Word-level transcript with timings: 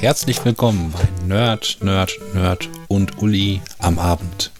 Herzlich 0.00 0.42
willkommen 0.44 0.94
bei 0.96 1.26
Nerd, 1.26 1.76
Nerd, 1.82 2.18
Nerd 2.32 2.70
und 2.88 3.20
Uli 3.20 3.60
am 3.78 3.98
Abend. 3.98 4.50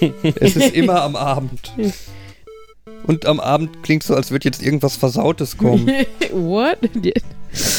Es 0.40 0.56
ist 0.56 0.74
immer 0.74 1.02
am 1.02 1.14
Abend. 1.16 1.72
Und 3.06 3.26
am 3.26 3.38
Abend 3.40 3.82
klingt 3.82 4.02
so, 4.02 4.14
als 4.14 4.30
würde 4.30 4.44
jetzt 4.48 4.62
irgendwas 4.62 4.96
Versautes 4.96 5.58
kommen. 5.58 5.88
What? 6.32 6.78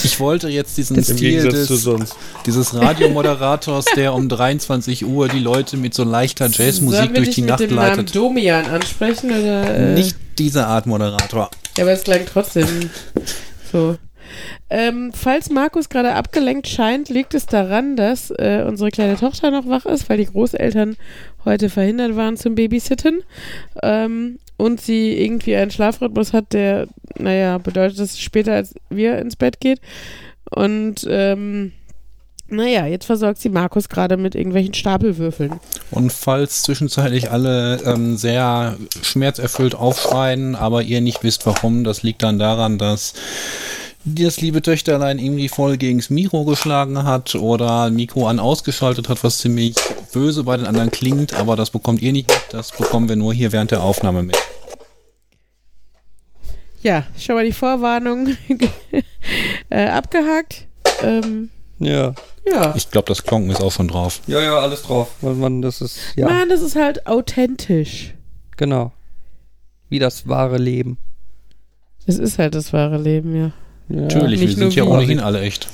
Ich 0.03 0.19
wollte 0.19 0.49
jetzt 0.49 0.77
diesen 0.77 0.97
Im 0.97 1.03
Stil 1.03 1.47
des, 1.47 1.67
sonst. 1.69 2.15
dieses 2.45 2.75
Radiomoderators, 2.75 3.85
der 3.95 4.13
um 4.13 4.27
23 4.27 5.05
Uhr 5.05 5.29
die 5.29 5.39
Leute 5.39 5.77
mit 5.77 5.93
so 5.93 6.03
leichter 6.03 6.49
Sollen 6.49 6.67
Jazzmusik 6.67 7.01
wir 7.09 7.13
durch 7.13 7.27
dich 7.27 7.35
die 7.35 7.41
mit 7.41 7.49
Nacht 7.51 7.59
dem 7.61 7.75
Namen 7.75 7.97
leitet. 7.97 8.15
Domian 8.15 8.65
ansprechen 8.65 9.31
oder? 9.31 9.73
Äh, 9.73 9.93
Nicht 9.93 10.17
diese 10.37 10.67
Art 10.67 10.85
Moderator. 10.87 11.49
Ja, 11.77 11.85
aber 11.85 11.93
es 11.93 12.03
klang 12.03 12.25
trotzdem 12.31 12.67
so. 13.71 13.95
Ähm, 14.69 15.11
falls 15.13 15.49
Markus 15.49 15.89
gerade 15.89 16.13
abgelenkt 16.13 16.67
scheint, 16.67 17.09
liegt 17.09 17.33
es 17.33 17.45
daran, 17.45 17.95
dass 17.95 18.31
äh, 18.31 18.63
unsere 18.67 18.89
kleine 18.89 19.17
Tochter 19.17 19.51
noch 19.51 19.67
wach 19.67 19.85
ist, 19.85 20.09
weil 20.09 20.17
die 20.17 20.25
Großeltern 20.25 20.97
heute 21.45 21.69
verhindert 21.69 22.15
waren 22.15 22.37
zum 22.37 22.55
Babysitten. 22.55 23.23
Ähm, 23.81 24.39
und 24.57 24.79
sie 24.79 25.13
irgendwie 25.13 25.55
einen 25.55 25.71
Schlafrhythmus 25.71 26.33
hat, 26.33 26.53
der, 26.53 26.87
naja, 27.17 27.57
bedeutet, 27.57 27.97
dass 27.97 28.13
sie 28.13 28.21
später 28.21 28.53
als 28.53 28.75
wir 28.89 29.17
ins 29.17 29.35
Bett 29.35 29.59
geht. 29.59 29.81
Und 30.51 31.07
ähm, 31.09 31.71
naja, 32.51 32.85
jetzt 32.85 33.05
versorgt 33.05 33.39
sie 33.39 33.49
Markus 33.49 33.87
gerade 33.87 34.17
mit 34.17 34.35
irgendwelchen 34.35 34.73
Stapelwürfeln. 34.73 35.59
Und 35.89 36.11
falls 36.11 36.63
zwischenzeitlich 36.63 37.31
alle 37.31 37.81
ähm, 37.85 38.17
sehr 38.17 38.77
schmerzerfüllt 39.01 39.73
aufschreien, 39.73 40.55
aber 40.55 40.83
ihr 40.83 41.01
nicht 41.01 41.23
wisst 41.23 41.45
warum, 41.45 41.83
das 41.83 42.03
liegt 42.03 42.23
dann 42.23 42.39
daran, 42.39 42.77
dass 42.77 43.13
das 44.03 44.41
liebe 44.41 44.61
Töchterlein 44.61 45.19
irgendwie 45.19 45.47
voll 45.49 45.77
gegens 45.77 46.09
Mikro 46.09 46.43
geschlagen 46.45 47.03
hat 47.03 47.35
oder 47.35 47.89
Mikro 47.91 48.27
an 48.27 48.39
ausgeschaltet 48.39 49.09
hat, 49.09 49.23
was 49.23 49.37
ziemlich 49.39 49.75
böse 50.11 50.43
bei 50.43 50.57
den 50.57 50.65
anderen 50.65 50.91
klingt, 50.91 51.33
aber 51.33 51.55
das 51.55 51.69
bekommt 51.69 52.01
ihr 52.01 52.11
nicht 52.11 52.27
mit, 52.29 52.41
das 52.51 52.71
bekommen 52.71 53.07
wir 53.09 53.15
nur 53.15 53.33
hier 53.33 53.51
während 53.51 53.71
der 53.71 53.83
Aufnahme 53.83 54.23
mit. 54.23 54.37
Ja, 56.81 57.05
schon 57.17 57.35
mal 57.35 57.45
die 57.45 57.51
Vorwarnung 57.51 58.35
äh, 59.69 59.85
abgehakt. 59.87 60.65
Ähm, 61.03 61.49
Ja. 61.77 62.15
ja. 62.45 62.73
Ich 62.75 62.89
glaube, 62.89 63.07
das 63.07 63.23
Klonken 63.23 63.51
ist 63.51 63.61
auch 63.61 63.71
schon 63.71 63.87
drauf. 63.87 64.21
Ja, 64.25 64.41
ja, 64.41 64.57
alles 64.57 64.81
drauf. 64.83 65.09
Weil 65.21 65.35
man, 65.35 65.61
das 65.61 65.81
ist, 65.81 65.99
ja, 66.15 66.27
Mann, 66.27 66.49
das 66.49 66.61
ist 66.61 66.75
halt 66.75 67.05
authentisch. 67.07 68.13
genau. 68.57 68.91
Wie 69.89 69.99
das 69.99 70.27
wahre 70.27 70.57
Leben. 70.57 70.97
Es 72.07 72.17
ist 72.17 72.39
halt 72.39 72.55
das 72.55 72.71
wahre 72.71 72.97
Leben, 72.97 73.35
ja. 73.35 73.51
Ja. 73.89 74.01
Natürlich, 74.01 74.41
wir 74.41 74.51
sind 74.55 74.75
ja 74.75 74.83
ohnehin 74.83 75.19
alle 75.19 75.41
echt. 75.41 75.67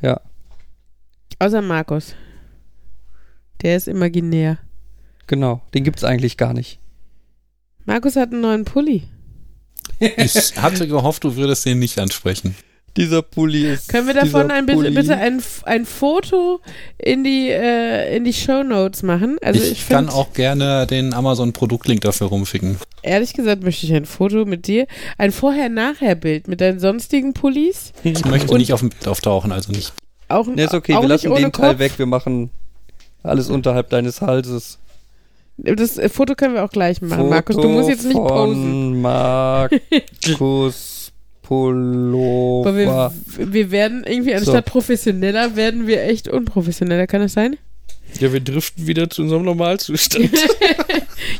Ja, 0.00 0.20
Außer 1.38 1.62
Markus. 1.62 2.14
Der 3.62 3.76
ist 3.76 3.88
imaginär. 3.88 4.58
genau. 5.26 5.62
Den 5.74 5.84
gibt's 5.84 6.04
eigentlich 6.04 6.36
gar 6.36 6.52
nicht. 6.52 6.78
Markus 7.84 8.16
hat 8.16 8.32
einen 8.32 8.42
neuen 8.42 8.64
Pulli. 8.64 9.02
Ich 9.98 10.34
hatte 10.56 10.86
gehofft, 10.86 11.24
du 11.24 11.34
würdest 11.36 11.64
den 11.66 11.78
nicht 11.80 11.98
ansprechen. 11.98 12.54
Dieser 12.96 13.22
Pulli 13.22 13.72
ist. 13.72 13.88
Können 13.88 14.06
wir 14.06 14.12
davon 14.14 14.50
ein, 14.50 14.66
bitte, 14.66 14.90
bitte 14.90 15.16
ein, 15.16 15.42
ein 15.64 15.86
Foto 15.86 16.60
in 16.98 17.24
die, 17.24 17.48
äh, 17.48 18.14
in 18.14 18.24
die 18.24 18.34
Shownotes 18.34 19.02
machen? 19.02 19.38
Also 19.42 19.62
ich 19.62 19.72
ich, 19.72 19.88
kann 19.88 20.10
auch 20.10 20.34
gerne 20.34 20.86
den 20.86 21.14
Amazon-Produktlink 21.14 22.02
dafür 22.02 22.26
rumschicken. 22.26 22.76
ehrlich 23.02 23.32
gesagt 23.32 23.62
möchte 23.62 23.86
ich 23.86 23.94
ein 23.94 24.04
Foto 24.04 24.44
mit 24.44 24.66
dir, 24.66 24.86
ein 25.16 25.32
Vorher-Nachher-Bild 25.32 26.48
mit 26.48 26.60
deinen 26.60 26.80
sonstigen 26.80 27.32
Pullis. 27.32 27.92
Ich 28.04 28.24
möchte 28.26 28.52
Und- 28.52 28.58
nicht 28.58 28.74
auf 28.74 28.80
dem 28.80 28.90
Bild 28.90 29.08
auftauchen, 29.08 29.52
also 29.52 29.72
nicht. 29.72 29.94
Auch, 30.28 30.46
Ne, 30.46 30.64
ist 30.64 30.74
okay, 30.74 30.92
wir 30.92 31.08
lassen 31.08 31.34
den 31.34 31.50
Teil 31.52 31.70
Kopf. 31.70 31.78
weg. 31.78 31.92
Wir 31.98 32.06
machen 32.06 32.50
alles 33.22 33.48
unterhalb 33.48 33.88
deines 33.90 34.20
Halses. 34.20 34.78
Das 35.56 35.96
äh, 35.98 36.08
Foto 36.08 36.34
können 36.34 36.54
wir 36.54 36.64
auch 36.64 36.70
gleich 36.70 37.00
machen. 37.02 37.28
Markus, 37.28 37.56
du 37.56 37.68
musst 37.68 37.88
jetzt 37.88 38.04
nicht 38.04 38.16
von 38.16 38.26
posen. 38.28 39.00
Markus 40.30 40.91
Pullover. 41.52 42.68
Aber 42.70 43.12
wir, 43.36 43.52
wir 43.52 43.70
werden 43.70 44.04
irgendwie, 44.06 44.34
anstatt 44.34 44.64
professioneller, 44.64 45.54
werden 45.54 45.86
wir 45.86 46.02
echt 46.04 46.28
unprofessioneller. 46.28 47.06
Kann 47.06 47.20
das 47.20 47.34
sein? 47.34 47.56
Ja, 48.18 48.32
wir 48.32 48.40
driften 48.40 48.86
wieder 48.86 49.08
zu 49.10 49.22
unserem 49.22 49.44
Normalzustand. 49.44 50.30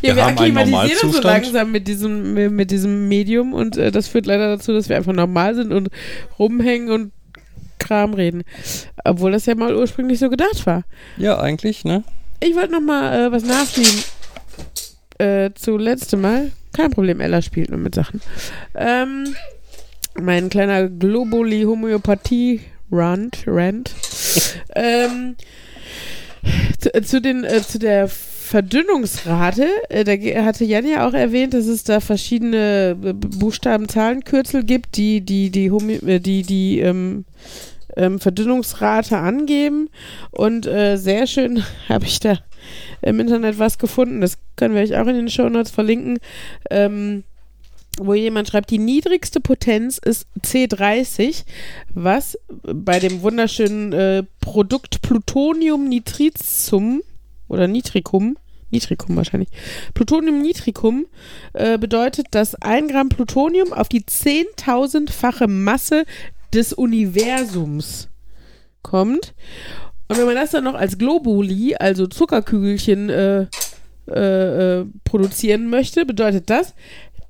Ja, 0.01 0.15
Wir 0.17 0.25
haben 0.25 0.39
einen 0.39 0.57
akklimatisieren 0.57 0.91
uns 1.09 1.17
so 1.17 1.23
Normalzustand. 1.23 1.45
langsam 1.45 1.73
mit 1.73 1.89
diesem, 1.89 2.55
mit 2.57 2.71
diesem 2.71 3.09
Medium 3.09 3.53
und 3.53 3.77
äh, 3.77 3.91
das 3.91 4.07
führt 4.09 4.27
leider 4.27 4.57
dazu, 4.57 4.73
dass 4.73 4.89
wir 4.89 4.97
einfach 4.97 5.13
normal 5.13 5.55
sind 5.57 5.73
und 5.73 5.89
rumhängen 6.39 6.91
und 6.91 7.13
Kram 7.79 8.15
reden. 8.15 8.43
Obwohl 9.05 9.33
das 9.33 9.47
ja 9.47 9.55
mal 9.57 9.75
ursprünglich 9.75 10.19
so 10.21 10.31
gedacht 10.31 10.67
war. 10.67 10.85
Ja, 11.19 11.39
eigentlich, 11.41 11.85
ne? 11.85 12.05
Ich 12.41 12.55
wollte 12.55 12.73
noch 12.73 12.81
mal 12.81 13.27
äh, 13.27 13.33
was 13.33 13.45
nachschieben. 13.45 14.03
Äh, 15.19 15.51
zu 15.55 15.77
letztem 15.77 16.21
Mal. 16.21 16.53
Kein 16.73 16.91
Problem, 16.91 17.21
Ella 17.21 17.43
spielt 17.43 17.71
nur 17.71 17.79
mit 17.79 17.95
Sachen. 17.95 18.21
Ähm, 18.75 19.35
mein 20.21 20.51
kleiner 20.51 20.89
Globuli 20.89 21.63
Homöopathie 21.63 22.61
Rant, 22.91 23.47
ähm, 24.75 25.37
zu, 26.79 26.95
äh, 26.95 27.03
zu, 27.03 27.21
den, 27.21 27.45
äh, 27.45 27.63
zu 27.63 27.79
der 27.79 28.09
Verdünnungsrate, 28.09 29.67
äh, 29.89 30.05
da 30.05 30.45
hatte 30.45 30.65
Jan 30.65 30.87
ja 30.87 31.09
auch 31.09 31.15
erwähnt, 31.15 31.55
dass 31.55 31.67
es 31.67 31.85
da 31.85 32.01
verschiedene 32.01 32.97
äh, 33.03 33.13
Buchstaben-Zahlenkürzel 33.15 34.65
gibt, 34.65 34.99
die 34.99 35.23
die, 35.23 35.51
die, 35.51 35.71
Homö 35.71 35.95
äh, 35.95 36.21
die, 36.21 36.43
die 36.43 36.81
ähm, 36.81 37.25
ähm, 37.97 38.19
Verdünnungsrate 38.21 39.17
angeben. 39.17 39.89
Und 40.31 40.67
äh, 40.67 40.97
sehr 40.97 41.27
schön 41.27 41.65
habe 41.89 42.05
ich 42.05 42.21
da 42.21 42.39
im 43.01 43.21
Internet 43.21 43.59
was 43.59 43.79
gefunden. 43.79 44.21
Das 44.21 44.39
können 44.57 44.75
wir 44.75 44.83
euch 44.83 44.97
auch 44.97 45.07
in 45.07 45.17
den 45.17 45.31
Shownotes 45.31 45.71
verlinken. 45.71 46.19
Ähm, 46.71 47.25
wo 47.99 48.15
jemand 48.15 48.49
schreibt, 48.49 48.71
die 48.71 48.79
niedrigste 48.79 49.41
Potenz 49.41 49.99
ist 49.99 50.27
C30, 50.41 51.45
was 51.93 52.39
bei 52.63 52.99
dem 52.99 53.23
wunderschönen 53.23 53.93
äh, 53.93 54.23
Produkt 54.41 55.03
Plutonium 55.03 55.89
Nitricum 55.89 57.03
oder 57.49 57.69
Nitricum, 57.69 58.39
Nitricum 58.71 59.17
wahrscheinlich, 59.17 59.51
Plutonium 59.93 60.41
Nitricum 60.41 61.07
äh, 61.53 61.77
bedeutet, 61.77 62.29
dass 62.31 62.55
ein 62.57 62.89
Gramm 62.89 63.11
Plutonium 63.11 63.73
auf 63.73 63.89
die 63.89 64.03
10.000-fache 64.03 65.47
Masse 65.47 66.05
des 66.55 66.73
Universums 66.73 68.09
kommt. 68.81 69.35
Und 70.09 70.19
wenn 70.19 70.27
man 70.27 70.35
das 70.35 70.51
dann 70.51 70.65
noch 70.65 70.75
als 70.75 70.97
Globuli, 70.97 71.75
also 71.77 72.07
Zuckerkügelchen, 72.07 73.11
äh, 73.11 73.47
äh, 74.09 74.81
äh, 74.81 74.87
produzieren 75.05 75.71
möchte, 75.71 76.05
bedeutet 76.05 76.51
das, 76.51 76.75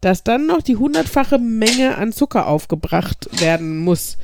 dass 0.03 0.25
dann 0.25 0.47
noch 0.47 0.63
die 0.63 0.77
hundertfache 0.77 1.39
Menge 1.39 1.97
an 1.97 2.13
Zucker 2.13 2.49
aufgebracht 2.49 3.41
werden 3.41 3.79
muss. 3.79 4.19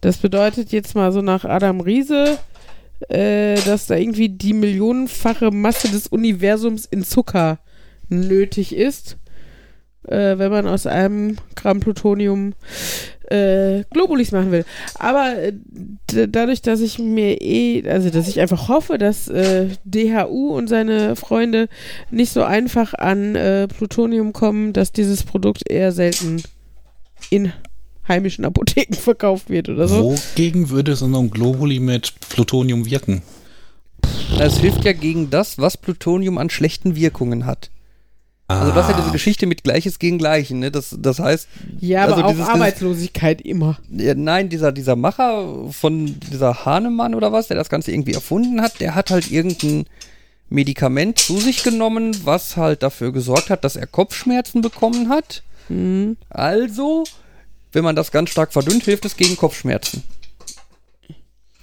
Das 0.00 0.16
bedeutet 0.16 0.72
jetzt 0.72 0.94
mal 0.94 1.12
so 1.12 1.22
nach 1.22 1.44
Adam 1.44 1.80
Riese, 1.80 2.38
äh, 3.08 3.60
dass 3.60 3.86
da 3.86 3.96
irgendwie 3.96 4.30
die 4.30 4.54
millionenfache 4.54 5.50
Masse 5.50 5.88
des 5.88 6.08
Universums 6.08 6.86
in 6.86 7.04
Zucker 7.04 7.58
nötig 8.08 8.74
ist, 8.74 9.18
äh, 10.06 10.38
wenn 10.38 10.50
man 10.50 10.66
aus 10.66 10.86
einem 10.86 11.36
Gramm 11.54 11.80
Plutonium 11.80 12.54
äh, 13.30 13.84
Globulis 13.90 14.32
machen 14.32 14.52
will. 14.52 14.64
Aber 14.98 15.36
äh, 15.36 15.52
dadurch, 16.28 16.62
dass 16.62 16.80
ich 16.80 16.98
mir 16.98 17.40
eh, 17.40 17.88
also 17.88 18.10
dass 18.10 18.28
ich 18.28 18.40
einfach 18.40 18.68
hoffe, 18.68 18.98
dass 18.98 19.28
äh, 19.28 19.68
DHU 19.84 20.56
und 20.56 20.68
seine 20.68 21.16
Freunde 21.16 21.68
nicht 22.10 22.32
so 22.32 22.42
einfach 22.42 22.94
an 22.94 23.34
äh, 23.34 23.68
Plutonium 23.68 24.32
kommen, 24.32 24.72
dass 24.72 24.92
dieses 24.92 25.22
Produkt 25.22 25.70
eher 25.70 25.92
selten 25.92 26.42
in 27.30 27.52
heimischen 28.06 28.44
Apotheken 28.44 28.94
verkauft 28.98 29.50
wird 29.50 29.68
oder 29.68 29.88
so. 29.88 30.04
Wogegen 30.04 30.70
würde 30.70 30.96
so 30.96 31.06
ein 31.06 31.30
Globuli 31.30 31.78
mit 31.78 32.14
Plutonium 32.28 32.86
wirken? 32.86 33.22
Es 34.40 34.58
hilft 34.58 34.84
ja 34.84 34.92
gegen 34.92 35.30
das, 35.30 35.58
was 35.58 35.76
Plutonium 35.76 36.38
an 36.38 36.50
schlechten 36.50 36.96
Wirkungen 36.96 37.44
hat. 37.44 37.70
Also 38.50 38.72
das 38.72 38.86
ist 38.88 38.92
ja 38.92 39.00
diese 39.02 39.12
Geschichte 39.12 39.46
mit 39.46 39.62
Gleiches 39.62 39.98
gegen 39.98 40.16
Gleichen, 40.16 40.58
ne? 40.60 40.70
Das, 40.70 40.96
das 40.98 41.18
heißt, 41.18 41.46
Ja, 41.80 42.04
aber 42.04 42.12
Also 42.14 42.24
auch 42.24 42.30
dieses- 42.30 42.44
dieses- 42.46 42.54
Arbeitslosigkeit 42.54 43.40
immer. 43.42 43.78
ja, 43.90 44.14
nein, 44.14 44.48
dieser, 44.48 44.72
dieser 44.72 44.96
Macher 44.96 45.70
von 45.70 46.18
dieser 46.32 46.64
Hahnemann 46.64 47.14
oder 47.14 47.30
was, 47.30 47.48
der 47.48 47.58
das 47.58 47.68
Ganze 47.68 47.92
irgendwie 47.92 48.14
erfunden 48.14 48.62
hat, 48.62 48.80
der 48.80 48.94
hat 48.94 49.10
halt 49.10 49.30
irgendein 49.30 49.84
Medikament 50.48 51.18
zu 51.18 51.36
sich 51.38 51.62
genommen, 51.62 52.16
was 52.24 52.56
halt 52.56 52.82
dafür 52.82 53.12
gesorgt 53.12 53.50
hat, 53.50 53.64
dass 53.64 53.76
er 53.76 53.86
Kopfschmerzen 53.86 54.62
bekommen 54.62 55.10
hat. 55.10 55.42
Mhm. 55.68 56.16
Also, 56.30 57.04
wenn 57.72 57.84
man 57.84 57.96
das 57.96 58.10
ganz 58.12 58.30
stark 58.30 58.54
verdünnt, 58.54 58.82
hilft 58.84 59.04
es 59.04 59.18
gegen 59.18 59.36
Kopfschmerzen. 59.36 60.02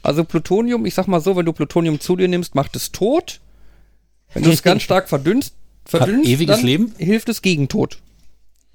Also 0.03 0.23
Plutonium, 0.23 0.85
ich 0.85 0.93
sag 0.93 1.07
mal 1.07 1.19
so, 1.19 1.35
wenn 1.35 1.47
du 1.47 1.53
Plutonium 1.53 1.99
zu 1.99 2.15
dir 2.15 2.27
nimmst, 2.27 2.53
macht 2.53 2.75
es 2.75 2.91
tot. 2.91 3.39
Wenn 4.35 4.43
du 4.43 4.51
es 4.51 4.61
ganz 4.63 4.83
stark 4.83 5.09
verdünnst, 5.09 5.55
verdünnst 5.85 6.29
ewiges 6.29 6.57
dann 6.57 6.65
Leben? 6.65 6.93
hilft 6.97 7.29
es 7.29 7.41
gegen 7.41 7.67
Tod. 7.67 7.99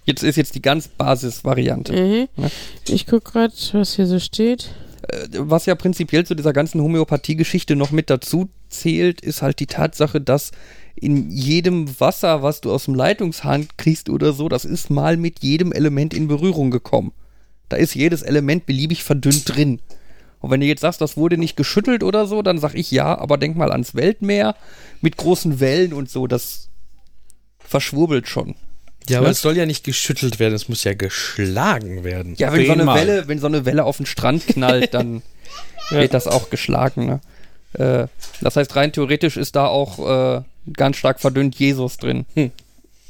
Jetzt 0.05 0.23
ist 0.23 0.37
jetzt 0.37 0.55
die 0.55 0.63
ganz 0.63 0.89
Basisvariante. 0.89 1.93
Mhm. 1.93 2.29
Ja. 2.43 2.51
Ich 2.89 3.07
guck 3.07 3.25
grad, 3.25 3.53
was 3.73 3.97
hier 3.97 4.07
so 4.07 4.19
steht. 4.19 4.71
Äh, 5.09 5.29
Was 5.33 5.67
ja 5.67 5.75
prinzipiell 5.75 6.25
zu 6.25 6.35
dieser 6.35 6.53
ganzen 6.53 6.81
Homöopathie-Geschichte 6.81 7.77
noch 7.77 7.91
mit 7.91 8.11
dazu 8.11 8.49
zählt, 8.69 9.21
ist 9.21 9.43
halt 9.43 9.61
die 9.61 9.67
Tatsache, 9.67 10.21
dass 10.21 10.53
in 10.97 11.31
jedem 11.31 12.01
Wasser, 12.01 12.43
was 12.43 12.61
du 12.61 12.73
aus 12.73 12.85
dem 12.87 12.95
Leitungshahn 12.95 13.69
kriegst 13.77 14.09
oder 14.11 14.33
so, 14.33 14.49
das 14.49 14.65
ist 14.65 14.91
mal 14.91 15.17
mit 15.17 15.41
jedem 15.41 15.73
Element 15.73 16.13
in 16.15 16.29
Berührung 16.29 16.71
gekommen. 16.71 17.13
Da 17.69 17.77
ist 17.77 17.95
jedes 17.95 18.23
Element 18.23 18.67
beliebig 18.67 19.05
verdünnt 19.05 19.55
drin. 19.55 19.81
Und 20.41 20.51
wenn 20.51 20.61
du 20.61 20.67
jetzt 20.67 20.81
sagst, 20.81 21.01
das 21.01 21.17
wurde 21.17 21.37
nicht 21.39 21.57
geschüttelt 21.57 22.03
oder 22.03 22.27
so, 22.27 22.43
dann 22.43 22.59
sag 22.59 22.75
ich 22.75 22.91
ja, 22.91 23.17
aber 23.17 23.37
denk 23.39 23.57
mal 23.57 23.71
ans 23.73 23.95
Weltmeer 23.95 24.57
mit 25.03 25.17
großen 25.19 25.61
Wellen 25.61 25.93
und 25.93 26.11
so, 26.11 26.27
das 26.27 26.70
verschwurbelt 27.71 28.29
schon. 28.29 28.57
Ja, 29.09 29.19
aber 29.19 29.29
Was? 29.29 29.39
es 29.39 29.43
soll 29.43 29.57
ja 29.57 29.65
nicht 29.65 29.85
geschüttelt 29.85 30.39
werden, 30.39 30.55
es 30.55 30.69
muss 30.69 30.85
ja 30.85 30.95
geschlagen 30.95 32.05
werden. 32.05 32.35
Ja, 32.37 32.53
wenn 32.53 32.67
so, 32.67 32.73
eine. 32.73 32.87
Welle, 32.87 33.29
wenn 33.29 33.39
so 33.39 33.47
eine 33.47 33.65
Welle 33.65 33.85
auf 33.85 33.97
den 33.97 34.07
Strand 34.07 34.47
knallt, 34.47 34.93
dann 34.93 35.23
wird 35.91 36.13
das 36.13 36.27
auch 36.27 36.51
geschlagen. 36.51 37.07
Ne? 37.07 37.21
Äh, 37.73 38.09
das 38.41 38.57
heißt, 38.57 38.77
rein 38.77 38.93
theoretisch 38.93 39.37
ist 39.37 39.57
da 39.57 39.67
auch 39.67 40.39
äh, 40.39 40.43
ganz 40.77 40.97
stark 40.97 41.21
verdünnt 41.21 41.55
Jesus 41.57 41.97
drin. 41.97 42.27
Hm. 42.35 42.51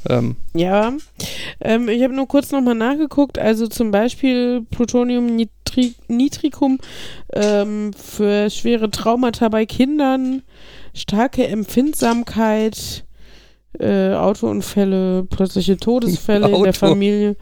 Ähm, 0.09 0.37
Ja, 0.55 0.93
ähm, 1.61 1.89
ich 1.89 2.03
habe 2.03 2.15
nur 2.15 2.29
kurz 2.29 2.51
nochmal 2.53 2.75
nachgeguckt. 2.75 3.39
Also 3.39 3.67
zum 3.67 3.91
Beispiel 3.91 4.65
Plutonium 4.71 5.37
nitri 5.37 5.95
nitricum 6.09 6.79
ähm, 7.35 7.93
für 7.93 8.49
schwere 8.51 8.91
Traumata 8.91 9.49
bei 9.49 9.67
Kindern, 9.67 10.43
starke 10.95 11.47
Empfindsamkeit, 11.47 13.05
äh, 13.78 14.14
Autounfälle, 14.14 15.25
plötzliche 15.25 15.76
Todesfälle 15.76 16.46
in 16.46 16.52
der 16.52 16.61
Auto. 16.61 16.72
Familie. 16.72 17.37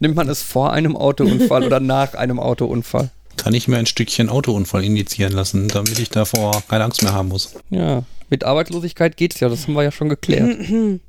nimmt 0.00 0.14
man 0.14 0.28
es 0.28 0.42
vor 0.42 0.72
einem 0.72 0.96
Autounfall 0.96 1.64
oder 1.64 1.80
nach 1.80 2.14
einem 2.14 2.38
Autounfall? 2.38 3.10
Kann 3.36 3.54
ich 3.54 3.66
mir 3.66 3.78
ein 3.78 3.86
Stückchen 3.86 4.28
Autounfall 4.28 4.84
injizieren 4.84 5.32
lassen, 5.32 5.68
damit 5.68 5.98
ich 5.98 6.08
davor 6.10 6.62
keine 6.68 6.84
Angst 6.84 7.02
mehr 7.02 7.12
haben 7.12 7.28
muss. 7.28 7.54
Ja, 7.70 8.04
mit 8.30 8.44
Arbeitslosigkeit 8.44 9.16
geht's 9.16 9.40
ja, 9.40 9.48
das 9.48 9.66
haben 9.66 9.74
wir 9.74 9.82
ja 9.82 9.90
schon 9.90 10.08
geklärt. 10.08 10.56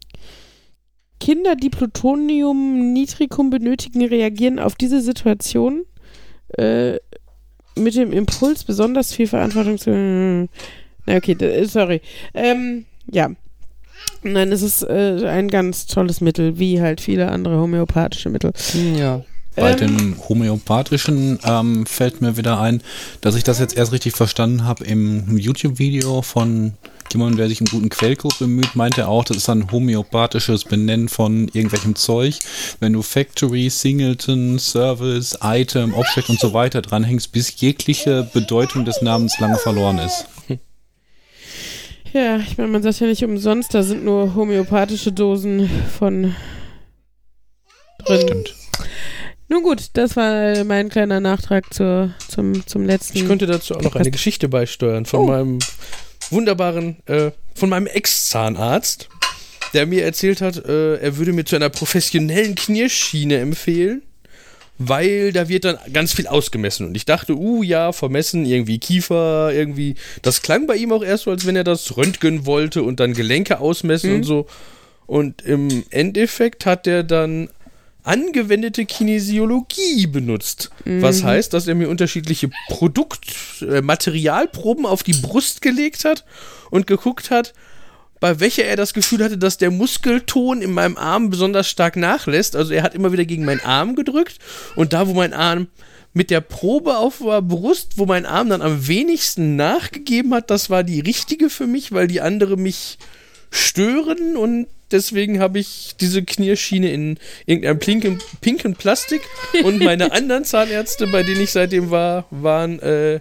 Kinder, 1.19 1.55
die 1.55 1.69
Plutonium 1.69 2.93
nitricum 2.93 3.49
benötigen, 3.49 4.03
reagieren 4.05 4.59
auf 4.59 4.75
diese 4.75 5.01
Situation 5.01 5.85
äh, 6.57 6.97
mit 7.77 7.95
dem 7.95 8.11
Impuls, 8.11 8.63
besonders 8.63 9.13
viel 9.13 9.27
Verantwortung 9.27 9.77
zu. 9.77 10.49
Na, 11.05 11.15
okay, 11.15 11.33
äh, 11.33 11.65
sorry. 11.65 12.01
Ähm, 12.33 12.85
ja. 13.11 13.31
Nein, 14.25 14.51
es 14.51 14.63
ist 14.63 14.81
äh, 14.81 15.27
ein 15.27 15.49
ganz 15.49 15.85
tolles 15.85 16.19
Mittel, 16.19 16.57
wie 16.57 16.81
halt 16.81 16.99
viele 16.99 17.31
andere 17.31 17.59
homöopathische 17.59 18.29
Mittel. 18.29 18.53
Ja. 18.97 19.23
Bei 19.55 19.71
Ähm, 19.71 19.77
dem 19.77 20.15
homöopathischen 20.27 21.39
ähm, 21.43 21.85
fällt 21.85 22.21
mir 22.21 22.35
wieder 22.35 22.59
ein, 22.59 22.81
dass 23.21 23.35
ich 23.35 23.43
das 23.43 23.59
jetzt 23.59 23.77
erst 23.77 23.91
richtig 23.91 24.15
verstanden 24.15 24.65
habe 24.65 24.83
im 24.83 25.37
YouTube-Video 25.37 26.23
von 26.23 26.73
jemandem, 27.13 27.37
der 27.37 27.49
sich 27.49 27.61
um 27.61 27.67
guten 27.67 27.89
Quellcode 27.89 28.39
bemüht, 28.39 28.75
meint 28.75 28.97
er 28.97 29.09
auch, 29.09 29.23
das 29.23 29.37
ist 29.37 29.49
ein 29.49 29.71
homöopathisches 29.71 30.65
Benennen 30.65 31.07
von 31.07 31.47
irgendwelchem 31.53 31.95
Zeug. 31.95 32.39
Wenn 32.79 32.93
du 32.93 33.03
Factory, 33.03 33.69
Singleton, 33.69 34.57
Service, 34.57 35.37
Item, 35.41 35.93
Object 35.93 36.29
und 36.29 36.39
so 36.39 36.51
weiter 36.53 36.81
dranhängst, 36.81 37.31
bis 37.31 37.61
jegliche 37.61 38.27
Bedeutung 38.33 38.85
des 38.85 39.01
Namens 39.03 39.39
lange 39.39 39.57
verloren 39.57 39.99
ist. 39.99 40.25
Ja, 42.15 42.37
ich 42.37 42.57
meine, 42.57 42.69
man 42.69 42.81
sagt 42.81 43.01
ja 43.01 43.07
nicht 43.07 43.25
umsonst, 43.25 43.73
da 43.73 43.83
sind 43.83 44.05
nur 44.05 44.35
homöopathische 44.35 45.11
Dosen 45.11 45.69
von 45.99 46.33
drin. 48.05 48.21
Stimmt. 48.21 48.55
Nun 49.49 49.63
gut, 49.63 49.89
das 49.93 50.15
war 50.15 50.63
mein 50.63 50.87
kleiner 50.87 51.19
Nachtrag 51.19 51.73
zur, 51.73 52.13
zum, 52.29 52.65
zum 52.65 52.85
letzten. 52.85 53.17
Ich 53.17 53.27
könnte 53.27 53.47
dazu 53.47 53.75
auch 53.75 53.81
noch 53.81 53.97
eine 53.97 54.11
Geschichte 54.11 54.47
beisteuern 54.47 55.05
von 55.05 55.19
Oh. 55.19 55.27
meinem 55.27 55.59
wunderbaren, 56.29 57.05
äh, 57.05 57.31
von 57.53 57.67
meinem 57.67 57.87
Ex-Zahnarzt, 57.87 59.09
der 59.73 59.85
mir 59.85 60.05
erzählt 60.05 60.39
hat, 60.39 60.63
äh, 60.65 60.95
er 60.95 61.17
würde 61.17 61.33
mir 61.33 61.43
zu 61.43 61.57
einer 61.57 61.69
professionellen 61.69 62.55
Knierschiene 62.55 63.39
empfehlen, 63.39 64.03
weil 64.77 65.31
da 65.31 65.47
wird 65.47 65.63
dann 65.65 65.77
ganz 65.93 66.13
viel 66.13 66.27
ausgemessen. 66.27 66.87
Und 66.87 66.95
ich 66.95 67.05
dachte, 67.05 67.35
uh 67.37 67.63
ja, 67.63 67.91
vermessen, 67.93 68.45
irgendwie 68.45 68.77
Kiefer, 68.79 69.51
irgendwie. 69.53 69.95
Das 70.21 70.41
klang 70.41 70.67
bei 70.67 70.75
ihm 70.75 70.91
auch 70.91 71.03
erst 71.03 71.23
so, 71.23 71.31
als 71.31 71.45
wenn 71.45 71.55
er 71.55 71.63
das 71.63 71.95
röntgen 71.95 72.45
wollte 72.45 72.83
und 72.83 72.99
dann 72.99 73.13
Gelenke 73.13 73.59
ausmessen 73.59 74.09
Mhm. 74.11 74.15
und 74.17 74.23
so. 74.23 74.47
Und 75.07 75.41
im 75.43 75.83
Endeffekt 75.91 76.65
hat 76.65 76.87
er 76.87 77.03
dann 77.03 77.49
angewendete 78.03 78.85
Kinesiologie 78.85 80.07
benutzt. 80.07 80.69
Was 80.85 81.21
Mhm. 81.21 81.27
heißt, 81.27 81.53
dass 81.53 81.67
er 81.67 81.75
mir 81.75 81.89
unterschiedliche 81.89 82.49
Produkt-, 82.69 83.61
äh, 83.61 83.81
Materialproben 83.81 84.85
auf 84.85 85.03
die 85.03 85.13
Brust 85.13 85.61
gelegt 85.61 86.05
hat 86.05 86.23
und 86.69 86.85
geguckt 86.87 87.31
hat, 87.31 87.53
bei 88.19 88.39
welcher 88.39 88.65
er 88.65 88.75
das 88.75 88.93
Gefühl 88.93 89.23
hatte, 89.23 89.37
dass 89.37 89.57
der 89.57 89.71
Muskelton 89.71 90.61
in 90.61 90.71
meinem 90.71 90.97
Arm 90.97 91.29
besonders 91.29 91.69
stark 91.69 91.95
nachlässt. 91.95 92.55
Also 92.55 92.73
er 92.73 92.83
hat 92.83 92.95
immer 92.95 93.11
wieder 93.11 93.25
gegen 93.25 93.45
meinen 93.45 93.61
Arm 93.61 93.95
gedrückt 93.95 94.39
und 94.75 94.93
da, 94.93 95.07
wo 95.07 95.13
mein 95.13 95.33
Arm 95.33 95.67
mit 96.13 96.29
der 96.29 96.41
Probe 96.41 96.97
auf 96.97 97.19
der 97.19 97.41
Brust, 97.41 97.97
wo 97.97 98.05
mein 98.05 98.25
Arm 98.25 98.49
dann 98.49 98.61
am 98.61 98.87
wenigsten 98.87 99.57
nachgegeben 99.57 100.33
hat, 100.33 100.49
das 100.49 100.69
war 100.69 100.83
die 100.83 101.01
richtige 101.01 101.49
für 101.49 101.67
mich, 101.67 101.91
weil 101.91 102.07
die 102.07 102.21
andere 102.21 102.55
mich 102.55 102.97
stören 103.51 104.37
und 104.37 104.67
deswegen 104.91 105.39
habe 105.39 105.59
ich 105.59 105.95
diese 105.99 106.23
Knierschiene 106.23 106.91
in 106.91 107.19
irgendeinem 107.45 107.79
pinken, 107.79 108.19
pinken 108.39 108.75
Plastik 108.75 109.21
und 109.63 109.79
meine 109.79 110.11
anderen 110.13 110.45
Zahnärzte, 110.45 111.07
bei 111.07 111.23
denen 111.23 111.41
ich 111.41 111.51
seitdem 111.51 111.91
war, 111.91 112.25
waren 112.31 112.79
äh, 112.79 113.19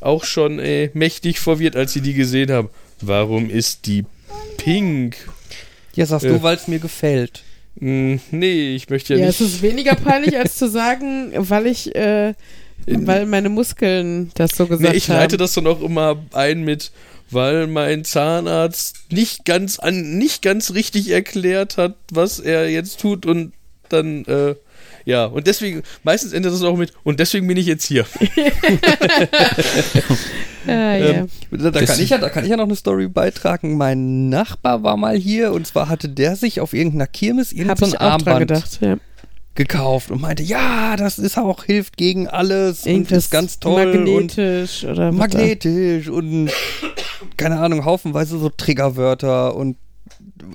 auch 0.00 0.24
schon 0.24 0.60
äh, 0.60 0.90
mächtig 0.94 1.40
verwirrt, 1.40 1.74
als 1.74 1.92
sie 1.92 2.00
die 2.00 2.14
gesehen 2.14 2.52
haben. 2.52 2.70
Warum 3.00 3.50
ist 3.50 3.86
die 3.86 4.04
pink? 4.56 5.16
Ja, 5.94 6.06
sagst 6.06 6.26
Äh. 6.26 6.30
du, 6.30 6.42
weil 6.42 6.56
es 6.56 6.68
mir 6.68 6.78
gefällt. 6.78 7.42
Hm, 7.78 8.20
nee, 8.30 8.74
ich 8.74 8.88
möchte 8.88 9.14
ja, 9.14 9.20
Ja, 9.20 9.26
es 9.26 9.40
nicht. 9.40 9.54
ist 9.54 9.62
weniger 9.62 9.94
peinlich, 9.96 10.36
als 10.36 10.56
zu 10.56 10.68
sagen, 10.68 11.32
weil 11.36 11.66
ich, 11.66 11.94
äh, 11.94 12.34
weil 12.86 13.26
meine 13.26 13.48
Muskeln 13.48 14.30
das 14.34 14.52
so 14.52 14.66
gesagt 14.66 14.92
Nee, 14.92 14.96
ich 14.96 15.08
haben. 15.10 15.16
leite 15.16 15.36
das 15.36 15.54
dann 15.54 15.66
auch 15.66 15.80
immer 15.82 16.22
ein 16.32 16.62
mit, 16.62 16.92
weil 17.30 17.66
mein 17.66 18.04
Zahnarzt 18.04 19.10
nicht 19.10 19.44
ganz 19.44 19.78
an, 19.78 20.18
nicht 20.18 20.42
ganz 20.42 20.72
richtig 20.74 21.10
erklärt 21.10 21.76
hat, 21.76 21.96
was 22.12 22.38
er 22.38 22.68
jetzt 22.70 23.00
tut 23.00 23.26
und 23.26 23.52
dann, 23.88 24.24
äh, 24.26 24.54
ja, 25.04 25.26
und 25.26 25.46
deswegen, 25.46 25.82
meistens 26.02 26.32
endet 26.32 26.52
das 26.52 26.62
auch 26.62 26.76
mit, 26.76 26.92
und 27.02 27.20
deswegen 27.20 27.46
bin 27.46 27.56
ich 27.56 27.66
jetzt 27.66 27.84
hier. 27.86 28.06
Ah, 30.66 30.96
ja. 30.96 31.06
Ähm, 31.06 31.28
Da, 31.50 31.70
da, 31.70 31.84
kann 31.84 32.00
ich 32.00 32.08
ja, 32.08 32.16
da 32.16 32.30
kann 32.30 32.44
ich 32.44 32.50
ja 32.50 32.56
noch 32.56 32.64
eine 32.64 32.74
Story 32.76 33.06
beitragen. 33.08 33.76
Mein 33.76 34.30
Nachbar 34.30 34.82
war 34.82 34.96
mal 34.96 35.14
hier 35.16 35.52
und 35.52 35.66
zwar 35.66 35.90
hatte 35.90 36.08
der 36.08 36.36
sich 36.36 36.58
auf 36.60 36.72
irgendeiner 36.72 37.06
Kirmes 37.06 37.52
irgendein 37.52 37.90
dran 37.90 37.94
Armband 38.12 38.38
gedacht. 38.40 38.78
Ja. 38.80 38.96
gekauft 39.54 40.10
und 40.10 40.22
meinte, 40.22 40.42
ja, 40.42 40.96
das 40.96 41.18
ist 41.18 41.36
auch, 41.36 41.64
hilft 41.64 41.98
gegen 41.98 42.28
alles 42.28 42.84
und 42.86 42.92
Irgendwas 42.92 43.24
ist 43.24 43.30
ganz 43.30 43.60
toll 43.60 43.88
und 43.88 44.04
magnetisch 44.04 44.84
oder 44.84 44.96
was 44.96 44.96
da- 44.96 45.12
magnetisch 45.12 46.08
und 46.08 46.50
keine 47.36 47.60
Ahnung, 47.60 47.84
haufenweise 47.84 48.38
so 48.38 48.48
Triggerwörter 48.48 49.54
und 49.54 49.76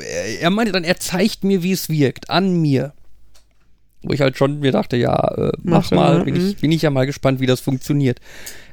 er, 0.01 0.41
er 0.41 0.49
meinte 0.49 0.71
dann, 0.71 0.83
er 0.83 0.97
zeigt 0.97 1.43
mir, 1.43 1.61
wie 1.61 1.71
es 1.71 1.87
wirkt, 1.87 2.31
an 2.31 2.59
mir. 2.61 2.93
Wo 4.01 4.13
ich 4.13 4.21
halt 4.21 4.37
schon 4.37 4.61
mir 4.61 4.71
dachte, 4.71 4.95
ja, 4.95 5.15
äh, 5.35 5.51
mach 5.61 5.91
Mach 5.91 5.91
mal, 5.91 6.23
bin 6.23 6.35
mhm. 6.35 6.49
ich, 6.49 6.57
bin 6.57 6.71
ich 6.71 6.81
ja 6.81 6.89
mal 6.89 7.05
gespannt, 7.05 7.41
wie 7.41 7.45
das 7.45 7.59
funktioniert. 7.59 8.19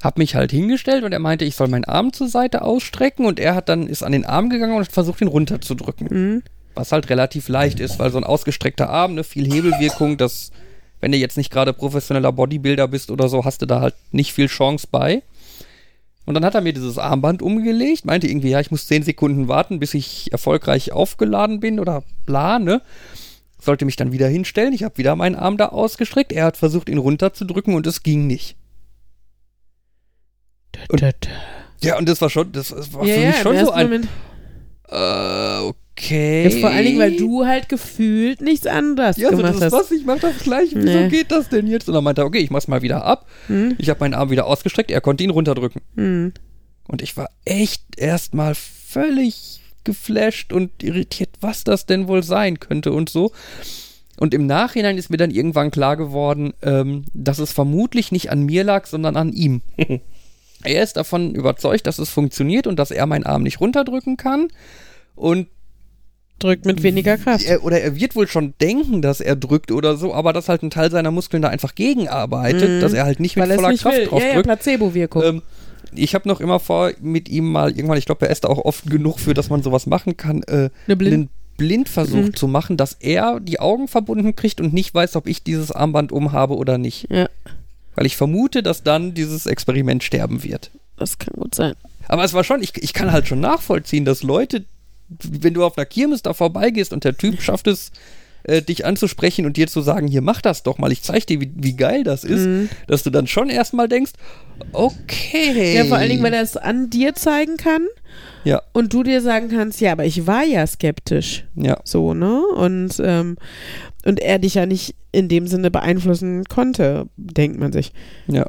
Hab 0.03 0.19
mich 0.19 0.37
halt 0.37 0.53
hingestellt 0.53 1.03
und 1.03 1.13
er 1.13 1.19
meinte, 1.19 1.45
ich 1.45 1.57
soll 1.57 1.67
meinen 1.69 1.85
Arm 1.85 2.13
zur 2.13 2.29
Seite 2.29 2.63
ausstrecken 2.63 3.27
und 3.27 3.41
er 3.41 3.57
hat 3.57 3.69
dann, 3.69 3.89
ist 3.89 4.05
an 4.05 4.13
den 4.13 4.25
Arm 4.25 4.51
gegangen 4.51 4.77
und 4.77 4.85
hat 4.85 4.93
versucht, 4.93 5.21
ihn 5.21 5.29
runterzudrücken. 5.29 6.09
Mhm. 6.11 6.43
Was 6.75 6.93
halt 6.93 7.11
relativ 7.11 7.49
leicht 7.49 7.81
ist, 7.81 7.99
weil 7.99 8.13
so 8.13 8.19
ein 8.19 8.25
ausgestreckter 8.25 8.89
Arm, 8.89 9.15
ne, 9.15 9.25
viel 9.25 9.53
Hebelwirkung, 9.53 10.17
das, 10.17 10.53
wenn 11.01 11.11
du 11.11 11.19
jetzt 11.19 11.37
nicht 11.37 11.51
gerade 11.51 11.73
professioneller 11.73 12.33
Bodybuilder 12.33 12.87
bist 12.87 13.11
oder 13.11 13.29
so, 13.29 13.45
hast 13.45 13.63
du 13.63 13.67
da 13.67 13.81
halt 13.81 13.95
nicht 14.13 14.33
viel 14.33 14.47
Chance 14.47 14.87
bei. 14.91 15.23
Und 16.27 16.35
dann 16.35 16.45
hat 16.45 16.57
er 16.57 16.61
mir 16.61 16.73
dieses 16.73 16.99
Armband 16.99 17.41
umgelegt, 17.41 18.05
meinte 18.05 18.27
irgendwie, 18.27 18.51
ja, 18.51 18.61
ich 18.61 18.73
muss 18.73 18.89
10 18.89 19.05
Sekunden 19.05 19.49
warten, 19.49 19.79
bis 19.79 19.95
ich 19.95 20.31
erfolgreich 20.33 20.93
aufgeladen 20.93 21.61
bin 21.61 21.79
oder 21.79 22.03
bla, 22.27 22.59
ne? 22.59 22.83
Sollte 23.67 23.85
mich 23.85 23.97
dann 23.97 24.13
wieder 24.13 24.29
hinstellen. 24.29 24.73
Ich 24.73 24.85
habe 24.85 24.97
wieder 24.97 25.17
meinen 25.17 25.35
Arm 25.35 25.57
da 25.57 25.67
ausgestreckt. 25.71 26.31
Er 26.33 26.45
hat 26.45 26.57
versucht, 26.57 26.89
ihn 26.89 26.99
runterzudrücken 26.99 27.75
und 27.75 27.85
es 27.89 28.05
ging 28.05 28.29
nicht. 28.29 28.57
Und-. 30.89 31.03
Ja, 31.83 31.99
und 31.99 32.09
das 32.09 32.21
war 32.21 32.31
schon, 32.31 32.53
das, 32.53 32.69
das 32.69 32.93
war 32.95 33.05
Ja, 33.05 33.15
für 33.15 33.21
ja, 33.21 33.27
mich 33.27 33.37
im 33.39 33.43
schon 33.43 33.59
so 33.67 33.73
ein. 33.73 33.87
Moment. 33.87 34.09
Äh, 34.89 35.59
okay. 35.99 36.45
Ja, 36.49 36.61
vor 36.61 36.71
allen 36.71 36.85
Dingen, 36.85 36.99
weil 37.01 37.17
du 37.17 37.45
halt 37.45 37.69
gefühlt 37.69 38.41
nichts 38.41 38.69
anderes 38.69 39.17
Ja, 39.17 39.31
so 39.31 39.37
gemacht 39.37 39.55
das, 39.57 39.65
hast. 39.65 39.73
was 39.73 39.91
ich 39.91 40.05
mach 40.05 40.21
das 40.21 40.39
gleich. 40.39 40.71
Wieso 40.73 41.01
Nee. 41.01 41.09
geht 41.09 41.33
das 41.33 41.49
denn 41.49 41.67
jetzt? 41.67 41.89
Und 41.89 41.95
dann 41.95 42.05
meinte 42.05 42.23
er, 42.23 42.27
okay, 42.27 42.39
ich 42.39 42.51
mach's 42.51 42.69
mal 42.69 42.83
wieder 42.83 43.05
ab. 43.05 43.27
Hm? 43.49 43.75
Ich 43.79 43.91
habe 43.91 43.99
meinen 43.99 44.15
Arm 44.15 44.31
wieder 44.31 44.47
ausgestreckt. 44.47 44.93
Er 44.93 45.01
konnte 45.01 45.25
ihn 45.25 45.31
runterdrücken. 45.31 45.83
Hm. 45.97 46.33
Und 46.87 47.03
ich 47.03 47.17
war 47.17 47.31
echt 47.45 47.83
erstmal 47.97 48.55
völlig 48.55 49.61
geflasht 49.87 50.53
und 50.53 50.83
irritiert, 50.83 51.31
was 51.41 51.65
das 51.65 51.87
denn 51.87 52.07
wohl 52.09 52.23
sein 52.23 52.61
könnte 52.61 52.93
und 52.93 53.09
so. 53.09 53.33
Und 54.19 54.35
im 54.35 54.47
Nachhinein 54.47 54.99
ist 54.99 55.09
mir 55.11 55.17
dann 55.17 55.31
irgendwann 55.31 55.71
klar 55.71 55.97
geworden, 55.97 56.53
ähm, 56.63 57.05
dass 57.15 57.39
es 57.39 57.53
vermutlich 57.53 58.13
nicht 58.13 58.31
an 58.31 58.43
mir 58.45 58.65
lag, 58.65 58.87
sondern 58.87 59.17
an 59.17 59.33
ihm. 59.33 59.63
er 60.65 60.83
ist 60.83 60.97
davon 60.99 61.35
überzeugt, 61.35 61.87
dass 61.87 61.99
es 61.99 62.11
funktioniert 62.11 62.67
und 62.67 62.79
dass 62.79 62.91
er 62.91 63.07
meinen 63.07 63.25
Arm 63.25 63.43
nicht 63.43 63.61
runterdrücken 63.61 64.17
kann. 64.19 64.49
Und 65.15 65.49
Drückt 66.39 66.67
mit 66.67 66.83
weniger 66.83 67.17
Kraft. 67.17 67.47
er, 67.47 67.65
oder 67.65 67.81
er 67.81 67.97
wird 67.97 68.15
wohl 68.15 68.29
schon 68.29 68.53
denken, 68.61 69.01
dass 69.01 69.23
er 69.23 69.37
drückt 69.37 69.73
oder 69.73 69.97
so, 69.97 70.13
aber 70.13 70.35
dass 70.35 70.51
halt 70.51 70.63
ein 70.63 70.69
Teil 70.71 70.91
seiner 70.91 71.11
Muskeln 71.11 71.41
da 71.43 71.49
einfach 71.49 71.75
gegenarbeitet, 71.75 72.69
Mhm. 72.69 72.81
dass 72.83 72.93
er 72.93 73.05
halt 73.05 73.21
nicht 73.21 73.37
mit 73.37 73.45
Weil 73.45 73.51
es 73.53 73.57
voller 73.57 73.71
nicht 73.71 73.83
Kraft 73.83 73.97
will. 73.97 74.07
drauf 74.07 74.21
Ja, 74.21 74.27
ja, 74.29 74.35
drückt. 74.35 74.47
Placebo-Wirkung. 74.47 75.23
Ähm, 75.25 75.43
ich 75.99 76.15
habe 76.15 76.29
noch 76.29 76.41
immer 76.41 76.61
vor, 76.61 76.93
mit 77.01 77.29
ihm 77.29 77.51
mal 77.51 77.71
irgendwann, 77.71 77.99
ich 77.99 78.07
glaube, 78.07 78.27
er 78.27 78.33
ist 78.33 78.45
da 78.45 78.49
auch 78.49 78.65
oft 78.65 78.89
genug 78.91 79.19
für, 79.21 79.35
dass 79.35 79.51
man 79.51 79.63
sowas 79.63 79.87
machen 79.87 80.17
kann, 80.17 80.43
äh, 80.45 80.71
Eine 80.87 80.97
Blind- 80.97 81.15
einen 81.15 81.29
Blindversuch 81.57 82.17
Mhm. 82.27 82.35
zu 82.37 82.49
machen, 82.49 82.77
dass 82.77 82.95
er 83.01 83.41
die 83.41 83.61
Augen 83.61 83.89
verbunden 83.89 84.37
kriegt 84.37 84.61
und 84.61 84.73
nicht 84.75 84.95
weiß, 84.95 85.17
ob 85.17 85.27
ich 85.27 85.43
dieses 85.43 85.73
Armband 85.73 86.13
umhabe 86.13 86.57
oder 86.57 86.77
nicht. 86.79 87.09
ja, 87.11 87.29
Weil 87.95 88.07
ich 88.07 88.17
vermute, 88.17 88.63
dass 88.63 88.83
dann 88.83 89.15
dieses 89.15 89.47
Experiment 89.47 90.03
sterben 90.05 90.43
wird. 90.43 90.71
das 90.99 91.19
kann 91.19 91.35
gut 91.35 91.55
sein. 91.55 91.75
Aber 92.09 92.25
es 92.25 92.33
war 92.35 92.45
schon, 92.45 92.63
ich, 92.63 92.73
ich 92.83 92.93
kann 92.93 93.11
halt 93.13 93.27
schon 93.27 93.41
nachvollziehen, 93.41 94.05
dass 94.05 94.23
Leute, 94.23 94.65
wenn 95.09 95.55
du 95.55 95.65
auf 95.65 95.77
einer 95.77 95.87
Kirmes 95.87 96.23
da 96.23 96.35
vorbeigehst 96.35 96.93
und 96.93 97.05
der 97.05 97.17
Typ 97.17 97.41
schafft 97.43 97.67
es, 97.67 97.91
äh, 98.47 98.63
dich 98.63 98.85
anzusprechen 98.87 99.45
und 99.47 99.57
dir 99.57 99.67
zu 99.67 99.81
sagen, 99.83 100.07
hier 100.07 100.23
mach 100.23 100.41
das 100.41 100.63
doch 100.63 100.79
mal, 100.79 100.93
ich 100.93 101.03
zeig 101.03 101.27
dir, 101.27 101.41
wie, 101.41 101.51
wie 101.55 101.75
geil 101.77 102.05
das 102.05 102.25
ist, 102.25 102.47
Mhm. 102.47 102.69
dass 102.87 103.03
du 103.03 103.11
dann 103.11 103.27
schon 103.27 103.49
erstmal 103.51 103.89
denkst, 103.89 104.13
okay. 104.73 105.75
Ja, 105.77 105.85
vor 105.85 105.97
allen 105.97 106.11
Dingen, 106.11 106.23
weil 106.23 106.33
er 106.35 106.43
es 106.43 106.57
an 106.57 106.91
dir 106.91 107.15
zeigen 107.15 107.57
kann 107.57 107.87
Ja, 108.45 108.63
und 108.73 108.93
du 108.93 109.03
dir 109.03 109.21
sagen 109.21 109.49
kannst, 109.49 109.81
ja, 109.81 109.93
aber 109.93 110.05
ich 110.05 110.27
war 110.27 110.45
ja 110.45 110.67
skeptisch. 110.67 111.45
ja. 111.57 111.79
So, 111.85 112.15
ne? 112.15 112.41
Und, 112.57 113.01
ähm, 113.05 113.37
und 114.05 114.21
er 114.21 114.39
dich 114.39 114.55
ja 114.55 114.67
nicht 114.67 114.95
in 115.13 115.29
dem 115.29 115.47
Sinne 115.47 115.71
beeinflussen 115.71 116.45
konnte, 116.45 117.09
denkt 117.17 117.59
man 117.59 117.73
sich. 117.73 117.93
Ja. 118.29 118.47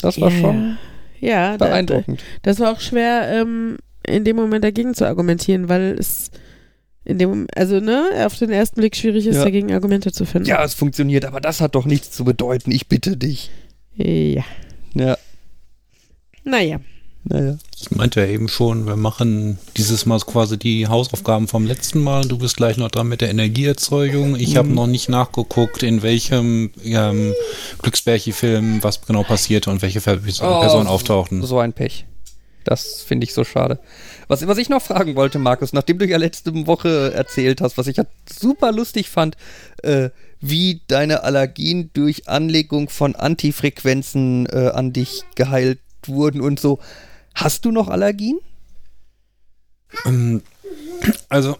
Das 0.00 0.20
war 0.20 0.30
ja, 0.30 0.40
schon 0.40 0.78
Ja, 1.20 1.28
ja 1.28 1.50
da, 1.52 1.58
da, 1.58 1.66
beeindruckend. 1.66 2.22
das 2.42 2.60
war 2.60 2.72
auch 2.72 2.80
schwer, 2.80 3.28
ähm, 3.32 3.76
in 4.06 4.24
dem 4.24 4.36
Moment 4.36 4.62
dagegen 4.64 4.94
zu 4.94 5.06
argumentieren, 5.06 5.68
weil 5.68 5.96
es 5.98 6.30
in 7.06 7.18
dem, 7.18 7.46
also 7.54 7.80
ne, 7.80 8.24
auf 8.26 8.36
den 8.38 8.50
ersten 8.50 8.80
Blick 8.80 8.96
schwierig 8.96 9.26
ist, 9.26 9.36
Ja. 9.36 9.44
dagegen 9.44 9.72
Argumente 9.72 10.12
zu 10.12 10.24
finden. 10.26 10.48
Ja, 10.48 10.62
es 10.64 10.74
funktioniert, 10.74 11.24
aber 11.24 11.40
das 11.40 11.60
hat 11.60 11.74
doch 11.74 11.86
nichts 11.86 12.10
zu 12.10 12.24
bedeuten. 12.24 12.70
Ich 12.72 12.88
bitte 12.88 13.16
dich. 13.16 13.50
Ja. 13.94 14.44
Ja, 14.94 15.16
Naja. 16.44 16.80
naja. 17.24 17.58
Ich 17.78 17.90
meinte 17.90 18.20
ja 18.20 18.26
eben 18.26 18.48
schon, 18.48 18.86
wir 18.86 18.96
machen 18.96 19.58
dieses 19.76 20.06
Mal 20.06 20.18
quasi 20.20 20.58
die 20.58 20.86
Hausaufgaben 20.88 21.48
vom 21.48 21.66
letzten 21.66 22.00
Mal. 22.02 22.22
Du 22.26 22.38
bist 22.38 22.56
gleich 22.56 22.76
noch 22.78 22.90
dran 22.90 23.08
mit 23.08 23.20
der 23.20 23.30
Energieerzeugung. 23.30 24.36
Ich 24.36 24.56
habe 24.56 24.68
Mhm. 24.68 24.74
noch 24.74 24.86
nicht 24.86 25.08
nachgeguckt, 25.08 25.82
in 25.82 26.02
welchem 26.02 26.70
ähm, 26.84 27.34
Glücksbärchi-Film 27.82 28.82
was 28.82 29.00
genau 29.02 29.22
passierte 29.22 29.70
und 29.70 29.82
welche 29.82 29.98
Oh, 30.00 30.60
Personen 30.60 30.86
auftauchten. 30.86 31.42
So 31.42 31.58
ein 31.58 31.72
Pech. 31.72 32.06
Das 32.64 33.02
finde 33.02 33.24
ich 33.24 33.32
so 33.34 33.44
schade. 33.44 33.78
Was, 34.28 34.46
was 34.46 34.58
ich 34.58 34.68
noch 34.68 34.82
fragen 34.82 35.14
wollte, 35.14 35.38
Markus, 35.38 35.72
nachdem 35.72 35.98
du 35.98 36.06
ja 36.06 36.16
letzte 36.16 36.66
Woche 36.66 37.12
erzählt 37.14 37.60
hast, 37.60 37.78
was 37.78 37.86
ich 37.86 37.96
ja 37.96 38.04
super 38.28 38.72
lustig 38.72 39.08
fand, 39.08 39.36
äh, 39.82 40.10
wie 40.40 40.82
deine 40.88 41.22
Allergien 41.22 41.90
durch 41.92 42.28
Anlegung 42.28 42.88
von 42.88 43.14
Antifrequenzen 43.14 44.46
äh, 44.46 44.70
an 44.74 44.92
dich 44.92 45.22
geheilt 45.34 45.80
wurden 46.06 46.40
und 46.40 46.60
so. 46.60 46.78
Hast 47.34 47.64
du 47.64 47.70
noch 47.70 47.88
Allergien? 47.88 48.38
Ähm, 50.04 50.42
Also 51.28 51.56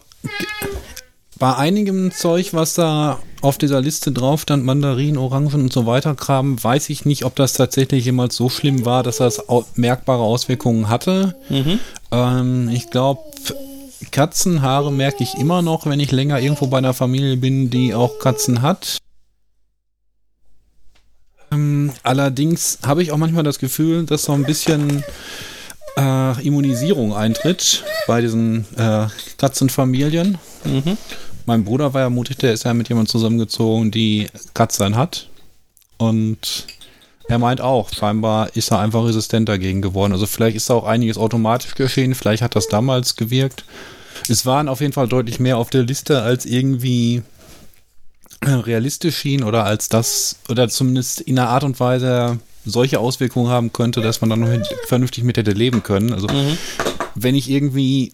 bei 1.39 1.55
einigem 1.55 2.11
Zeug, 2.11 2.53
was 2.53 2.73
da 2.73 3.19
auf 3.41 3.57
dieser 3.57 3.81
Liste 3.81 4.11
drauf 4.11 4.41
stand, 4.41 4.65
Mandarinen, 4.65 5.17
Orangen 5.17 5.61
und 5.61 5.73
so 5.73 5.85
weiter, 5.85 6.15
Kram, 6.15 6.61
weiß 6.61 6.89
ich 6.89 7.05
nicht, 7.05 7.25
ob 7.25 7.35
das 7.35 7.53
tatsächlich 7.53 8.05
jemals 8.05 8.35
so 8.35 8.49
schlimm 8.49 8.85
war, 8.85 9.03
dass 9.03 9.17
das 9.17 9.43
merkbare 9.75 10.23
Auswirkungen 10.23 10.89
hatte. 10.89 11.35
Ähm, 12.11 12.69
ich 12.69 12.89
glaube, 12.89 13.21
Katzenhaare 14.11 14.91
merke 14.91 15.23
ich 15.23 15.35
immer 15.35 15.61
noch, 15.61 15.85
wenn 15.85 15.99
ich 15.99 16.11
länger 16.11 16.39
irgendwo 16.39 16.67
bei 16.67 16.79
einer 16.79 16.93
Familie 16.93 17.37
bin, 17.37 17.69
die 17.69 17.93
auch 17.93 18.19
Katzen 18.19 18.61
hat. 18.61 18.97
Ähm, 21.51 21.91
allerdings 22.03 22.79
habe 22.85 23.03
ich 23.03 23.11
auch 23.11 23.17
manchmal 23.17 23.43
das 23.43 23.59
Gefühl, 23.59 24.05
dass 24.05 24.23
so 24.23 24.33
ein 24.33 24.43
bisschen 24.43 25.03
äh, 25.97 26.45
Immunisierung 26.45 27.15
eintritt 27.15 27.83
bei 28.07 28.21
diesen 28.21 28.65
äh, 28.77 29.07
Katzenfamilien. 29.37 30.37
Mhm. 30.65 30.97
Mein 31.47 31.63
Bruder 31.63 31.93
war 31.93 32.01
ja 32.01 32.09
mutig, 32.09 32.39
der 32.39 32.51
ist 32.51 32.65
ja 32.65 32.73
mit 32.73 32.89
jemandem 32.89 33.09
zusammengezogen, 33.09 33.89
die 33.89 34.27
Katzen 34.53 34.97
hat. 34.97 35.29
Und 35.95 36.67
er 37.29 37.39
meint 37.39 37.61
auch, 37.61 37.89
scheinbar 37.93 38.53
ist 38.57 38.69
er 38.69 38.79
einfach 38.79 39.05
resistent 39.05 39.47
dagegen 39.47 39.81
geworden. 39.81 40.11
Also 40.11 40.25
vielleicht 40.25 40.57
ist 40.57 40.69
da 40.69 40.73
auch 40.73 40.83
einiges 40.83 41.17
automatisch 41.17 41.75
geschehen, 41.75 42.15
vielleicht 42.15 42.43
hat 42.43 42.57
das 42.57 42.67
damals 42.67 43.15
gewirkt. 43.15 43.63
Es 44.27 44.45
waren 44.45 44.67
auf 44.67 44.81
jeden 44.81 44.91
Fall 44.91 45.07
deutlich 45.07 45.39
mehr 45.39 45.57
auf 45.57 45.69
der 45.69 45.83
Liste, 45.83 46.21
als 46.21 46.45
irgendwie 46.45 47.21
äh, 48.41 48.49
realistisch 48.49 49.17
schien 49.17 49.45
oder 49.45 49.63
als 49.63 49.87
das, 49.87 50.39
oder 50.49 50.67
zumindest 50.67 51.21
in 51.21 51.39
einer 51.39 51.47
Art 51.47 51.63
und 51.63 51.79
Weise 51.79 52.39
solche 52.65 52.99
Auswirkungen 52.99 53.49
haben 53.49 53.71
könnte, 53.71 54.01
dass 54.01 54.19
man 54.19 54.29
dann 54.29 54.41
noch 54.41 54.49
vernünftig 54.87 55.23
mit 55.23 55.37
hätte 55.37 55.51
leben 55.51 55.81
können. 55.81 56.11
Also 56.11 56.27
wenn 57.15 57.35
ich 57.35 57.49
irgendwie 57.49 58.11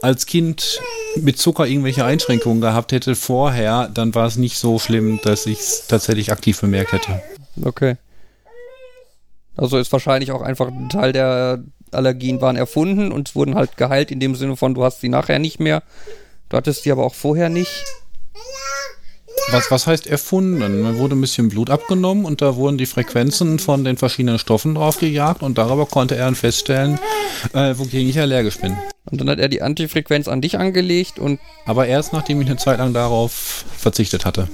als 0.00 0.24
Kind 0.24 0.80
mit 1.22 1.38
Zucker 1.38 1.66
irgendwelche 1.66 2.04
Einschränkungen 2.04 2.60
gehabt 2.60 2.92
hätte 2.92 3.14
vorher, 3.14 3.88
dann 3.92 4.14
war 4.14 4.26
es 4.26 4.36
nicht 4.36 4.58
so 4.58 4.78
schlimm, 4.78 5.20
dass 5.22 5.46
ich 5.46 5.60
es 5.60 5.86
tatsächlich 5.86 6.32
aktiv 6.32 6.60
bemerkt 6.60 6.92
hätte. 6.92 7.22
Okay. 7.64 7.96
Also 9.56 9.78
ist 9.78 9.92
wahrscheinlich 9.92 10.32
auch 10.32 10.42
einfach 10.42 10.68
ein 10.68 10.88
Teil 10.88 11.12
der 11.12 11.62
Allergien 11.92 12.40
waren 12.40 12.56
erfunden 12.56 13.12
und 13.12 13.34
wurden 13.34 13.54
halt 13.54 13.76
geheilt 13.76 14.10
in 14.10 14.20
dem 14.20 14.34
Sinne 14.34 14.56
von, 14.56 14.74
du 14.74 14.84
hast 14.84 15.00
sie 15.00 15.08
nachher 15.08 15.38
nicht 15.38 15.60
mehr. 15.60 15.82
Du 16.48 16.56
hattest 16.56 16.82
sie 16.82 16.92
aber 16.92 17.04
auch 17.04 17.14
vorher 17.14 17.48
nicht. 17.48 17.84
Was, 19.52 19.70
was 19.70 19.86
heißt 19.86 20.06
erfunden? 20.08 20.58
Mir 20.82 20.98
wurde 20.98 21.14
ein 21.14 21.20
bisschen 21.20 21.48
Blut 21.48 21.70
abgenommen 21.70 22.24
und 22.24 22.42
da 22.42 22.56
wurden 22.56 22.78
die 22.78 22.86
Frequenzen 22.86 23.58
von 23.60 23.84
den 23.84 23.96
verschiedenen 23.96 24.38
Stoffen 24.40 24.74
drauf 24.74 24.98
gejagt 24.98 25.42
und 25.42 25.56
darüber 25.56 25.86
konnte 25.86 26.16
er 26.16 26.24
dann 26.24 26.34
feststellen, 26.34 26.98
äh, 27.52 27.74
wogegen 27.78 28.08
ich 28.08 28.18
allergisch 28.18 28.58
bin. 28.58 28.76
Und 29.08 29.20
dann 29.20 29.30
hat 29.30 29.38
er 29.38 29.48
die 29.48 29.62
Antifrequenz 29.62 30.26
an 30.26 30.40
dich 30.40 30.58
angelegt 30.58 31.18
und 31.20 31.38
Aber 31.64 31.86
erst 31.86 32.12
nachdem 32.12 32.40
ich 32.40 32.48
eine 32.48 32.56
Zeit 32.56 32.78
lang 32.78 32.92
darauf 32.92 33.64
verzichtet 33.76 34.24
hatte. 34.24 34.48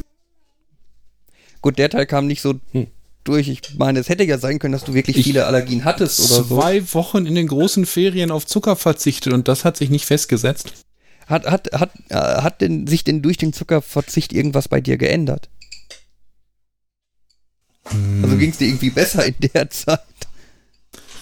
gut, 1.62 1.78
der 1.78 1.88
Teil 1.88 2.04
kam 2.06 2.26
nicht 2.26 2.42
so 2.42 2.54
durch. 3.24 3.48
Ich 3.48 3.60
meine, 3.78 4.00
es 4.00 4.08
hätte 4.10 4.24
ja 4.24 4.36
sein 4.36 4.58
können, 4.58 4.72
dass 4.72 4.84
du 4.84 4.92
wirklich 4.94 5.16
Ich- 5.16 5.24
viele 5.24 5.46
Allergien 5.46 5.84
hattest 5.86 6.20
oder 6.20 6.44
so. 6.44 6.56
Zwei 6.58 6.82
Wochen 6.92 7.24
in 7.24 7.34
den 7.34 7.46
großen 7.46 7.86
Ferien 7.86 8.30
auf 8.30 8.46
Zucker 8.46 8.76
verzichtet 8.76 9.32
und 9.32 9.48
das 9.48 9.64
hat 9.64 9.76
sich 9.78 9.88
nicht 9.88 10.04
festgesetzt. 10.04 10.72
Hat, 11.26 11.46
hat, 11.46 11.70
hat, 11.72 11.90
äh, 12.08 12.14
hat 12.14 12.60
denn, 12.60 12.86
sich 12.86 13.04
denn 13.04 13.22
durch 13.22 13.36
den 13.36 13.52
Zuckerverzicht 13.52 14.32
irgendwas 14.32 14.68
bei 14.68 14.80
dir 14.80 14.96
geändert? 14.96 15.48
Also 18.22 18.36
ging 18.36 18.50
es 18.50 18.58
dir 18.58 18.68
irgendwie 18.68 18.90
besser 18.90 19.26
in 19.26 19.34
der 19.52 19.70
Zeit? 19.70 20.00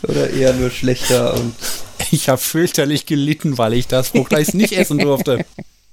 Oder 0.03 0.31
eher 0.31 0.53
nur 0.55 0.71
schlechter 0.71 1.35
und 1.35 1.55
Ich 2.11 2.29
habe 2.29 2.41
fürchterlich 2.41 3.07
gelitten, 3.07 3.59
weil 3.59 3.75
ich 3.75 3.87
das 3.87 4.09
Fruchteis 4.09 4.55
nicht 4.55 4.73
essen 4.73 4.99
durfte. 4.99 5.45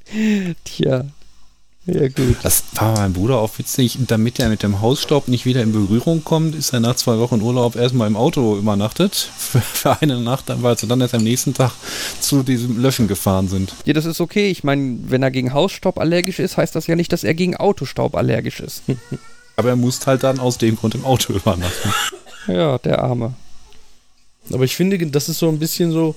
tja. 0.64 1.06
Ja, 1.88 2.10
gut. 2.10 2.36
Das 2.44 2.66
war 2.74 2.98
mein 2.98 3.14
Bruder 3.14 3.38
auch 3.38 3.58
witzig. 3.58 3.98
Damit 4.08 4.40
er 4.40 4.50
mit 4.50 4.62
dem 4.62 4.82
Hausstaub 4.82 5.30
nicht 5.30 5.46
wieder 5.46 5.64
in 5.64 5.72
Berührung 5.72 6.22
kommt, 6.22 6.54
ist 6.54 6.74
er 6.74 6.82
nach 6.82 6.98
zwei 6.98 7.18
Wochen 7.18 7.42
Urlaub 7.42 7.78
erstmal 7.78 8.08
im 8.08 8.18
Auto 8.18 8.58
übernachtet. 8.58 9.16
Für, 9.38 9.62
für 9.62 10.02
eine 10.02 10.20
Nacht, 10.20 10.46
weil 10.48 10.78
sie 10.78 10.88
dann 10.88 11.00
erst 11.00 11.16
am 11.16 11.24
nächsten 11.24 11.54
Tag 11.54 11.72
zu 12.20 12.44
diesem 12.44 12.82
Löschen 12.82 13.08
gefahren 13.08 13.48
sind. 13.48 13.74
Ja, 13.86 13.94
das 13.94 14.06
ist 14.06 14.20
okay. 14.20 14.50
Ich 14.50 14.66
meine, 14.66 15.00
wenn 15.08 15.24
er 15.24 15.32
gegen 15.32 15.54
Hausstaub 15.54 15.98
allergisch 15.98 16.40
ist, 16.40 16.58
heißt 16.58 16.76
das 16.76 16.88
ja 16.88 16.98
nicht, 16.98 17.14
dass 17.14 17.24
er 17.24 17.34
gegen 17.34 17.56
Autostaub 17.56 18.16
allergisch 18.16 18.60
ist. 18.60 18.84
Aber 19.56 19.70
er 19.70 19.78
musste 19.78 20.08
halt 20.08 20.24
dann 20.24 20.40
aus 20.40 20.58
dem 20.58 20.76
Grund 20.76 20.94
im 20.94 21.06
Auto 21.06 21.32
übernachten. 21.32 21.94
ja, 22.48 22.78
der 22.80 23.02
Arme. 23.02 23.34
Aber 24.52 24.66
ich 24.66 24.76
finde, 24.76 24.98
das 25.08 25.30
ist 25.30 25.40
so 25.40 25.48
ein 25.48 25.58
bisschen 25.58 25.92
so, 25.94 26.16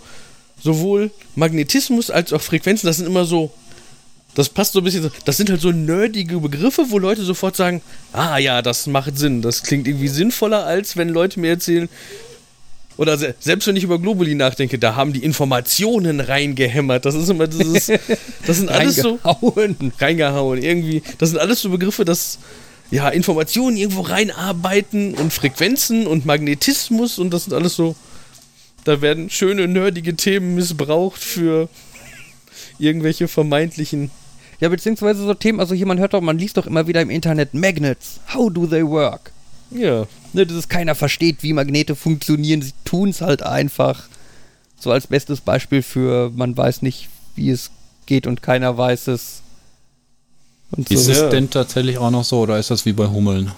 sowohl 0.60 1.12
Magnetismus 1.36 2.10
als 2.10 2.32
auch 2.32 2.40
Frequenzen, 2.40 2.86
das 2.86 2.96
sind 2.96 3.06
immer 3.06 3.24
so, 3.24 3.52
das 4.34 4.48
passt 4.48 4.72
so 4.72 4.80
ein 4.80 4.84
bisschen, 4.84 5.02
so- 5.02 5.10
das 5.24 5.36
sind 5.36 5.50
halt 5.50 5.60
so 5.60 5.72
nerdige 5.72 6.38
Begriffe, 6.38 6.86
wo 6.88 6.98
Leute 6.98 7.22
sofort 7.22 7.56
sagen, 7.56 7.82
ah 8.12 8.38
ja, 8.38 8.62
das 8.62 8.86
macht 8.86 9.18
Sinn, 9.18 9.42
das 9.42 9.62
klingt 9.62 9.86
irgendwie 9.88 10.08
sinnvoller, 10.08 10.64
als 10.66 10.96
wenn 10.96 11.08
Leute 11.08 11.40
mir 11.40 11.50
erzählen, 11.50 11.88
oder 12.96 13.16
se 13.16 13.34
selbst 13.40 13.66
wenn 13.66 13.76
ich 13.76 13.84
über 13.84 13.98
Globuli 13.98 14.34
nachdenke, 14.34 14.78
da 14.78 14.94
haben 14.94 15.12
die 15.14 15.24
Informationen 15.24 16.20
reingehämmert. 16.20 17.06
Das 17.06 17.14
ist 17.14 17.30
immer 17.30 17.46
dieses, 17.46 17.86
das 18.46 18.58
sind 18.58 18.68
alles 18.68 18.96
so, 18.96 19.18
Reingehauen. 19.24 19.92
reingehauen. 19.98 20.62
Irgendwie, 20.62 21.02
das 21.16 21.30
sind 21.30 21.38
alles 21.38 21.62
so 21.62 21.70
Begriffe, 21.70 22.04
dass 22.04 22.38
ja 22.90 23.08
Informationen 23.08 23.78
irgendwo 23.78 24.02
reinarbeiten 24.02 25.14
und 25.14 25.32
Frequenzen 25.32 26.06
und 26.06 26.26
Magnetismus 26.26 27.18
und 27.18 27.30
das 27.32 27.44
sind 27.44 27.54
alles 27.54 27.74
so. 27.74 27.96
Da 28.84 29.00
werden 29.00 29.30
schöne 29.30 29.66
nerdige 29.66 30.14
Themen 30.16 30.54
missbraucht 30.54 31.22
für 31.22 31.68
irgendwelche 32.80 33.28
vermeintlichen 33.28 34.10
Ja, 34.60 34.68
beziehungsweise 34.68 35.22
so 35.24 35.34
Themen, 35.34 35.60
also 35.60 35.74
hier, 35.74 35.86
man 35.86 35.98
hört 35.98 36.12
doch, 36.14 36.20
man 36.20 36.38
liest 36.38 36.56
doch 36.56 36.66
immer 36.66 36.86
wieder 36.86 37.00
im 37.00 37.10
Internet 37.10 37.54
Magnets. 37.54 38.20
How 38.34 38.52
do 38.52 38.66
they 38.66 38.84
work? 38.86 39.32
Ja. 39.70 40.06
Ne, 40.32 40.46
das 40.46 40.56
ist 40.56 40.68
keiner 40.68 40.94
versteht, 40.94 41.42
wie 41.42 41.52
Magnete 41.52 41.94
funktionieren. 41.96 42.60
Sie 42.62 42.72
tun 42.84 43.08
es 43.10 43.20
halt 43.20 43.42
einfach. 43.42 44.08
So 44.78 44.90
als 44.90 45.06
bestes 45.06 45.40
Beispiel 45.40 45.82
für, 45.82 46.30
man 46.34 46.56
weiß 46.56 46.82
nicht, 46.82 47.08
wie 47.36 47.50
es 47.50 47.70
geht 48.06 48.26
und 48.26 48.42
keiner 48.42 48.76
weiß 48.76 49.08
es. 49.08 49.42
Und 50.72 50.90
Ist 50.90 51.04
so. 51.06 51.12
es 51.12 51.18
Ja. 51.18 51.28
denn 51.30 51.50
tatsächlich 51.50 51.98
auch 51.98 52.10
noch 52.10 52.24
so 52.24 52.40
oder 52.40 52.58
ist 52.58 52.70
das 52.70 52.84
wie 52.86 52.92
bei 52.92 53.06
Hummeln? 53.06 53.52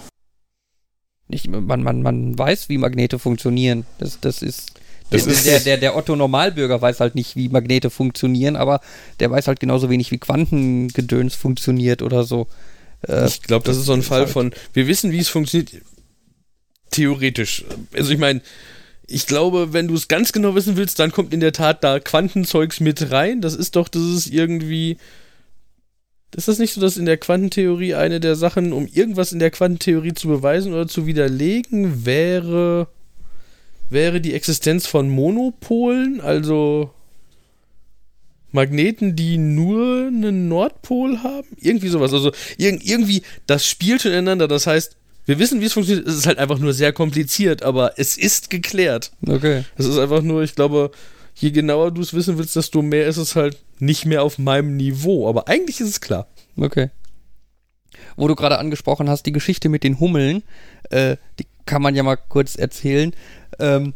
Nicht, 1.29 1.49
man, 1.49 1.83
man, 1.83 2.03
man 2.03 2.39
weiß, 2.39 2.69
wie 2.69 2.79
Magnete 2.79 3.19
funktionieren. 3.19 3.87
Das, 3.99 4.19
das 4.21 4.43
ist. 4.43 4.73
Das 5.13 5.25
der, 5.25 5.33
ist- 5.35 5.47
der, 5.47 5.61
der, 5.61 5.77
der 5.79 5.97
Otto 5.97 6.17
Normalbürger 6.17 6.81
weiß 6.81 7.01
halt 7.01 7.15
nicht, 7.15 7.37
wie 7.37 7.49
Magnete 7.49 7.91
funktionieren, 7.91 8.57
aber 8.57 8.81
der 9.21 9.31
weiß 9.31 9.47
halt 9.49 9.61
genauso 9.61 9.89
wenig, 9.91 10.11
wie 10.11 10.19
Quantengedöns 10.19 11.35
funktioniert 11.35 12.03
oder 12.03 12.25
so. 12.25 12.47
Äh, 13.07 13.27
Ich 13.27 13.43
glaube, 13.43 13.65
das 13.67 13.77
ist 13.77 13.87
so 13.87 13.93
ein 13.93 14.03
Fall 14.03 14.21
halt- 14.23 14.31
von, 14.31 14.53
wir 14.73 14.87
wissen, 14.87 15.13
wie 15.13 15.19
es 15.19 15.29
funktioniert. 15.29 15.71
Theoretisch. 16.91 17.65
Also 17.95 18.13
ich 18.13 18.19
meine, 18.19 18.43
ich 19.07 19.27
glaube, 19.27 19.73
wenn 19.73 19.89
du 19.89 19.95
es 19.95 20.09
ganz 20.09 20.33
genau 20.33 20.55
wissen 20.55 20.77
willst, 20.77 20.99
dann 20.99 21.11
kommt 21.13 21.33
in 21.33 21.41
der 21.41 21.53
Tat 21.53 21.83
da 21.85 21.99
Quantenzeugs 22.01 22.81
mit 22.81 23.11
rein. 23.11 23.41
Das 23.41 23.55
ist 23.55 23.77
doch, 23.77 23.89
das 23.89 24.03
ist 24.03 24.27
irgendwie. 24.29 24.97
Ist 26.35 26.49
das 26.49 26.59
nicht 26.59 26.73
so, 26.73 26.81
dass 26.81 26.97
in 26.97 27.05
der 27.05 27.19
Quantentheorie 27.19 27.95
eine 27.95 28.19
der 28.21 28.37
Sachen, 28.37 28.73
um 28.73 28.87
irgendwas 28.87 29.33
in 29.33 29.39
der 29.39 29.51
Quantentheorie 29.51 30.15
zu 30.15 30.29
beweisen 30.29 30.73
oder 30.73 30.89
zu 30.89 31.07
widerlegen, 31.07 32.07
wäre, 32.07 32.89
wäre 33.93 34.21
die 34.21 34.35
Existenz 34.35 34.87
von 34.87 35.09
Monopolen, 35.09 36.21
also 36.21 36.91
Magneten, 38.51 39.17
die 39.17 39.39
nur 39.39 40.09
einen 40.09 40.49
Nordpol 40.49 41.23
haben? 41.23 41.49
Irgendwie 41.59 41.89
sowas. 41.89 42.13
Also 42.13 42.33
irg 42.59 42.85
irgendwie, 42.85 43.23
das 43.47 43.67
spielt 43.67 44.03
schon 44.03 44.13
ineinander. 44.13 44.49
Das 44.49 44.67
heißt, 44.67 44.97
wir 45.25 45.39
wissen, 45.39 45.61
wie 45.61 45.67
es 45.67 45.73
funktioniert. 45.73 46.07
Es 46.07 46.17
ist 46.17 46.27
halt 46.27 46.39
einfach 46.39 46.59
nur 46.59 46.73
sehr 46.73 46.93
kompliziert, 46.93 47.63
aber 47.63 47.95
es 47.97 48.17
ist 48.17 48.51
geklärt. 48.51 49.13
okay. 49.27 49.65
Es 49.77 49.87
ist 49.87 49.99
einfach 49.99 50.23
nur, 50.23 50.43
ich 50.43 50.55
glaube, 50.55 50.91
je 51.35 51.51
genauer 51.51 51.93
du 51.93 52.03
es 52.03 52.13
wissen 52.15 52.39
willst, 52.39 52.57
desto 52.57 52.83
mehr 52.83 53.07
ist 53.07 53.17
es 53.17 53.37
halt 53.37 53.59
nicht 53.79 54.05
mehr 54.05 54.23
auf 54.23 54.39
meinem 54.39 54.77
Niveau. 54.77 55.29
Aber 55.29 55.49
eigentlich 55.49 55.81
ist 55.81 55.89
es 55.89 56.01
klar. 56.01 56.27
Okay. 56.57 56.91
Wo 58.17 58.29
du 58.29 58.35
gerade 58.35 58.59
angesprochen 58.59 59.09
hast, 59.09 59.25
die 59.27 59.33
Geschichte 59.33 59.69
mit 59.69 59.85
den 59.85 60.01
Hummeln, 60.01 60.43
äh, 60.91 61.17
die 61.39 61.47
kann 61.67 61.83
man 61.83 61.95
ja 61.95 62.03
mal 62.03 62.17
kurz 62.17 62.57
erzählen. 62.57 63.15
Ähm, 63.63 63.95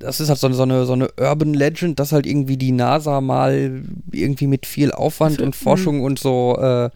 das 0.00 0.20
ist 0.20 0.28
halt 0.28 0.38
so, 0.40 0.46
eine- 0.48 0.56
so, 0.56 0.62
eine, 0.64 0.84
so 0.84 0.92
eine 0.94 1.08
Urban 1.18 1.54
Legend, 1.54 1.98
dass 2.00 2.12
halt 2.12 2.26
irgendwie 2.26 2.56
die 2.56 2.72
NASA 2.72 3.20
mal 3.20 3.82
irgendwie 4.10 4.46
mit 4.48 4.66
viel 4.66 4.90
Aufwand 4.92 5.40
und 5.40 5.54
Forschung 5.56 6.02
und 6.02 6.18
so, 6.18 6.56
äh, 6.60 6.90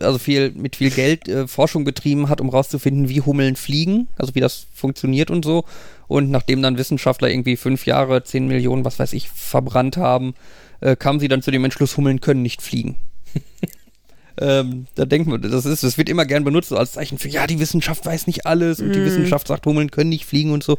also 0.00 0.18
viel, 0.18 0.50
mit 0.52 0.76
viel 0.76 0.90
Geld 0.90 1.28
äh, 1.28 1.46
Forschung 1.48 1.84
betrieben 1.84 2.28
hat, 2.28 2.40
um 2.40 2.48
rauszufinden, 2.50 3.08
wie 3.08 3.20
Hummeln 3.22 3.56
fliegen, 3.56 4.08
also 4.18 4.34
wie 4.34 4.40
das 4.40 4.66
funktioniert 4.74 5.30
und 5.30 5.44
so. 5.44 5.64
Und 6.08 6.30
nachdem 6.30 6.60
dann 6.62 6.76
Wissenschaftler 6.78 7.30
irgendwie 7.30 7.56
fünf 7.56 7.86
Jahre, 7.86 8.22
zehn 8.22 8.46
Millionen, 8.48 8.84
was 8.84 8.98
weiß 8.98 9.12
ich, 9.14 9.30
verbrannt 9.30 9.96
haben, 9.96 10.34
äh, 10.80 10.94
kamen 10.96 11.20
sie 11.20 11.28
dann 11.28 11.42
zu 11.42 11.50
dem 11.50 11.64
Entschluss, 11.64 11.96
Hummeln 11.96 12.20
können 12.20 12.42
nicht 12.42 12.60
fliegen. 12.62 12.96
Ähm, 14.40 14.86
da 14.94 15.04
denkt 15.04 15.28
man, 15.28 15.42
das 15.42 15.66
ist, 15.66 15.82
das 15.82 15.98
wird 15.98 16.08
immer 16.08 16.24
gern 16.24 16.44
benutzt 16.44 16.70
so 16.70 16.76
als 16.76 16.92
Zeichen 16.92 17.18
für, 17.18 17.28
ja, 17.28 17.46
die 17.46 17.60
Wissenschaft 17.60 18.04
weiß 18.06 18.26
nicht 18.26 18.46
alles 18.46 18.80
und 18.80 18.92
die 18.92 19.04
Wissenschaft 19.04 19.46
sagt, 19.48 19.66
Hummeln 19.66 19.90
können 19.90 20.10
nicht 20.10 20.24
fliegen 20.24 20.52
und 20.52 20.62
so. 20.64 20.78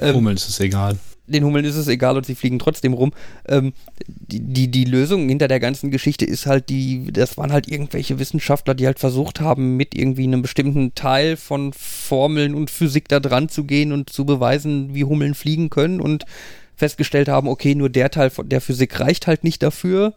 Ähm, 0.00 0.16
Hummeln 0.16 0.36
ist 0.36 0.48
es 0.48 0.58
egal. 0.60 0.96
den 1.26 1.44
Hummeln 1.44 1.64
ist 1.64 1.76
es 1.76 1.88
egal 1.88 2.16
und 2.16 2.26
sie 2.26 2.34
fliegen 2.34 2.58
trotzdem 2.58 2.92
rum. 2.92 3.12
Ähm, 3.46 3.72
die, 4.06 4.40
die, 4.40 4.68
die 4.68 4.84
Lösung 4.84 5.28
hinter 5.28 5.46
der 5.46 5.60
ganzen 5.60 5.90
Geschichte 5.90 6.24
ist 6.24 6.46
halt 6.46 6.68
die, 6.70 7.12
das 7.12 7.36
waren 7.36 7.52
halt 7.52 7.68
irgendwelche 7.68 8.18
Wissenschaftler, 8.18 8.74
die 8.74 8.86
halt 8.86 8.98
versucht 8.98 9.40
haben, 9.40 9.76
mit 9.76 9.94
irgendwie 9.94 10.24
einem 10.24 10.42
bestimmten 10.42 10.94
Teil 10.94 11.36
von 11.36 11.72
Formeln 11.72 12.54
und 12.54 12.70
Physik 12.70 13.08
da 13.08 13.20
dran 13.20 13.48
zu 13.48 13.64
gehen 13.64 13.92
und 13.92 14.10
zu 14.10 14.24
beweisen, 14.24 14.94
wie 14.94 15.04
Hummeln 15.04 15.34
fliegen 15.34 15.70
können 15.70 16.00
und 16.00 16.24
festgestellt 16.74 17.28
haben, 17.28 17.48
okay, 17.48 17.74
nur 17.74 17.90
der 17.90 18.10
Teil 18.10 18.30
von 18.30 18.48
der 18.48 18.60
Physik 18.60 18.98
reicht 19.00 19.26
halt 19.26 19.44
nicht 19.44 19.62
dafür. 19.62 20.14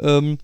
Ähm, 0.00 0.38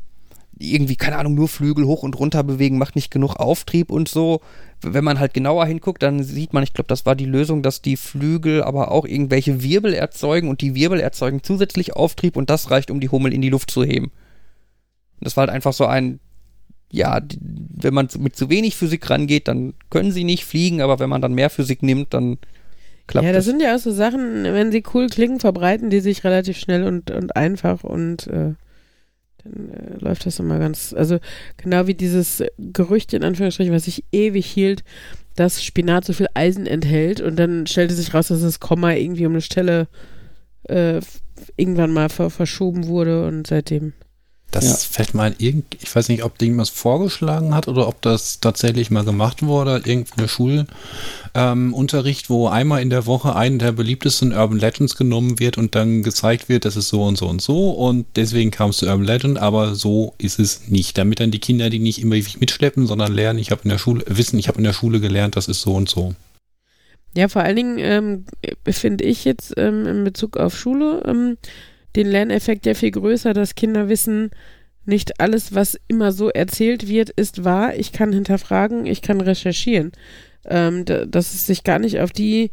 irgendwie, 0.59 0.97
keine 0.97 1.19
Ahnung, 1.19 1.35
nur 1.35 1.49
Flügel 1.49 1.85
hoch 1.87 2.03
und 2.03 2.19
runter 2.19 2.43
bewegen, 2.43 2.79
macht 2.79 2.97
nicht 2.97 3.11
genug 3.11 3.37
Auftrieb 3.37 3.91
und 3.91 4.09
so. 4.09 4.41
Wenn 4.81 5.05
man 5.05 5.19
halt 5.19 5.35
genauer 5.35 5.67
hinguckt, 5.67 6.03
dann 6.03 6.23
sieht 6.23 6.53
man, 6.53 6.63
ich 6.63 6.73
glaube, 6.73 6.89
das 6.89 7.07
war 7.07 7.15
die 7.15 7.25
Lösung, 7.25 7.63
dass 7.63 7.83
die 7.83 7.97
Flügel 7.97 8.63
aber 8.63 8.91
auch 8.91 9.05
irgendwelche 9.05 9.63
Wirbel 9.63 9.95
erzeugen 9.95 10.49
und 10.49 10.61
die 10.61 10.75
Wirbel 10.75 11.01
erzeugen 11.01 11.43
zusätzlich 11.43 11.95
Auftrieb 11.95 12.37
und 12.37 12.51
das 12.51 12.71
reicht, 12.71 12.91
um 12.91 13.01
die 13.01 13.09
Hummel 13.09 13.33
in 13.33 13.41
die 13.41 13.51
Luft 13.51 13.71
zu 13.71 13.85
heben. 13.85 14.11
Das 15.21 15.37
war 15.37 15.43
halt 15.43 15.51
einfach 15.51 15.73
so 15.73 15.87
ein, 15.87 16.21
ja, 16.91 17.21
wenn 17.41 17.95
man 17.95 18.09
mit 18.19 18.37
zu 18.37 18.51
wenig 18.51 18.77
Physik 18.77 19.09
rangeht, 19.11 19.49
dann 19.49 19.75
können 19.91 20.13
sie 20.13 20.25
nicht 20.25 20.45
fliegen, 20.45 20.81
aber 20.81 20.99
wenn 20.99 21.11
man 21.11 21.23
dann 21.23 21.35
mehr 21.35 21.51
Physik 21.51 21.83
nimmt, 21.83 22.15
dann 22.15 22.39
klappt 23.07 23.27
ja, 23.27 23.33
das 23.33 23.45
das. 23.45 23.53
sind 23.53 23.63
ja 23.63 23.75
auch 23.75 23.81
so 23.81 23.93
Sachen, 23.93 24.45
wenn 24.45 24.73
sie 24.73 24.83
cool 24.95 25.09
klingen, 25.09 25.39
verbreiten 25.39 25.91
die 25.91 26.01
sich 26.01 26.25
relativ 26.25 26.59
schnell 26.59 26.85
und, 26.85 27.11
und 27.11 27.37
einfach 27.37 27.85
und 27.85 28.27
äh, 28.29 28.55
äh, 29.55 29.99
läuft 29.99 30.27
das 30.27 30.39
immer 30.39 30.59
ganz, 30.59 30.95
also 30.97 31.19
genau 31.57 31.87
wie 31.87 31.95
dieses 31.95 32.43
Gerücht 32.59 33.13
in 33.13 33.25
Anführungsstrichen, 33.25 33.75
was 33.75 33.85
sich 33.85 34.05
ewig 34.13 34.47
hielt, 34.47 34.85
dass 35.37 35.63
Spinat 35.63 36.05
so 36.05 36.13
viel 36.13 36.29
Eisen 36.35 36.67
enthält 36.67 37.21
und 37.21 37.37
dann 37.37 37.67
stellte 37.67 37.95
sich 37.95 38.13
raus, 38.13 38.29
dass 38.29 38.43
das 38.43 38.61
Komma 38.61 38.93
irgendwie 38.93 39.27
um 39.27 39.33
eine 39.33 39.41
Stelle 39.41 39.89
äh, 40.65 41.01
irgendwann 41.57 41.93
mal 41.93 42.09
ver 42.09 42.31
verschoben 42.31 42.87
wurde 42.87 43.27
und 43.27 43.47
seitdem. 43.47 43.93
Das 44.51 44.65
Ja. 44.65 44.75
fällt 44.77 45.13
mal 45.13 45.35
irgend, 45.37 45.77
ich 45.83 45.95
weiß 45.95 46.09
nicht, 46.09 46.25
ob 46.25 46.41
irgendwas 46.41 46.71
vorgeschlagen 46.71 47.55
hat 47.55 47.69
oder 47.69 47.87
ob 47.87 48.01
das 48.01 48.41
tatsächlich 48.41 48.91
mal 48.91 49.05
gemacht 49.05 49.43
wurde, 49.43 49.83
irgendwie 49.85 50.15
eine 50.17 50.27
Schulunterricht, 50.29 52.25
ähm, 52.25 52.29
wo 52.31 52.49
einmal 52.49 52.81
in 52.81 52.89
der 52.89 53.05
Woche 53.05 53.37
eine 53.37 53.59
der 53.59 53.73
beliebtesten 53.73 54.33
Urban 54.33 54.59
Legends 54.59 54.97
genommen 54.97 55.39
wird 55.39 55.59
und 55.59 55.75
dann 55.75 56.03
gezeigt 56.03 56.49
wird, 56.49 56.65
das 56.65 56.77
ist 56.77 56.89
so 56.89 57.05
und 57.05 57.19
so 57.19 57.27
und 57.29 57.43
so 57.43 57.73
und 57.73 58.07
deswegen 58.17 58.51
kam 58.51 58.71
es 58.71 58.79
zu 58.79 58.87
Urban 58.87 59.05
Legend, 59.05 59.39
aber 59.39 59.75
so 59.75 60.15
ist 60.17 60.39
es 60.39 60.69
nicht. 60.69 60.97
Damit 60.97 61.21
dann 61.21 61.31
die 61.31 61.41
Kinder 61.41 61.69
die 61.69 61.79
nicht 61.79 62.01
immer 62.01 62.15
ewig 62.15 62.41
mitschleppen, 62.41 62.87
sondern 62.87 63.13
lernen, 63.13 63.39
ich 63.39 63.51
habe 63.51 63.61
in 63.65 63.71
der 63.71 63.79
Schule, 63.79 64.03
wissen, 64.07 64.39
ich 64.39 64.49
habe 64.49 64.57
in 64.59 64.65
der 64.65 64.73
Schule 64.73 65.01
gelernt, 65.01 65.37
das 65.37 65.49
ist 65.49 65.61
so 65.61 65.75
und 65.75 65.91
so. 65.91 66.15
Ja, 67.15 67.29
vor 67.29 67.43
allen 67.43 67.57
Dingen 67.57 67.79
ähm, 67.79 68.25
finde 68.71 69.05
ich 69.05 69.25
jetzt 69.27 69.53
ähm, 69.59 69.87
in 69.87 70.05
Bezug 70.05 70.37
auf 70.39 70.57
Schule 70.57 71.03
ähm, 71.07 71.37
den 71.99 72.07
Lerneffekt 72.07 72.65
ja 72.65 72.75
viel 72.75 72.93
größer, 72.93 73.35
dass 73.35 73.57
Kinder 73.57 73.89
wissen, 73.89 74.31
nicht 74.87 75.21
alles, 75.21 75.55
was 75.55 75.79
immer 75.89 76.13
so 76.13 76.31
erzählt 76.31 76.89
wird, 76.89 77.11
ist 77.11 77.45
wahr. 77.45 77.75
Ich 77.77 77.93
kann 77.93 78.13
hinterfragen, 78.13 78.87
ich 78.87 79.03
kann 79.03 79.21
recherchieren. 79.21 79.93
Ähm, 80.47 80.87
da, 80.87 81.05
dass 81.05 81.35
es 81.35 81.47
sich 81.47 81.65
gar 81.65 81.79
nicht 81.79 82.01
auf 82.01 82.11
die, 82.11 82.53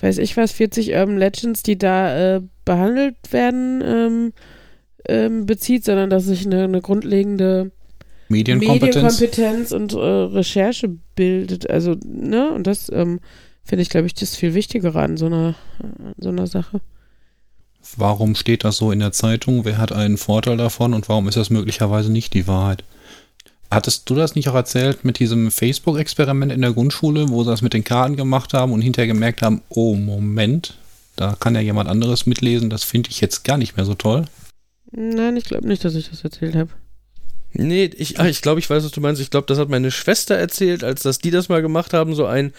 weiß 0.00 0.18
ich 0.18 0.36
was, 0.36 0.52
40 0.52 0.94
Urban 0.94 1.18
Legends, 1.18 1.62
die 1.62 1.76
da 1.76 2.36
äh, 2.36 2.40
behandelt 2.64 3.16
werden, 3.30 3.82
ähm, 3.84 4.32
ähm, 5.08 5.46
bezieht, 5.46 5.84
sondern 5.84 6.08
dass 6.08 6.24
sich 6.24 6.46
eine, 6.46 6.64
eine 6.64 6.80
grundlegende 6.80 7.72
Medienkompetenz. 8.28 8.94
Medienkompetenz 8.94 9.72
und 9.72 9.92
äh, 9.92 9.98
Recherche 9.98 10.96
bildet. 11.16 11.68
Also, 11.68 11.96
ne, 12.06 12.52
und 12.52 12.66
das 12.66 12.90
ähm, 12.90 13.20
finde 13.64 13.82
ich, 13.82 13.90
glaube 13.90 14.06
ich, 14.06 14.14
das 14.14 14.36
viel 14.36 14.54
Wichtigere 14.54 15.00
an 15.00 15.16
so 15.16 15.26
einer, 15.26 15.56
an 15.82 16.14
so 16.16 16.28
einer 16.30 16.46
Sache. 16.46 16.80
Warum 17.96 18.34
steht 18.34 18.64
das 18.64 18.76
so 18.76 18.92
in 18.92 18.98
der 18.98 19.12
Zeitung? 19.12 19.64
Wer 19.64 19.78
hat 19.78 19.92
einen 19.92 20.18
Vorteil 20.18 20.56
davon 20.56 20.94
und 20.94 21.08
warum 21.08 21.28
ist 21.28 21.36
das 21.36 21.50
möglicherweise 21.50 22.10
nicht 22.10 22.34
die 22.34 22.46
Wahrheit? 22.46 22.84
Hattest 23.70 24.08
du 24.08 24.14
das 24.14 24.34
nicht 24.34 24.48
auch 24.48 24.54
erzählt 24.54 25.04
mit 25.04 25.18
diesem 25.18 25.50
Facebook-Experiment 25.50 26.52
in 26.52 26.62
der 26.62 26.72
Grundschule, 26.72 27.28
wo 27.28 27.42
sie 27.42 27.50
das 27.50 27.62
mit 27.62 27.72
den 27.72 27.84
Karten 27.84 28.16
gemacht 28.16 28.54
haben 28.54 28.72
und 28.72 28.80
hinterher 28.80 29.08
gemerkt 29.08 29.42
haben, 29.42 29.62
oh 29.68 29.94
Moment, 29.94 30.76
da 31.16 31.36
kann 31.38 31.54
ja 31.54 31.60
jemand 31.60 31.88
anderes 31.88 32.26
mitlesen, 32.26 32.70
das 32.70 32.84
finde 32.84 33.10
ich 33.10 33.20
jetzt 33.20 33.44
gar 33.44 33.58
nicht 33.58 33.76
mehr 33.76 33.86
so 33.86 33.94
toll. 33.94 34.26
Nein, 34.92 35.36
ich 35.36 35.44
glaube 35.44 35.66
nicht, 35.66 35.84
dass 35.84 35.94
ich 35.94 36.10
das 36.10 36.22
erzählt 36.22 36.54
habe. 36.54 36.70
Nee, 37.52 37.90
ich, 37.96 38.20
ah, 38.20 38.26
ich 38.26 38.42
glaube, 38.42 38.60
ich 38.60 38.68
weiß, 38.68 38.84
was 38.84 38.92
du 38.92 39.00
meinst. 39.00 39.20
Ich 39.20 39.30
glaube, 39.30 39.46
das 39.46 39.58
hat 39.58 39.68
meine 39.68 39.90
Schwester 39.90 40.34
erzählt, 40.34 40.84
als 40.84 41.02
dass 41.02 41.18
die 41.18 41.30
das 41.30 41.48
mal 41.48 41.62
gemacht 41.62 41.94
haben, 41.94 42.14
so 42.14 42.26
ein, 42.26 42.52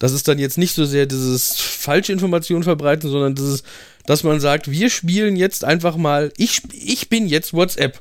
das 0.00 0.12
ist 0.12 0.26
dann 0.26 0.40
jetzt 0.40 0.58
nicht 0.58 0.74
so 0.74 0.84
sehr 0.84 1.06
dieses 1.06 1.60
falsche 1.60 2.12
Informationen 2.12 2.64
verbreiten, 2.64 3.08
sondern 3.08 3.36
dieses, 3.36 3.62
dass 4.06 4.24
man 4.24 4.40
sagt, 4.40 4.68
wir 4.70 4.90
spielen 4.90 5.36
jetzt 5.36 5.64
einfach 5.64 5.96
mal, 5.96 6.32
ich, 6.36 6.62
ich 6.72 7.08
bin 7.08 7.28
jetzt 7.28 7.52
WhatsApp. 7.52 8.00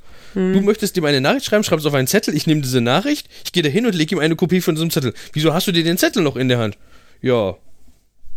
Du 0.54 0.62
möchtest 0.62 0.96
ihm 0.96 1.06
eine 1.06 1.22
Nachricht 1.22 1.46
schreiben, 1.46 1.64
schreibst 1.64 1.86
auf 1.86 1.94
einen 1.94 2.08
Zettel, 2.08 2.36
ich 2.36 2.48
nehme 2.48 2.62
diese 2.62 2.82
Nachricht, 2.82 3.28
ich 3.44 3.52
gehe 3.52 3.64
da 3.64 3.70
hin 3.70 3.86
und 3.86 3.96
lege 3.96 4.16
ihm 4.16 4.20
eine 4.20 4.36
Kopie 4.36 4.62
von 4.62 4.76
diesem 4.76 4.92
Zettel. 4.92 5.14
Wieso 5.34 5.54
hast 5.54 5.68
du 5.68 5.72
dir 5.72 5.84
den 5.84 5.98
Zettel 5.98 6.24
noch 6.24 6.36
in 6.36 6.48
der 6.48 6.60
Hand? 6.60 6.78
Ja. 7.22 7.58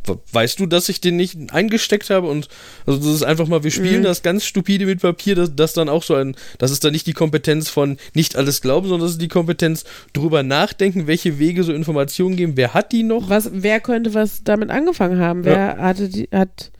We- 0.06 0.18
Weißt 0.32 0.58
du, 0.60 0.66
dass 0.66 0.88
ich 0.88 1.00
den 1.00 1.16
nicht 1.16 1.52
eingesteckt 1.52 2.10
habe? 2.10 2.28
Und 2.28 2.48
also 2.86 2.98
das 2.98 3.08
ist 3.08 3.22
einfach 3.22 3.46
mal, 3.48 3.64
wir 3.64 3.70
spielen 3.70 4.00
Mhm. 4.00 4.04
das 4.04 4.22
ganz 4.22 4.44
stupide 4.44 4.86
mit 4.86 5.00
Papier, 5.00 5.34
das, 5.34 5.54
das 5.54 5.72
dann 5.72 5.88
auch 5.88 6.02
so 6.02 6.14
ein, 6.14 6.34
das 6.58 6.70
ist 6.70 6.84
dann 6.84 6.92
nicht 6.92 7.06
die 7.06 7.12
Kompetenz 7.12 7.68
von 7.68 7.96
nicht 8.14 8.36
alles 8.36 8.60
glauben, 8.60 8.88
sondern 8.88 9.06
das 9.06 9.12
ist 9.12 9.22
die 9.22 9.28
Kompetenz 9.28 9.84
drüber 10.12 10.42
nachdenken, 10.42 11.06
welche 11.06 11.38
Wege 11.38 11.62
so 11.64 11.72
Informationen 11.72 12.36
geben, 12.36 12.52
wer 12.56 12.74
hat 12.74 12.92
die 12.92 13.02
noch? 13.02 13.28
Was, 13.28 13.50
wer 13.52 13.80
könnte 13.80 14.14
was 14.14 14.42
damit 14.44 14.70
angefangen 14.70 15.18
haben? 15.20 15.44
Wer 15.44 15.76
hatte 15.78 16.08
die, 16.08 16.28
hat, 16.32 16.70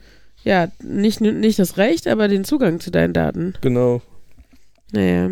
ja, 0.43 0.67
nicht, 0.83 1.21
nicht 1.21 1.59
das 1.59 1.77
Recht, 1.77 2.07
aber 2.07 2.27
den 2.27 2.43
Zugang 2.43 2.79
zu 2.79 2.91
deinen 2.91 3.13
Daten. 3.13 3.53
Genau. 3.61 4.01
Naja. 4.91 5.31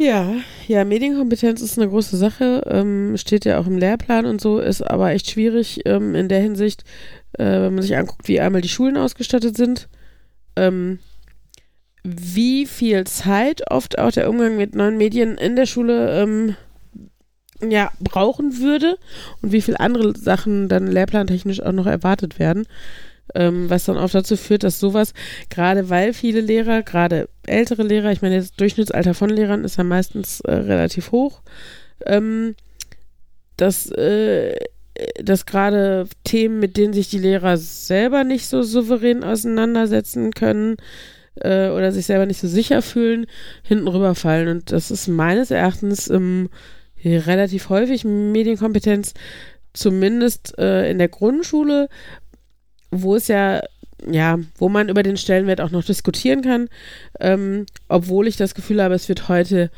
Ja, 0.00 0.34
ja, 0.66 0.86
Medienkompetenz 0.86 1.60
ist 1.60 1.78
eine 1.78 1.90
große 1.90 2.16
Sache, 2.16 2.62
ähm, 2.66 3.18
steht 3.18 3.44
ja 3.44 3.58
auch 3.58 3.66
im 3.66 3.76
Lehrplan 3.76 4.24
und 4.24 4.40
so, 4.40 4.58
ist 4.58 4.80
aber 4.80 5.10
echt 5.10 5.28
schwierig 5.28 5.82
ähm, 5.84 6.14
in 6.14 6.30
der 6.30 6.40
Hinsicht, 6.40 6.84
äh, 7.34 7.44
wenn 7.44 7.74
man 7.74 7.82
sich 7.82 7.94
anguckt, 7.94 8.26
wie 8.26 8.40
einmal 8.40 8.62
die 8.62 8.70
Schulen 8.70 8.96
ausgestattet 8.96 9.58
sind, 9.58 9.90
ähm, 10.56 11.00
wie 12.02 12.64
viel 12.64 13.04
Zeit 13.04 13.70
oft 13.70 13.98
auch 13.98 14.10
der 14.10 14.30
Umgang 14.30 14.56
mit 14.56 14.74
neuen 14.74 14.96
Medien 14.96 15.36
in 15.36 15.54
der 15.54 15.66
Schule 15.66 16.22
ähm, 16.22 16.56
ja, 17.62 17.92
brauchen 18.00 18.56
würde 18.56 18.96
und 19.42 19.52
wie 19.52 19.60
viel 19.60 19.76
andere 19.76 20.16
Sachen 20.16 20.70
dann 20.70 20.86
lehrplantechnisch 20.86 21.60
auch 21.60 21.72
noch 21.72 21.86
erwartet 21.86 22.38
werden. 22.38 22.66
Ähm, 23.34 23.70
was 23.70 23.84
dann 23.84 23.98
auch 23.98 24.10
dazu 24.10 24.36
führt, 24.36 24.64
dass 24.64 24.80
sowas, 24.80 25.12
gerade 25.48 25.88
weil 25.88 26.12
viele 26.12 26.40
Lehrer, 26.40 26.82
gerade 26.82 27.28
ältere 27.46 27.82
Lehrer, 27.82 28.12
ich 28.12 28.22
meine, 28.22 28.38
das 28.38 28.52
Durchschnittsalter 28.52 29.14
von 29.14 29.30
Lehrern 29.30 29.64
ist 29.64 29.76
ja 29.76 29.84
meistens 29.84 30.40
äh, 30.40 30.52
relativ 30.52 31.12
hoch, 31.12 31.42
ähm, 32.06 32.54
dass, 33.56 33.90
äh, 33.90 34.56
dass 35.22 35.46
gerade 35.46 36.06
Themen, 36.24 36.58
mit 36.58 36.76
denen 36.76 36.92
sich 36.92 37.08
die 37.08 37.18
Lehrer 37.18 37.56
selber 37.56 38.24
nicht 38.24 38.46
so 38.46 38.62
souverän 38.62 39.24
auseinandersetzen 39.24 40.32
können, 40.32 40.76
äh, 41.36 41.68
oder 41.68 41.92
sich 41.92 42.06
selber 42.06 42.26
nicht 42.26 42.40
so 42.40 42.48
sicher 42.48 42.82
fühlen, 42.82 43.26
hinten 43.62 43.88
rüberfallen. 43.88 44.48
Und 44.48 44.72
das 44.72 44.90
ist 44.90 45.08
meines 45.08 45.50
Erachtens 45.50 46.08
ähm, 46.08 46.48
relativ 47.04 47.68
häufig 47.68 48.04
Medienkompetenz, 48.04 49.14
zumindest 49.72 50.58
äh, 50.58 50.90
in 50.90 50.98
der 50.98 51.08
Grundschule, 51.08 51.88
wo 52.90 53.16
es 53.16 53.28
ja, 53.28 53.60
ja, 54.10 54.38
wo 54.56 54.68
man 54.68 54.88
über 54.88 55.02
den 55.02 55.16
Stellenwert 55.16 55.60
auch 55.60 55.70
noch 55.70 55.84
diskutieren 55.84 56.42
kann, 56.42 56.68
ähm, 57.20 57.66
obwohl 57.88 58.26
ich 58.26 58.36
das 58.36 58.54
Gefühl 58.54 58.82
habe, 58.82 58.94
es 58.94 59.08
wird 59.08 59.28
heute 59.28 59.70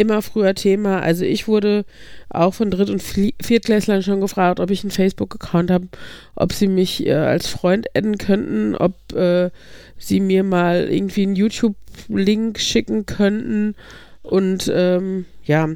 immer 0.00 0.22
früher 0.22 0.54
Thema. 0.54 1.00
Also 1.00 1.26
ich 1.26 1.46
wurde 1.46 1.84
auch 2.30 2.54
von 2.54 2.70
Dritt- 2.70 2.88
und 2.88 3.02
Viertklässlern 3.02 4.02
schon 4.02 4.22
gefragt, 4.22 4.58
ob 4.58 4.70
ich 4.70 4.82
einen 4.82 4.90
Facebook-Account 4.90 5.70
habe, 5.70 5.88
ob 6.34 6.54
sie 6.54 6.68
mich 6.68 7.06
äh, 7.06 7.12
als 7.12 7.48
Freund 7.48 7.86
adden 7.94 8.16
könnten, 8.16 8.74
ob 8.76 8.94
äh, 9.12 9.50
sie 9.98 10.20
mir 10.20 10.42
mal 10.42 10.88
irgendwie 10.90 11.24
einen 11.24 11.36
YouTube-Link 11.36 12.58
schicken 12.58 13.04
könnten. 13.04 13.74
Und 14.22 14.72
ähm, 14.74 15.26
ja, 15.44 15.68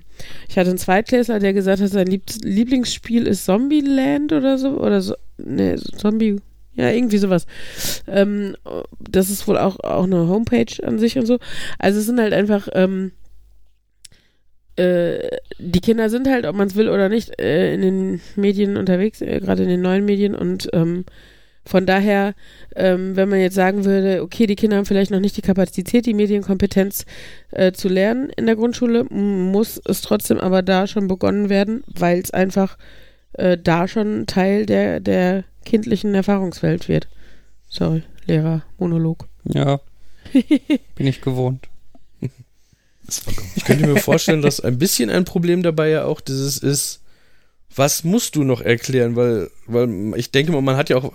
ich 0.49 0.57
hatte 0.57 0.71
einen 0.71 0.79
Zweitklässler, 0.79 1.39
der 1.39 1.53
gesagt 1.53 1.83
hat, 1.83 1.91
sein 1.91 2.07
Lieb 2.07 2.23
Lieblingsspiel 2.43 3.27
ist 3.27 3.45
Zombieland 3.45 4.33
oder 4.33 4.57
so. 4.57 4.81
Oder 4.81 5.03
so. 5.03 5.15
Ne, 5.37 5.77
Zombie. 5.99 6.41
Ja, 6.77 6.91
irgendwie 6.91 7.19
sowas. 7.19 7.47
Ähm, 8.09 8.57
das 8.99 9.31
ist 9.31 9.47
wohl 9.47 9.59
auch, 9.59 9.79
auch 9.81 10.05
eine 10.05 10.29
Homepage 10.29 10.83
an 10.83 10.99
sich 10.99 11.17
und 11.17 11.27
so. 11.27 11.39
Also 11.79 12.01
es 12.01 12.07
sind 12.07 12.21
halt 12.21 12.33
einfach, 12.33 12.69
ähm, 12.73 13.13
äh, 14.77 15.19
die 15.59 15.81
Kinder 15.81 16.11
sind 16.11 16.29
halt, 16.29 16.47
ob 16.47 16.57
man 16.57 16.67
es 16.67 16.75
will 16.75 16.89
oder 16.89 17.09
nicht, 17.09 17.41
äh, 17.41 17.75
in 17.75 17.81
den 17.81 18.21
Medien 18.35 18.77
unterwegs, 18.77 19.21
äh, 19.21 19.39
gerade 19.41 19.63
in 19.63 19.69
den 19.69 19.83
neuen 19.83 20.05
Medien 20.05 20.35
und 20.35 20.69
ähm, 20.73 21.05
von 21.67 21.87
daher, 21.87 22.35
ähm, 22.77 23.17
wenn 23.17 23.29
man 23.29 23.41
jetzt 23.41 23.55
sagen 23.55 23.85
würde, 23.87 24.23
okay, 24.23 24.47
die 24.47 24.57
Kinder 24.57 24.77
haben 24.77 24.85
vielleicht 24.85 25.11
noch 25.11 25.21
nicht 25.21 25.37
die 25.37 25.43
Kapazität, 25.43 26.05
die 26.05 26.13
Medienkompetenz 26.13 27.07
äh, 27.53 27.73
zu 27.73 27.89
lernen 27.89 28.29
in 28.37 28.45
der 28.47 28.57
Grundschule, 28.57 29.05
muss 29.05 29.81
es 29.87 30.03
trotzdem 30.03 30.39
aber 30.39 30.63
da 30.63 30.87
schon 30.87 31.09
begonnen 31.09 31.49
werden, 31.49 31.83
weil 31.87 32.21
es 32.21 32.33
einfach 32.33 32.77
äh, 33.35 33.59
da 33.59 33.89
schon 33.89 34.27
Teil 34.27 34.67
der, 34.67 35.01
der 35.01 35.45
kindlichen 35.65 36.15
Erfahrungswelt 36.15 36.89
wird. 36.89 37.09
Sorry, 37.69 38.03
Lehrer, 38.27 38.63
Monolog. 38.79 39.29
Ja, 39.45 39.81
bin 40.95 41.07
ich 41.07 41.21
gewohnt. 41.21 41.69
Ich 43.57 43.65
könnte 43.65 43.87
mir 43.87 44.01
vorstellen, 44.01 44.41
dass 44.41 44.61
ein 44.61 44.79
bisschen 44.79 45.11
ein 45.11 45.25
Problem 45.25 45.63
dabei 45.63 45.91
ja 45.91 46.05
auch 46.05 46.21
dieses 46.21 46.59
ist, 46.59 47.03
was 47.77 48.05
musst 48.05 48.37
du 48.37 48.45
noch 48.45 48.63
erklären? 48.63 49.15
Weil, 49.15 49.51
weil 49.67 50.13
ich 50.17 50.31
denke 50.31 50.53
mal, 50.53 50.63
man 50.63 50.77
hat 50.77 50.89
ja 50.89 50.97
auch 50.97 51.13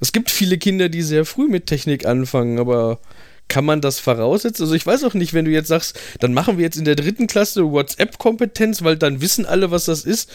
es 0.00 0.12
gibt 0.12 0.30
viele 0.30 0.58
Kinder, 0.58 0.88
die 0.88 1.02
sehr 1.02 1.24
früh 1.24 1.48
mit 1.48 1.66
Technik 1.66 2.06
anfangen, 2.06 2.58
aber 2.58 3.00
kann 3.48 3.64
man 3.64 3.80
das 3.80 3.98
voraussetzen? 3.98 4.62
Also 4.62 4.74
ich 4.74 4.86
weiß 4.86 5.04
auch 5.04 5.14
nicht, 5.14 5.34
wenn 5.34 5.44
du 5.44 5.50
jetzt 5.50 5.68
sagst, 5.68 5.98
dann 6.20 6.34
machen 6.34 6.58
wir 6.58 6.64
jetzt 6.64 6.76
in 6.76 6.84
der 6.84 6.96
dritten 6.96 7.26
Klasse 7.26 7.70
WhatsApp-Kompetenz, 7.70 8.82
weil 8.82 8.96
dann 8.96 9.20
wissen 9.20 9.46
alle, 9.46 9.70
was 9.70 9.86
das 9.86 10.04
ist. 10.04 10.30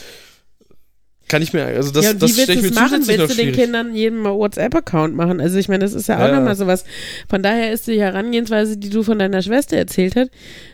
Kann 1.30 1.42
ich 1.42 1.54
mir, 1.54 1.66
also 1.66 1.92
das, 1.92 2.06
ja, 2.06 2.14
das 2.14 2.32
stelle 2.32 2.54
ich 2.54 2.62
mir 2.62 2.72
machen? 2.74 3.02
zusätzlich 3.02 3.08
Willst 3.08 3.20
noch 3.22 3.28
du 3.30 3.34
den 3.36 3.54
schwierig. 3.54 3.56
Kindern 3.56 3.96
jedem 3.96 4.20
mal 4.20 4.34
WhatsApp-Account 4.36 5.16
machen? 5.16 5.40
Also 5.42 5.58
ich 5.58 5.68
meine, 5.70 5.84
das 5.84 5.94
ist 5.94 6.08
ja 6.08 6.18
auch 6.18 6.28
Ja. 6.28 6.36
nochmal 6.36 6.56
sowas. 6.56 6.84
Von 7.30 7.42
daher 7.42 7.72
ist 7.72 7.88
die 7.88 8.00
Herangehensweise, 8.00 8.78
die 8.78 8.90
du 8.90 9.04
von 9.04 9.18
deiner 9.20 9.42
Schwester 9.42 9.78
erzählt 9.78 10.16
hast, 10.16 10.30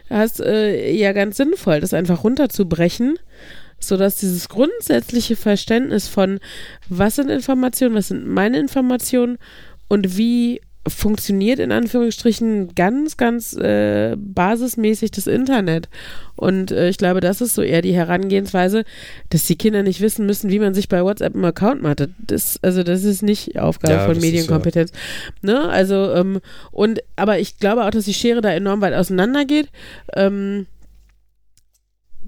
hast 0.10 0.40
äh, 0.42 0.92
ja 0.92 1.14
ganz 1.14 1.38
sinnvoll, 1.38 1.80
das 1.80 1.94
einfach 1.94 2.24
runterzubrechen, 2.24 3.20
sodass 3.80 4.16
dieses 4.18 4.50
grundsätzliche 4.50 5.36
Verständnis 5.36 6.08
von, 6.08 6.40
was 6.90 7.16
sind 7.16 7.30
Informationen, 7.30 7.96
was 7.96 8.10
sind 8.10 8.28
meine 8.28 8.60
Informationen 8.60 9.38
und 9.88 10.18
wie 10.18 10.62
funktioniert 10.88 11.60
in 11.60 11.72
Anführungsstrichen 11.72 12.74
ganz, 12.74 13.18
ganz 13.18 13.54
äh, 13.54 14.16
basismäßig 14.18 15.12
das 15.12 15.28
Internet. 15.28 15.90
Und 16.36 16.72
äh, 16.72 16.90
ich 16.90 16.98
glaube, 16.98 17.20
das 17.20 17.42
ist 17.42 17.54
so 17.54 17.62
eher 17.62 17.82
die 17.82 17.94
Herangehensweise, 17.94 18.86
dass 19.30 19.46
die 19.46 19.58
Kinder 19.58 19.84
nicht 19.84 20.00
wissen 20.02 20.26
müssen, 20.26 20.50
wie 20.50 20.60
man 20.60 20.74
sich 20.74 20.88
bei 20.88 21.04
WhatsApp 21.04 21.36
einen 21.36 21.46
Account 21.46 21.82
macht. 21.82 22.08
Das, 22.20 22.60
also 22.62 22.84
das 22.84 23.04
ist 23.04 23.22
nicht 23.22 23.60
Aufgabe 23.60 23.94
Ja, 23.94 24.06
von 24.06 24.20
Medienkompetenz. 24.20 24.92
Ne? 25.42 25.68
Also, 25.68 26.14
ähm, 26.14 26.40
und 26.72 27.02
aber 27.16 27.40
ich 27.40 27.58
glaube 27.58 27.86
auch, 27.86 27.92
dass 27.92 28.06
die 28.06 28.14
Schere 28.14 28.42
da 28.42 28.52
enorm 28.52 28.82
weit 28.82 28.94
auseinander 28.94 29.46
geht. 29.46 29.70
Ähm, 30.16 30.68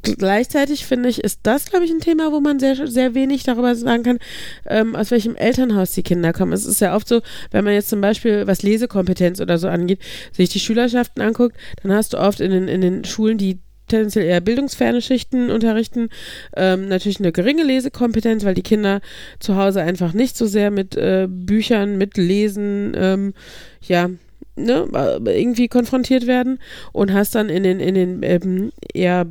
Gleichzeitig 0.04 0.86
finde 0.86 1.10
ich, 1.10 1.24
ist 1.24 1.42
das, 1.44 1.66
glaube 1.66 1.86
ich, 1.86 1.92
ein 1.92 2.00
Thema, 2.00 2.32
wo 2.32 2.40
man 2.40 2.60
sehr, 2.60 2.88
sehr 2.88 3.14
wenig 3.14 3.44
darüber 3.44 3.76
sagen 3.76 4.04
kann, 4.04 4.20
ähm, 4.68 4.96
aus 4.96 5.12
welchem 5.12 5.36
Elternhaus 5.36 5.92
die 5.92 6.04
Kinder 6.04 6.34
kommen. 6.34 6.54
Es 6.54 6.66
ist 6.66 6.82
ja 6.82 6.96
oft 6.96 7.08
so, 7.08 7.22
wenn 7.52 7.64
man 7.64 7.74
jetzt 7.74 7.90
zum 7.90 8.02
Beispiel, 8.02 8.48
was 8.48 8.64
Lesekompetenz 8.64 9.40
oder 9.40 9.58
so 9.58 9.68
angeht, 9.68 10.00
sich 10.32 10.50
die 10.50 10.60
Schülerschaften 10.60 11.22
anguckt, 11.22 11.56
dann 11.84 11.94
hast 11.94 12.14
du 12.14 12.18
oft 12.18 12.40
in 12.40 12.52
den, 12.52 12.68
in 12.68 12.82
den 12.82 13.04
Schulen, 13.04 13.38
die 13.38 13.60
tendenziell 13.88 14.26
eher 14.26 14.42
bildungsferne 14.42 15.02
Schichten 15.02 15.52
unterrichten, 15.52 16.10
ähm, 16.56 16.88
natürlich 16.88 17.20
eine 17.20 17.32
geringe 17.32 17.64
Lesekompetenz, 17.64 18.44
weil 18.44 18.56
die 18.56 18.64
Kinder 18.64 19.02
zu 19.40 19.56
Hause 19.56 19.82
einfach 19.82 20.14
nicht 20.14 20.38
so 20.38 20.46
sehr 20.46 20.72
mit 20.72 20.96
äh, 20.96 21.28
Büchern, 21.30 21.98
mit 21.98 22.18
Lesen, 22.18 22.94
ähm, 22.96 23.34
ja, 23.82 24.10
ne, 24.56 24.88
äh, 24.94 25.42
irgendwie 25.42 25.68
konfrontiert 25.68 26.26
werden 26.26 26.60
und 26.92 27.14
hast 27.14 27.36
dann 27.36 27.50
in 27.50 27.64
den, 27.64 27.80
in 27.80 27.96
den 27.96 28.24
ähm, 28.24 28.72
eher 28.94 29.28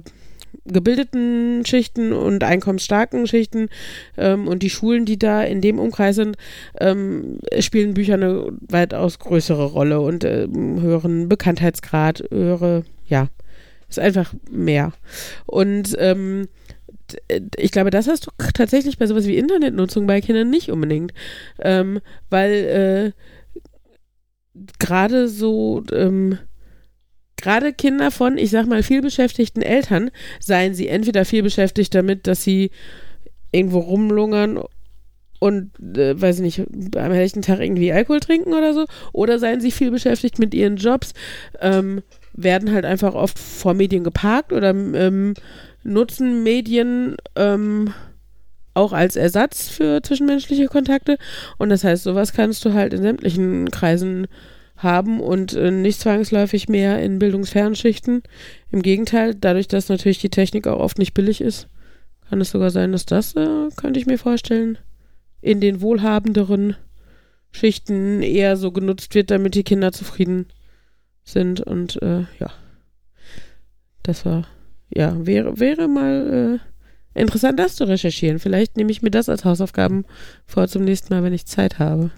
gebildeten 0.64 1.64
Schichten 1.66 2.12
und 2.12 2.44
einkommensstarken 2.44 3.26
Schichten 3.26 3.68
ähm, 4.16 4.48
und 4.48 4.62
die 4.62 4.70
Schulen, 4.70 5.04
die 5.04 5.18
da 5.18 5.42
in 5.42 5.60
dem 5.60 5.78
Umkreis 5.78 6.16
sind, 6.16 6.36
ähm, 6.78 7.38
spielen 7.58 7.94
Bücher 7.94 8.14
eine 8.14 8.52
weitaus 8.68 9.18
größere 9.18 9.64
Rolle 9.64 10.00
und 10.00 10.24
ähm, 10.24 10.80
höheren 10.80 11.28
Bekanntheitsgrad, 11.28 12.24
höhere, 12.30 12.84
ja, 13.06 13.28
ist 13.88 13.98
einfach 13.98 14.32
mehr. 14.50 14.92
Und 15.46 15.96
ähm, 15.98 16.48
d- 17.10 17.40
ich 17.56 17.72
glaube, 17.72 17.90
das 17.90 18.08
hast 18.08 18.26
du 18.26 18.30
tatsächlich 18.54 18.98
bei 18.98 19.06
sowas 19.06 19.26
wie 19.26 19.36
Internetnutzung 19.36 20.06
bei 20.06 20.20
Kindern 20.20 20.50
nicht 20.50 20.70
unbedingt, 20.70 21.12
ähm, 21.58 22.00
weil 22.28 22.52
äh, 22.52 23.12
gerade 24.78 25.28
so 25.28 25.82
ähm, 25.92 26.38
gerade 27.42 27.72
Kinder 27.72 28.10
von, 28.10 28.38
ich 28.38 28.50
sag 28.50 28.66
mal, 28.66 28.82
vielbeschäftigten 28.82 29.62
Eltern, 29.62 30.10
seien 30.38 30.74
sie 30.74 30.88
entweder 30.88 31.24
viel 31.24 31.42
beschäftigt 31.42 31.94
damit, 31.94 32.26
dass 32.26 32.42
sie 32.42 32.70
irgendwo 33.52 33.80
rumlungern 33.80 34.62
und, 35.40 35.70
äh, 35.96 36.20
weiß 36.20 36.40
ich 36.40 36.42
nicht, 36.58 36.96
am 36.96 37.12
helllichen 37.12 37.42
Tag 37.42 37.60
irgendwie 37.60 37.92
Alkohol 37.92 38.20
trinken 38.20 38.52
oder 38.52 38.74
so, 38.74 38.86
oder 39.12 39.38
seien 39.38 39.60
sie 39.60 39.70
viel 39.70 39.90
beschäftigt 39.90 40.38
mit 40.38 40.54
ihren 40.54 40.76
Jobs, 40.76 41.14
ähm, 41.60 42.02
werden 42.34 42.72
halt 42.72 42.84
einfach 42.84 43.14
oft 43.14 43.38
vor 43.38 43.74
Medien 43.74 44.04
geparkt 44.04 44.52
oder 44.52 44.70
ähm, 44.70 45.34
nutzen 45.82 46.42
Medien 46.42 47.16
ähm, 47.36 47.92
auch 48.74 48.92
als 48.92 49.16
Ersatz 49.16 49.68
für 49.68 50.02
zwischenmenschliche 50.02 50.66
Kontakte. 50.66 51.18
Und 51.58 51.70
das 51.70 51.84
heißt, 51.84 52.04
sowas 52.04 52.32
kannst 52.32 52.64
du 52.64 52.72
halt 52.72 52.92
in 52.92 53.02
sämtlichen 53.02 53.70
Kreisen 53.70 54.26
haben 54.82 55.20
und 55.20 55.54
äh, 55.54 55.70
nicht 55.70 56.00
zwangsläufig 56.00 56.68
mehr 56.68 57.02
in 57.02 57.18
bildungsfernen 57.18 57.74
Schichten. 57.74 58.22
Im 58.70 58.82
Gegenteil, 58.82 59.34
dadurch, 59.34 59.68
dass 59.68 59.88
natürlich 59.88 60.18
die 60.18 60.30
Technik 60.30 60.66
auch 60.66 60.80
oft 60.80 60.98
nicht 60.98 61.14
billig 61.14 61.40
ist, 61.40 61.68
kann 62.28 62.40
es 62.40 62.50
sogar 62.50 62.70
sein, 62.70 62.92
dass 62.92 63.06
das, 63.06 63.34
äh, 63.36 63.68
könnte 63.76 64.00
ich 64.00 64.06
mir 64.06 64.18
vorstellen, 64.18 64.78
in 65.42 65.60
den 65.60 65.80
wohlhabenderen 65.80 66.76
Schichten 67.50 68.22
eher 68.22 68.56
so 68.56 68.72
genutzt 68.72 69.14
wird, 69.14 69.30
damit 69.30 69.54
die 69.54 69.64
Kinder 69.64 69.92
zufrieden 69.92 70.46
sind. 71.24 71.60
Und 71.60 72.00
äh, 72.02 72.20
ja, 72.38 72.50
das 74.02 74.24
war, 74.24 74.46
ja, 74.88 75.14
wäre, 75.26 75.58
wäre 75.58 75.88
mal 75.88 76.60
äh, 77.14 77.20
interessant, 77.20 77.58
das 77.58 77.76
zu 77.76 77.84
recherchieren. 77.84 78.38
Vielleicht 78.38 78.76
nehme 78.76 78.92
ich 78.92 79.02
mir 79.02 79.10
das 79.10 79.28
als 79.28 79.44
Hausaufgaben 79.44 80.04
vor 80.46 80.68
zum 80.68 80.84
nächsten 80.84 81.12
Mal, 81.12 81.22
wenn 81.22 81.32
ich 81.32 81.46
Zeit 81.46 81.78
habe. 81.78 82.10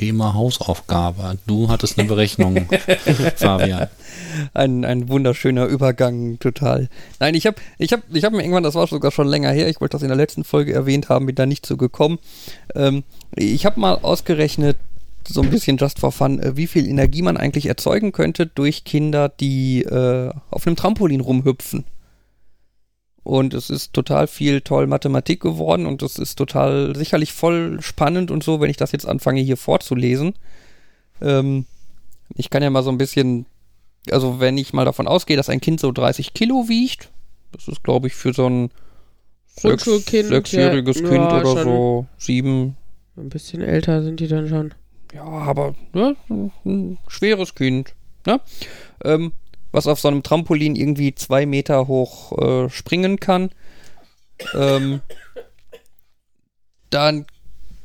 Thema 0.00 0.32
Hausaufgabe. 0.32 1.36
Du 1.46 1.68
hattest 1.68 1.98
eine 1.98 2.08
Berechnung, 2.08 2.66
Fabian. 3.36 3.88
Ein, 4.54 4.86
ein 4.86 5.10
wunderschöner 5.10 5.66
Übergang, 5.66 6.38
total. 6.38 6.88
Nein, 7.18 7.34
ich 7.34 7.46
habe 7.46 7.56
ich 7.76 7.92
hab, 7.92 8.00
ich 8.10 8.24
hab 8.24 8.32
mir 8.32 8.40
irgendwann, 8.40 8.62
das 8.62 8.74
war 8.74 8.86
sogar 8.86 9.10
schon 9.10 9.28
länger 9.28 9.50
her, 9.50 9.68
ich 9.68 9.78
wollte 9.78 9.96
das 9.96 10.02
in 10.02 10.08
der 10.08 10.16
letzten 10.16 10.42
Folge 10.42 10.72
erwähnt 10.72 11.10
haben, 11.10 11.26
bin 11.26 11.34
da 11.34 11.44
nicht 11.44 11.66
so 11.66 11.76
gekommen. 11.76 12.18
Ähm, 12.74 13.04
ich 13.36 13.66
habe 13.66 13.78
mal 13.78 13.98
ausgerechnet, 14.00 14.78
so 15.28 15.42
ein 15.42 15.50
bisschen 15.50 15.76
just 15.76 15.98
for 15.98 16.12
fun, 16.12 16.40
äh, 16.40 16.56
wie 16.56 16.66
viel 16.66 16.88
Energie 16.88 17.20
man 17.20 17.36
eigentlich 17.36 17.66
erzeugen 17.66 18.12
könnte 18.12 18.46
durch 18.46 18.84
Kinder, 18.84 19.28
die 19.28 19.82
äh, 19.82 20.32
auf 20.50 20.66
einem 20.66 20.76
Trampolin 20.76 21.20
rumhüpfen. 21.20 21.84
Und 23.30 23.54
es 23.54 23.70
ist 23.70 23.92
total 23.92 24.26
viel 24.26 24.60
toll 24.60 24.88
Mathematik 24.88 25.38
geworden 25.38 25.86
und 25.86 26.02
es 26.02 26.18
ist 26.18 26.34
total 26.34 26.96
sicherlich 26.96 27.32
voll 27.32 27.80
spannend 27.80 28.32
und 28.32 28.42
so, 28.42 28.60
wenn 28.60 28.70
ich 28.70 28.76
das 28.76 28.90
jetzt 28.90 29.06
anfange 29.06 29.40
hier 29.40 29.56
vorzulesen. 29.56 30.34
Ähm, 31.22 31.64
ich 32.34 32.50
kann 32.50 32.64
ja 32.64 32.70
mal 32.70 32.82
so 32.82 32.90
ein 32.90 32.98
bisschen, 32.98 33.46
also 34.10 34.40
wenn 34.40 34.58
ich 34.58 34.72
mal 34.72 34.84
davon 34.84 35.06
ausgehe, 35.06 35.36
dass 35.36 35.48
ein 35.48 35.60
Kind 35.60 35.78
so 35.78 35.92
30 35.92 36.34
Kilo 36.34 36.68
wiegt, 36.68 37.12
das 37.52 37.68
ist 37.68 37.84
glaube 37.84 38.08
ich 38.08 38.16
für 38.16 38.32
so 38.32 38.48
ein 38.48 38.70
sechs, 39.46 39.84
sechsjähriges 39.84 40.98
ja, 40.98 41.08
Kind 41.08 41.30
ja, 41.30 41.40
oder 41.40 41.62
so, 41.62 42.06
sieben, 42.18 42.76
Ein 43.16 43.28
bisschen 43.28 43.62
älter 43.62 44.02
sind 44.02 44.18
die 44.18 44.26
dann 44.26 44.48
schon. 44.48 44.74
ja, 45.14 45.22
aber 45.22 45.76
ne, 45.92 46.16
ein 46.64 46.98
schweres 47.06 47.54
Kind, 47.54 47.94
ne? 48.26 48.40
Ähm, 49.04 49.30
was 49.72 49.86
auf 49.86 50.00
so 50.00 50.08
einem 50.08 50.22
Trampolin 50.22 50.76
irgendwie 50.76 51.14
zwei 51.14 51.46
Meter 51.46 51.88
hoch 51.88 52.36
äh, 52.38 52.70
springen 52.70 53.20
kann. 53.20 53.50
Ähm, 54.54 55.00
dann 56.90 57.26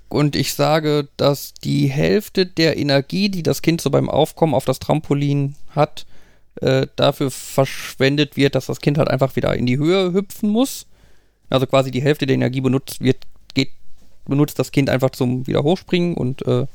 und 0.08 0.36
ich 0.36 0.54
sage, 0.54 1.10
dass 1.18 1.54
die 1.54 1.88
Hälfte 1.88 2.46
der 2.46 2.78
Energie, 2.78 3.30
die 3.30 3.44
das 3.44 3.62
Kind 3.62 3.82
so 3.82 3.90
beim 3.90 4.10
Aufkommen 4.10 4.54
auf 4.54 4.66
das 4.66 4.80
Trampolin 4.80 5.56
hat, 5.72 6.06
äh, 6.62 6.88
dafür 6.96 7.32
verschwendet 7.32 8.38
wird, 8.38 8.56
dass 8.56 8.68
das 8.68 8.80
Kind 8.80 8.98
halt 8.98 9.10
einfach 9.10 9.36
wieder 9.36 9.54
in 9.56 9.66
die 9.66 9.78
Höhe 9.78 10.14
hüpfen 10.14 10.50
muss. 10.50 10.86
Also 11.50 11.68
quasi 11.68 11.92
die 11.92 12.02
Hälfte 12.02 12.26
der 12.26 12.36
Energie 12.36 12.62
benutzt 12.62 13.02
wird, 13.02 13.18
geht, 13.54 13.72
benutzt 14.26 14.58
das 14.58 14.72
Kind 14.72 14.90
einfach 14.90 15.10
zum 15.10 15.48
wieder 15.48 15.64
hochspringen 15.64 16.16
und 16.16 16.46
äh, 16.48 16.66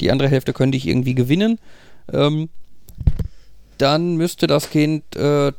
die 0.00 0.10
andere 0.10 0.28
Hälfte 0.28 0.52
könnte 0.52 0.76
ich 0.76 0.86
irgendwie 0.86 1.14
gewinnen. 1.14 1.58
Ähm, 2.12 2.48
dann 3.80 4.16
müsste 4.16 4.46
das 4.46 4.70
Kind 4.70 5.16
äh, 5.16 5.52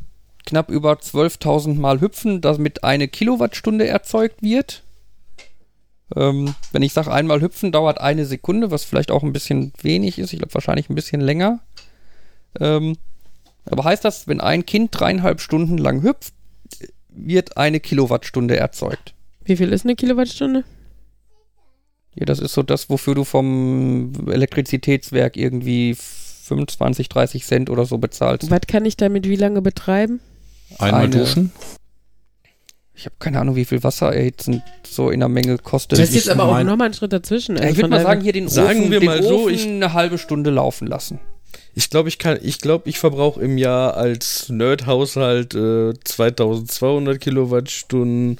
knapp 0.46 0.70
über 0.70 0.94
12.000 0.94 1.76
Mal 1.76 2.02
hüpfen, 2.02 2.42
damit 2.42 2.84
eine 2.84 3.08
Kilowattstunde 3.08 3.88
erzeugt 3.88 4.42
wird. 4.42 4.84
Ähm, 6.16 6.56
wenn 6.72 6.82
ich 6.82 6.94
sage, 6.94 7.12
einmal 7.12 7.42
hüpfen 7.42 7.72
dauert 7.72 8.00
eine 8.00 8.26
Sekunde, 8.26 8.72
was 8.72 8.84
vielleicht 8.84 9.12
auch 9.12 9.24
ein 9.24 9.34
bisschen 9.34 9.74
wenig 9.82 10.18
ist. 10.18 10.34
Ich 10.34 10.40
glaube 10.40 10.54
wahrscheinlich 10.54 10.90
ein 10.90 10.96
bisschen 10.96 11.22
länger. 11.22 11.60
Ähm, 12.60 12.98
aber 13.66 13.84
heißt 13.84 14.04
das, 14.04 14.28
wenn 14.28 14.42
ein 14.42 14.66
Kind 14.66 14.90
dreieinhalb 14.92 15.40
Stunden 15.42 15.78
lang 15.78 16.02
hüpft, 16.02 16.34
wird 17.10 17.58
eine 17.58 17.80
Kilowattstunde 17.80 18.58
erzeugt. 18.58 19.14
Wie 19.44 19.56
viel 19.56 19.72
ist 19.72 19.86
eine 19.86 19.96
Kilowattstunde? 19.96 20.64
Ja, 22.16 22.26
das 22.26 22.40
ist 22.40 22.54
so 22.54 22.64
das, 22.64 22.90
wofür 22.90 23.16
du 23.16 23.24
vom 23.24 24.14
Elektrizitätswerk 24.30 25.38
irgendwie 25.38 25.96
25, 26.50 27.08
30 27.10 27.46
Cent 27.46 27.70
oder 27.70 27.86
so 27.86 27.98
bezahlst. 27.98 28.52
Was 28.52 28.62
kann 28.68 28.86
ich 28.86 28.98
damit 28.98 29.28
wie 29.28 29.36
lange 29.38 29.62
betreiben? 29.62 30.20
Einmal 30.78 31.04
Eine- 31.06 31.18
duschen? 31.18 31.52
Ich 32.94 33.06
habe 33.06 33.16
keine 33.18 33.40
Ahnung, 33.40 33.56
wie 33.56 33.64
viel 33.64 33.82
Wasser 33.82 34.14
erhitzen 34.14 34.62
so 34.86 35.10
in 35.10 35.22
der 35.22 35.30
Menge 35.30 35.58
kostet. 35.58 35.98
Das 36.00 36.10
ist 36.10 36.16
jetzt 36.16 36.30
aber 36.30 36.44
auch 36.44 36.62
nochmal 36.64 36.88
ein 36.90 36.94
Schritt 36.94 37.14
dazwischen. 37.14 37.56
Ja, 37.56 37.62
Also 37.62 37.72
ich 37.72 37.78
würde 37.78 37.90
mal 37.92 38.02
sagen, 38.02 38.22
hier 38.22 38.34
den 38.34 38.50
Sagen 38.50 38.82
Ofen, 38.82 38.92
wir 38.92 39.00
den 39.00 39.06
mal 39.08 39.24
so, 39.24 39.44
Ofen 39.46 39.54
ich- 39.54 39.66
eine 39.66 39.94
halbe 39.94 40.18
Stunde 40.18 40.50
laufen 40.50 40.86
lassen. 40.86 41.20
Ich 41.76 41.90
glaube, 41.90 42.10
ich 42.10 42.20
kann, 42.20 42.40
ich 42.42 42.60
glaube, 42.60 42.90
ich 42.90 43.00
verbrauche 43.00 43.40
im 43.42 43.58
Jahr 43.58 43.96
als 43.96 44.50
Nerd-Haushalt 44.50 45.56
äh, 45.56 45.94
2200 46.04 47.22
Kilowattstunden. 47.22 48.38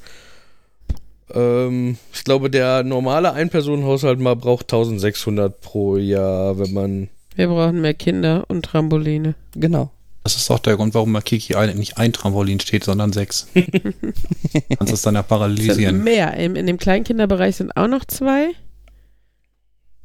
Ähm, 1.34 1.98
ich 2.12 2.24
glaube, 2.26 2.50
der 2.50 2.84
normale 2.84 3.32
Ein-Personen-Haushalt 3.34 4.20
mal 4.20 4.36
braucht 4.36 4.66
1600 4.74 5.62
pro 5.62 5.96
Jahr, 5.98 6.60
wenn 6.60 6.74
man. 6.74 7.10
Wir 7.40 7.48
brauchen 7.48 7.80
mehr 7.80 7.94
Kinder 7.94 8.44
und 8.50 8.64
Trampoline. 8.66 9.34
Genau. 9.56 9.92
Das 10.24 10.36
ist 10.36 10.52
auch 10.52 10.60
der 10.60 10.76
Grund, 10.76 10.94
warum 10.94 11.14
bei 11.14 11.22
Kiki 11.22 11.54
Island 11.54 11.80
nicht 11.80 11.98
ein 11.98 12.12
Trampolin 12.12 12.60
steht, 12.60 12.84
sondern 12.84 13.14
sechs. 13.14 13.48
Kannst 14.78 14.92
es 14.94 15.02
dann 15.04 15.16
ja 15.16 15.22
Sind 15.22 15.30
parallelisieren. 15.30 16.04
mehr. 16.04 16.34
In, 16.34 16.58
in 16.58 16.68
dem 16.68 16.78
Kleinkinderbereich 16.78 17.56
sind 17.56 17.78
auch 17.78 17.88
noch 17.88 18.04
zwei. 18.04 18.50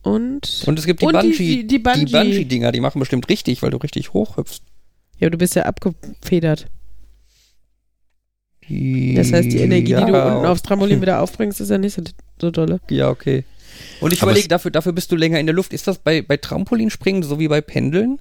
Und. 0.03 0.63
Und 0.67 0.79
es 0.79 0.87
gibt 0.87 1.03
die 1.03 1.07
Und 1.07 1.15
die- 1.15 1.29
Bungee, 1.31 1.37
die- 1.37 1.67
die 1.67 1.79
Bungee- 1.81 2.13
Bungee-Dinger, 2.13 2.71
die 2.71 2.79
machen 2.81 3.01
bestimmt 3.01 3.29
richtig, 3.29 3.63
weil 3.63 3.71
du 3.73 3.79
richtig 3.79 4.13
hoch 4.13 4.37
hüpfst. 4.37 4.61
ja, 5.19 5.29
du 5.29 5.37
bist 5.37 5.57
ja 5.57 5.65
abgefedert. 5.65 6.69
Das 8.69 9.33
heißt, 9.33 9.53
die 9.53 9.59
Energie, 9.59 9.95
die 9.95 10.05
du 10.07 10.13
Ja, 10.13 10.35
unten 10.37 10.47
aufs 10.47 10.63
Trampolin 10.63 11.03
wieder 11.03 11.21
aufbringst, 11.21 11.61
ist 11.61 11.71
ja 11.71 11.79
nicht 11.79 11.95
so, 11.95 12.03
so 12.41 12.51
dolle. 12.53 12.81
Ja, 12.89 13.11
okay. 13.11 13.45
Und 14.01 14.13
ich 14.13 14.23
überlege, 14.23 14.49
dafür, 14.49 14.71
dafür 14.71 14.93
bist 14.93 15.11
du 15.13 15.17
länger 15.17 15.39
in 15.41 15.47
der 15.47 15.55
Luft. 15.55 15.73
Ist 15.73 15.87
das 15.87 15.99
bei, 15.99 16.23
bei 16.23 16.37
Trampolinspringen 16.37 17.23
so 17.23 17.39
wie 17.39 17.49
bei 17.49 17.61
Pendeln? 17.61 18.19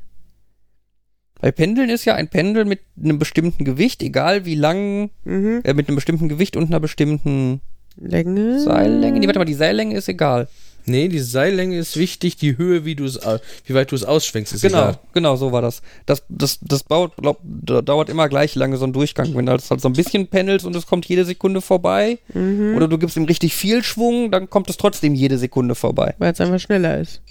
Bei 1.41 1.51
Pendeln 1.51 1.89
ist 1.89 2.05
ja 2.05 2.15
ein 2.15 2.29
Pendel 2.29 2.63
mit 2.63 2.79
einem 3.01 3.19
bestimmten 3.19 3.65
Gewicht, 3.65 4.01
egal 4.01 4.45
wie 4.45 4.55
lang, 4.55 5.09
Mhm. 5.25 5.61
äh, 5.63 5.73
mit 5.73 5.87
einem 5.87 5.95
bestimmten 5.95 6.29
Gewicht 6.29 6.55
und 6.55 6.67
einer 6.67 6.79
bestimmten 6.79 7.59
Länge. 7.97 8.61
Seillänge. 8.61 9.19
Nee, 9.19 9.27
warte 9.27 9.39
mal, 9.39 9.45
die 9.45 9.53
Seillänge 9.53 9.95
ist 9.95 10.07
egal. 10.07 10.47
Nee, 10.85 11.07
die 11.07 11.19
Seillänge 11.19 11.77
ist 11.77 11.95
wichtig, 11.97 12.35
die 12.35 12.57
Höhe, 12.57 12.83
wie 12.85 12.95
du 12.95 13.05
es, 13.05 13.21
au- 13.25 13.39
wie 13.65 13.73
weit 13.73 13.91
du 13.91 13.95
es 13.95 14.03
ausschwenkst, 14.03 14.53
ist 14.53 14.61
Genau, 14.61 14.79
egal. 14.81 14.99
genau, 15.13 15.35
so 15.37 15.51
war 15.51 15.61
das. 15.61 15.81
Das, 16.05 16.23
das, 16.29 16.59
das 16.61 16.83
baut, 16.83 17.13
glaub, 17.17 17.39
da 17.43 17.81
dauert 17.81 18.09
immer 18.09 18.27
gleich 18.27 18.55
lange 18.55 18.77
so 18.77 18.85
ein 18.85 18.91
Durchgang. 18.93 19.33
Wenn 19.35 19.45
du 19.45 19.51
halt 19.53 19.61
so 19.61 19.75
ein 19.87 19.93
bisschen 19.93 20.27
pendelst 20.27 20.65
und 20.65 20.75
es 20.75 20.85
kommt 20.85 21.05
jede 21.05 21.25
Sekunde 21.25 21.61
vorbei, 21.61 22.19
Mhm. 22.33 22.75
oder 22.75 22.87
du 22.87 22.97
gibst 22.97 23.15
ihm 23.17 23.23
richtig 23.25 23.55
viel 23.55 23.83
Schwung, 23.83 24.29
dann 24.31 24.49
kommt 24.49 24.69
es 24.69 24.77
trotzdem 24.77 25.15
jede 25.15 25.37
Sekunde 25.37 25.75
vorbei. 25.75 26.15
Weil 26.17 26.33
es 26.33 26.41
einfach 26.41 26.59
schneller 26.59 26.99
ist. 26.99 27.21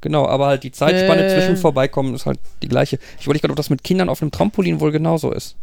Genau, 0.00 0.26
aber 0.26 0.48
halt 0.48 0.62
die 0.64 0.72
Zeitspanne 0.72 1.24
Äh. 1.26 1.34
zwischen 1.34 1.56
Vorbeikommen 1.56 2.14
ist 2.14 2.26
halt 2.26 2.38
die 2.62 2.68
gleiche. 2.68 2.98
Ich 3.18 3.26
wollte 3.26 3.40
gerade, 3.40 3.52
ob 3.52 3.56
das 3.56 3.70
mit 3.70 3.82
Kindern 3.82 4.10
auf 4.10 4.20
einem 4.20 4.30
Trampolin 4.30 4.78
wohl 4.80 4.92
genauso 4.92 5.32
ist. 5.32 5.56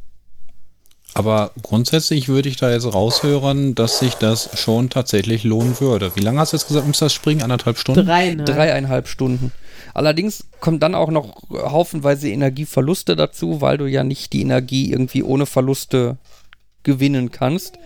Aber 1.14 1.52
grundsätzlich 1.62 2.30
würde 2.30 2.50
ich 2.50 2.56
da 2.56 2.72
jetzt 2.72 2.86
raushören, 2.86 3.76
dass 3.76 4.00
sich 4.00 4.16
das 4.16 4.58
schon 4.58 4.90
tatsächlich 4.90 5.44
lohnen 5.44 5.80
würde. 5.80 6.16
Wie 6.16 6.22
lange 6.22 6.40
hast 6.40 6.54
du 6.54 6.58
jetzt 6.58 6.68
gesagt, 6.68 6.88
muss 6.88 7.00
das 7.00 7.14
springen? 7.14 7.42
Anderthalb 7.42 7.78
Stunden? 7.78 8.06
Drei, 8.06 8.34
ne? 8.34 8.46
Dreieinhalb 8.46 9.08
Stunden. 9.08 9.52
Allerdings 9.94 10.46
kommen 10.62 10.80
dann 10.80 10.96
auch 10.96 11.12
noch 11.12 11.44
haufenweise 11.52 12.30
Energieverluste 12.30 13.16
dazu, 13.16 13.60
weil 13.60 13.78
du 13.78 13.88
ja 13.88 14.04
nicht 14.04 14.32
die 14.32 14.42
Energie 14.42 14.92
irgendwie 14.92 15.24
ohne 15.24 15.46
Verluste 15.46 16.18
gewinnen 16.84 17.32
kannst. 17.32 17.78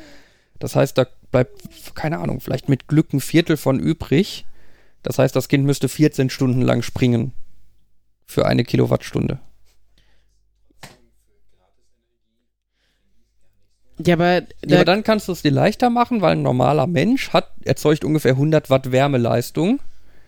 Das 0.59 0.75
heißt, 0.75 0.97
da 0.97 1.07
bleibt, 1.31 1.95
keine 1.95 2.19
Ahnung, 2.19 2.41
vielleicht 2.41 2.69
mit 2.69 2.87
Glück 2.87 3.11
ein 3.11 3.21
Viertel 3.21 3.57
von 3.57 3.79
übrig. 3.79 4.45
Das 5.03 5.19
heißt, 5.19 5.35
das 5.35 5.49
Kind 5.49 5.65
müsste 5.65 5.89
14 5.89 6.29
Stunden 6.29 6.61
lang 6.61 6.81
springen 6.81 7.31
für 8.25 8.45
eine 8.45 8.63
Kilowattstunde. 8.63 9.39
Ja, 14.03 14.15
aber, 14.15 14.41
Ja, 14.65 14.77
aber 14.77 14.85
dann 14.85 15.03
kannst 15.03 15.27
du 15.27 15.31
es 15.31 15.41
dir 15.41 15.51
leichter 15.51 15.89
machen, 15.89 16.21
weil 16.21 16.33
ein 16.33 16.41
normaler 16.41 16.87
Mensch 16.87 17.29
hat, 17.29 17.51
erzeugt 17.63 18.03
ungefähr 18.03 18.33
100 18.33 18.69
Watt 18.69 18.91
Wärmeleistung. 18.91 19.79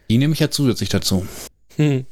Die 0.09 0.17
nehme 0.17 0.33
ich 0.33 0.39
ja 0.39 0.49
zusätzlich 0.49 0.89
dazu. 0.89 1.27
Hm. 1.75 2.05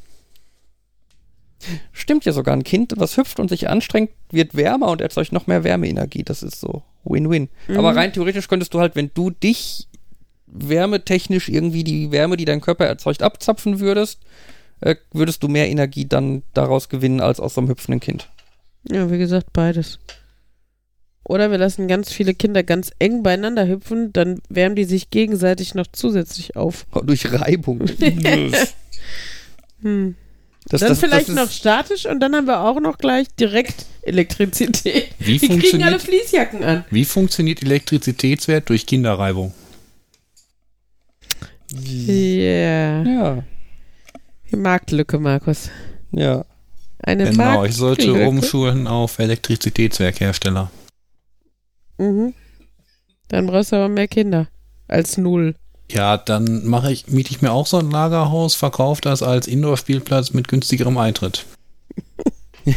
Stimmt 1.93 2.25
ja 2.25 2.31
sogar, 2.31 2.55
ein 2.55 2.63
Kind, 2.63 2.93
was 2.97 3.17
hüpft 3.17 3.39
und 3.39 3.49
sich 3.49 3.69
anstrengt, 3.69 4.11
wird 4.29 4.55
wärmer 4.55 4.89
und 4.89 5.01
erzeugt 5.01 5.31
noch 5.31 5.47
mehr 5.47 5.63
Wärmeenergie. 5.63 6.23
Das 6.23 6.43
ist 6.43 6.59
so 6.59 6.83
Win-Win. 7.05 7.49
Mhm. 7.67 7.77
Aber 7.77 7.95
rein 7.95 8.13
theoretisch 8.13 8.47
könntest 8.47 8.73
du 8.73 8.79
halt, 8.79 8.95
wenn 8.95 9.11
du 9.13 9.29
dich 9.29 9.87
wärmetechnisch 10.47 11.49
irgendwie 11.49 11.83
die 11.83 12.11
Wärme, 12.11 12.37
die 12.37 12.45
dein 12.45 12.61
Körper 12.61 12.85
erzeugt, 12.85 13.23
abzapfen 13.23 13.79
würdest, 13.79 14.19
äh, 14.81 14.95
würdest 15.11 15.41
du 15.41 15.47
mehr 15.47 15.69
Energie 15.69 16.07
dann 16.07 16.43
daraus 16.53 16.89
gewinnen 16.89 17.21
als 17.21 17.39
aus 17.39 17.55
so 17.55 17.61
einem 17.61 17.69
hüpfenden 17.69 17.99
Kind. 17.99 18.29
ja, 18.83 19.09
wie 19.09 19.17
gesagt, 19.17 19.53
beides. 19.53 19.99
Oder 21.27 21.49
wir 21.51 21.57
lassen 21.57 21.87
ganz 21.87 22.11
viele 22.11 22.33
Kinder 22.35 22.61
ganz 22.63 22.91
eng 22.99 23.23
beieinander 23.23 23.67
hüpfen, 23.67 24.13
dann 24.13 24.41
wärmen 24.47 24.75
die 24.75 24.83
sich 24.85 25.09
gegenseitig 25.09 25.73
noch 25.73 25.87
zusätzlich 25.91 26.55
auf. 26.55 26.85
Durch 27.03 27.31
Reibung. 27.31 27.81
Hm. 29.81 30.15
Das, 30.67 30.79
dann 30.81 30.89
das, 30.89 30.99
vielleicht 30.99 31.29
das 31.29 31.35
noch 31.35 31.51
statisch 31.51 32.07
und 32.07 32.19
dann 32.21 32.33
haben 32.35 32.47
wir 32.47 32.61
auch 32.61 32.79
noch 32.79 32.97
gleich 32.97 33.27
direkt 33.39 33.85
Elektrizität. 34.01 35.09
Wie 35.19 35.37
Die 35.37 35.47
kriegen 35.59 35.83
alle 35.83 35.99
Fließjacken 35.99 36.63
an. 36.63 36.85
wie 36.89 37.05
funktioniert 37.05 37.61
Elektrizitätswert 37.61 38.67
durch 38.69 38.85
Kinderreibung? 38.87 39.53
Ja. 41.71 43.03
Ja, 43.03 43.43
Die 44.51 44.55
Marktlücke, 44.55 45.19
Markus. 45.19 45.69
ja. 46.11 46.45
Eine 47.03 47.29
Genau, 47.29 47.63
ich 47.65 47.75
sollte 47.75 48.11
umschulen 48.27 48.87
auf 48.87 49.19
Elektrizitätswerkhersteller. 49.19 50.71
Mhm. 51.97 52.33
Dann 53.27 53.47
brauchst 53.47 53.71
du 53.71 53.77
aber 53.77 53.89
mehr 53.89 54.07
Kinder. 54.07 54.47
Als 54.87 55.17
null. 55.17 55.55
Ja, 55.89 56.17
dann 56.17 56.65
mache 56.65 56.91
ich, 56.91 57.07
miete 57.07 57.31
ich 57.31 57.41
mir 57.41 57.51
auch 57.51 57.67
so 57.67 57.77
ein 57.77 57.91
Lagerhaus, 57.91 58.55
verkaufe 58.55 59.01
das 59.01 59.21
als 59.23 59.47
Indoor-Spielplatz 59.47 60.33
mit 60.33 60.47
günstigerem 60.47 60.97
Eintritt. 60.97 61.45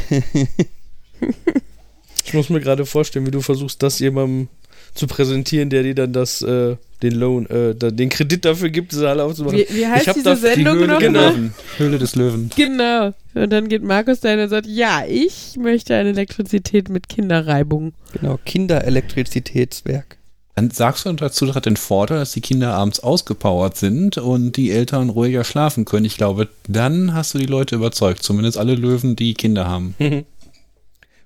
Ich 2.29 2.35
muss 2.35 2.51
mir 2.51 2.61
gerade 2.61 2.85
vorstellen, 2.85 3.27
wie 3.27 3.31
du 3.31 3.41
versuchst, 3.41 3.83
das 3.83 4.01
jemandem 4.01 4.49
zu 4.95 5.07
präsentieren, 5.07 5.71
der 5.71 5.83
dir 5.83 5.95
dann 5.95 6.13
das, 6.13 6.43
äh, 6.43 6.77
den 7.03 7.15
Loan, 7.15 7.47
äh, 7.47 7.75
den 7.75 8.11
Kredit 8.11 8.45
dafür 8.45 8.69
gibt, 8.69 8.93
diese 8.93 9.09
Halle 9.09 9.25
aufzumachen. 9.25 9.59
Wie, 9.59 9.67
wie 9.71 9.87
heißt 9.87 10.15
diese 10.15 10.37
Sendung 10.37 10.77
Höhle, 10.77 10.87
noch? 10.89 10.99
genau. 10.99 11.33
Höhle 11.79 11.99
des 11.99 12.17
Löwen. 12.17 12.51
Genau. 12.55 13.15
Und 13.39 13.51
dann 13.51 13.69
geht 13.69 13.83
Markus 13.83 14.21
dahin 14.21 14.41
und 14.41 14.49
sagt, 14.49 14.67
ja, 14.67 15.05
ich 15.07 15.57
möchte 15.59 15.95
eine 15.95 16.11
Elektrizität 16.11 16.89
mit 16.89 17.09
Kinderreibung. 17.09 17.93
Genau, 18.13 18.39
Kinderelektrizitätswerk. 18.45 20.19
Dann 20.55 20.71
sagst 20.71 21.07
du 21.07 21.13
dazu, 21.13 21.47
das 21.47 21.55
hat 21.55 21.67
den 21.67 21.77
Vorteil, 21.77 22.19
dass 22.19 22.33
die 22.33 22.41
Kinder 22.41 22.75
abends 22.75 22.99
ausgepowert 22.99 23.77
sind 23.77 24.19
und 24.19 24.57
die 24.57 24.73
Eltern 24.73 25.09
ruhiger 25.09 25.45
schlafen 25.45 25.85
können. 25.85 26.05
Ich 26.05 26.17
glaube, 26.17 26.49
dann 26.67 27.15
hast 27.15 27.33
du 27.35 27.39
die 27.39 27.47
Leute 27.47 27.77
überzeugt. 27.77 28.25
Zumindest 28.25 28.59
alle 28.59 28.75
Löwen, 28.75 29.15
die 29.15 29.35
Kinder 29.35 29.69
haben. 29.69 29.95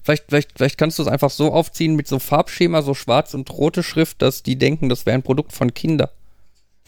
Vielleicht, 0.04 0.24
vielleicht, 0.28 0.50
vielleicht 0.56 0.78
kannst 0.78 0.98
du 0.98 1.02
es 1.04 1.08
einfach 1.08 1.30
so 1.30 1.52
aufziehen 1.52 1.94
mit 1.94 2.08
so 2.08 2.18
Farbschema, 2.18 2.82
so 2.82 2.92
schwarz 2.92 3.34
und 3.34 3.50
rote 3.50 3.84
Schrift, 3.84 4.20
dass 4.20 4.42
die 4.42 4.56
denken, 4.56 4.88
das 4.88 5.06
wäre 5.06 5.14
ein 5.14 5.22
Produkt 5.22 5.52
von 5.52 5.74
Kinder. 5.74 6.10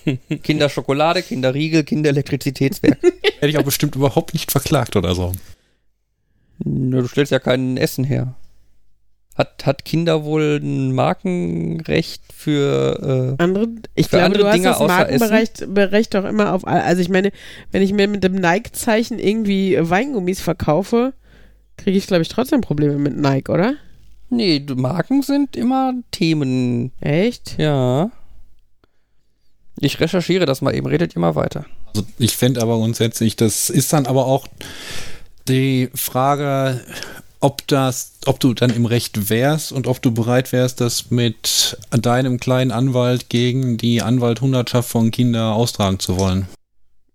Kinderschokolade, 0.43 1.23
Kinderriegel, 1.23 1.85
Kinderelektrizitätswerk. 1.85 2.99
Hätte 3.03 3.49
ich 3.49 3.59
auch 3.59 3.63
bestimmt 3.65 3.97
überhaupt 3.97 4.33
nicht 4.35 4.51
verklagt 4.53 4.97
oder 4.97 5.15
so. 5.15 5.33
Nö, 6.65 7.03
du 7.03 7.09
stellst 7.09 7.33
ja 7.33 7.39
kein 7.39 7.77
Essen 7.77 8.05
her. 8.05 8.35
Hat, 9.37 9.67
hat 9.67 9.85
Kinder 9.85 10.25
wohl 10.25 10.61
ein 10.63 10.93
Markenrecht 10.95 12.23
für. 12.33 13.37
Äh, 13.39 13.43
Andere, 13.43 13.67
ich 13.97 14.07
Für 14.07 14.11
glaube, 14.19 14.25
andere 14.27 14.43
du 14.43 14.49
hast 14.49 14.55
Dinge 14.55 14.69
das 14.69 14.79
Bereich 15.75 16.09
doch 16.11 16.25
immer 16.25 16.53
auf. 16.53 16.65
all- 16.67 16.83
Also 16.83 17.03
ich 17.03 17.09
meine, 17.09 17.33
wenn 17.73 17.83
ich 17.83 17.93
mir 17.93 18.07
mit 18.07 18.23
dem 18.23 18.37
Nike-Zeichen 18.37 19.19
irgendwie 19.19 19.77
Weingummis 19.81 20.41
verkaufe, 20.41 21.15
kriege 21.77 21.99
ich, 21.99 22.07
glaube 22.07 22.23
ich, 22.23 22.29
trotzdem 22.29 22.61
Probleme 22.61 22.97
mit 22.97 23.17
Nike, 23.17 23.51
oder? 23.51 23.75
nee, 24.31 24.65
Marken 24.75 25.23
sind 25.23 25.55
immer 25.57 25.95
Themen. 26.11 26.91
Echt? 27.01 27.57
Ja. 27.59 28.11
Ich 29.81 30.01
recherchiere 30.01 30.47
das 30.47 30.61
mal 30.61 30.75
eben, 30.75 30.87
redet 30.87 31.15
ihr 31.17 31.21
mal 31.21 31.35
weiter. 31.35 31.67
Also 31.95 32.07
ich 32.19 32.37
fände 32.37 32.63
aber 32.63 32.77
grundsätzlich, 32.77 33.37
das 33.37 33.71
ist 33.71 33.93
dann 33.93 34.07
aber 34.07 34.27
auch 34.27 34.47
die 35.49 35.91
Frage, 35.95 36.81
ob 37.41 37.67
das, 37.67 38.13
ob 38.27 38.41
du 38.41 38.55
dann 38.55 38.71
im 38.71 38.87
Recht 38.87 39.29
wärst 39.29 39.73
und 39.73 39.87
ob 39.87 40.01
du 40.01 40.13
bereit 40.13 40.53
wärst, 40.53 40.81
das 40.81 41.11
mit 41.11 41.77
deinem 41.91 42.41
kleinen 42.41 42.71
Anwalt 42.71 43.29
gegen 43.29 43.77
die 43.77 44.01
Anwalthundertschaft 44.01 44.89
von 44.89 45.11
Kinder 45.11 45.55
austragen 45.55 45.99
zu 45.99 46.19
wollen. 46.19 46.49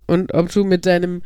Und 0.09 0.33
ob 0.33 0.51
du 0.51 0.63
mit 0.63 0.87
deinem 0.87 1.21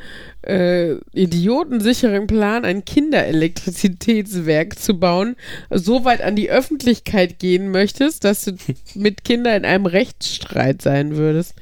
äh, 0.46 0.96
idiotensicheren 1.14 2.28
Plan, 2.28 2.66
ein 2.66 2.84
Kinderelektrizitätswerk 2.84 4.78
zu 4.78 5.00
bauen, 5.00 5.38
so 5.70 6.04
weit 6.04 6.22
an 6.22 6.36
die 6.36 6.50
Öffentlichkeit 6.50 7.40
gehen 7.40 7.72
möchtest, 7.72 8.26
dass 8.26 8.44
du 8.44 8.58
mit 8.96 9.24
Kindern 9.24 9.56
in 9.56 9.66
einem 9.66 9.86
Rechtsstreit 9.86 10.82
sein 10.82 11.16
würdest. 11.16 11.56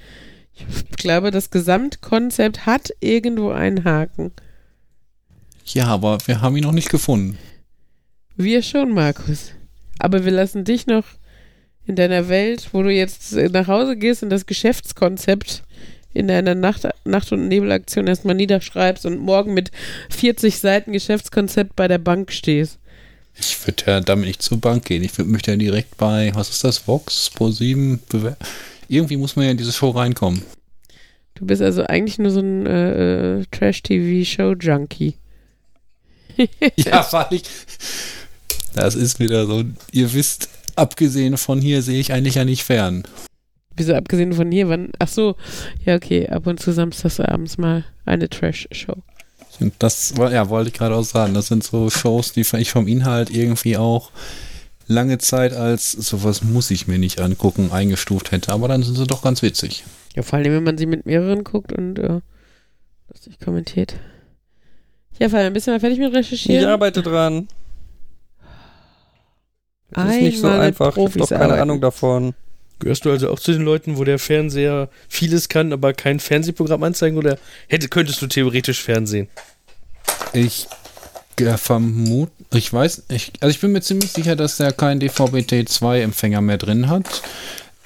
Ich 0.56 0.98
glaube, 0.98 1.30
das 1.30 1.52
Gesamtkonzept 1.52 2.66
hat 2.66 2.90
irgendwo 3.02 3.52
einen 3.52 3.84
Haken. 3.84 4.32
Ja, 5.66 5.86
aber 5.86 6.18
wir 6.26 6.42
haben 6.42 6.58
ihn 6.58 6.64
noch 6.64 6.72
nicht 6.72 6.90
gefunden. 6.90 7.38
Wir 8.36 8.64
schon, 8.64 8.94
Markus. 8.94 9.52
Aber 10.00 10.26
wir 10.26 10.32
lassen 10.32 10.64
dich 10.64 10.88
noch 10.88 11.06
in 11.86 11.96
deiner 11.96 12.30
Welt, 12.30 12.70
wo 12.72 12.82
du 12.82 12.92
jetzt 12.92 13.34
nach 13.34 13.68
Hause 13.68 13.96
gehst 13.96 14.24
und 14.24 14.32
das 14.32 14.48
Geschäftskonzept 14.48 15.62
in 16.14 16.28
deiner 16.28 16.56
Nacht, 16.56 16.88
Nacht- 17.06 17.32
und 17.32 17.48
Nebelaktion 17.48 18.08
erstmal 18.08 18.36
niederschreibst 18.36 19.06
und 19.06 19.20
morgen 19.20 19.54
mit 19.54 19.72
40 20.10 20.60
Seiten 20.60 20.92
Geschäftskonzept 20.94 21.76
bei 21.76 21.88
der 21.88 21.98
Bank 22.00 22.32
stehst. 22.32 22.78
Ich 23.40 23.66
würde 23.66 23.84
ja 23.88 24.00
damit 24.02 24.26
nicht 24.26 24.42
zur 24.42 24.60
Bank 24.60 24.86
gehen. 24.86 25.04
Ich 25.04 25.18
würd, 25.18 25.28
möchte 25.30 25.52
ja 25.52 25.58
direkt 25.58 25.98
bei, 25.98 26.32
was 26.36 26.50
ist 26.50 26.64
das, 26.64 26.88
Vox, 26.88 27.32
Pro7 27.36 28.00
bewer- 28.10 28.36
Irgendwie 28.90 29.16
muss 29.18 29.36
man 29.36 29.46
ja 29.46 29.52
in 29.52 29.58
diese 29.58 29.72
Show 29.72 29.92
reinkommen. 29.92 30.42
Du 31.36 31.46
bist 31.46 31.62
also 31.62 31.84
eigentlich 31.86 32.20
nur 32.20 32.30
so 32.32 32.42
ein 32.42 32.66
äh, 32.68 33.40
äh, 33.40 33.46
Trash-TV-Show-Junkie. 33.52 35.16
Ja, 36.78 37.06
weil 37.12 37.28
ich. 37.32 37.44
Das 38.74 38.96
ist 38.96 39.20
wieder 39.20 39.46
so. 39.46 39.64
Ihr 39.92 40.14
wisst, 40.14 40.50
abgesehen 40.76 41.38
von 41.38 41.60
hier 41.62 41.82
sehe 41.82 42.00
ich 42.00 42.14
eigentlich 42.14 42.36
ja 42.36 42.46
nicht 42.46 42.64
fern. 42.64 43.04
Wieso 43.78 43.96
abgesehen 43.96 44.34
von 44.34 44.52
hier, 44.52 44.70
wann? 44.70 44.90
Ach 45.00 45.08
so, 45.08 45.36
ja 45.86 45.96
okay, 45.96 46.28
ab 46.28 46.46
und 46.48 46.60
zu 46.60 46.72
samstagsabends 46.74 47.58
mal 47.58 47.86
eine 48.06 48.30
Trash-Show. 48.30 48.96
Und 49.60 49.74
das 49.80 50.14
ja, 50.18 50.50
wollte 50.50 50.70
ich 50.70 50.74
gerade 50.74 50.96
auch 50.96 51.04
sagen. 51.04 51.34
Das 51.34 51.48
sind 51.48 51.64
so 51.64 51.90
Shows, 51.90 52.34
die 52.34 52.42
ich 52.42 52.72
vom 52.72 52.88
Inhalt 52.88 53.30
irgendwie 53.30 53.78
auch 53.78 54.12
lange 54.88 55.18
Zeit 55.20 55.54
als 55.54 55.92
sowas 55.92 56.44
muss 56.44 56.70
ich 56.72 56.88
mir 56.88 56.98
nicht 57.00 57.22
angucken 57.22 57.72
eingestuft 57.72 58.32
hätte. 58.32 58.52
Aber 58.52 58.68
dann 58.68 58.84
sind 58.84 58.96
sie 58.96 59.08
doch 59.08 59.22
ganz 59.22 59.42
witzig. 59.42 59.84
Ja, 60.16 60.24
vor 60.24 60.40
allem, 60.40 60.54
wenn 60.54 60.64
man 60.64 60.78
sie 60.78 60.86
mit 60.86 61.06
mehreren 61.06 61.44
guckt 61.44 61.72
und 61.72 62.00
äh, 62.00 62.20
lustig 63.10 63.40
kommentiert. 63.40 63.96
Ja, 65.20 65.30
Fabian, 65.30 65.54
bist 65.54 65.68
du 65.68 65.72
mal 65.72 65.80
fertig 65.80 66.00
mit 66.00 66.10
Ich 66.10 66.16
Recherchieren? 66.16 66.66
arbeite 66.70 67.02
dran. 67.02 67.48
Das 69.92 70.16
ist 70.16 70.22
nicht 70.22 70.40
so 70.40 70.48
einfach. 70.48 70.90
Ich 70.90 70.96
habe 70.98 71.06
Profis 71.06 71.22
doch 71.22 71.30
keine 71.30 71.44
arbeiten. 71.44 71.62
Ahnung 71.62 71.82
davon. 71.82 72.34
Gehörst 72.82 73.06
du 73.06 73.12
also 73.12 73.30
auch 73.30 73.40
zu 73.40 73.54
den 73.54 73.62
Leuten, 73.62 73.98
wo 73.98 74.04
der 74.04 74.18
Fernseher 74.20 74.90
vieles 75.08 75.50
kann, 75.50 75.72
aber 75.72 75.94
kein 75.94 76.20
Fernsehprogramm 76.20 76.82
anzeigen 76.84 77.16
oder 77.18 77.38
hätte, 77.68 77.88
könntest 77.88 78.22
du 78.22 78.28
theoretisch 78.28 78.82
Fernsehen? 78.82 79.28
Ich 80.34 80.68
äh, 81.40 81.58
vermute, 81.58 82.32
ich 82.54 82.74
weiß, 82.74 83.04
ich, 83.10 83.34
also 83.40 83.52
ich 83.52 83.62
bin 83.62 83.72
mir 83.72 83.82
ziemlich 83.82 84.12
sicher, 84.12 84.36
dass 84.36 84.58
der 84.58 84.72
keinen 84.72 85.00
DVB-T2-Empfänger 85.00 86.42
mehr 86.42 86.58
drin 86.58 86.90
hat. 86.90 87.22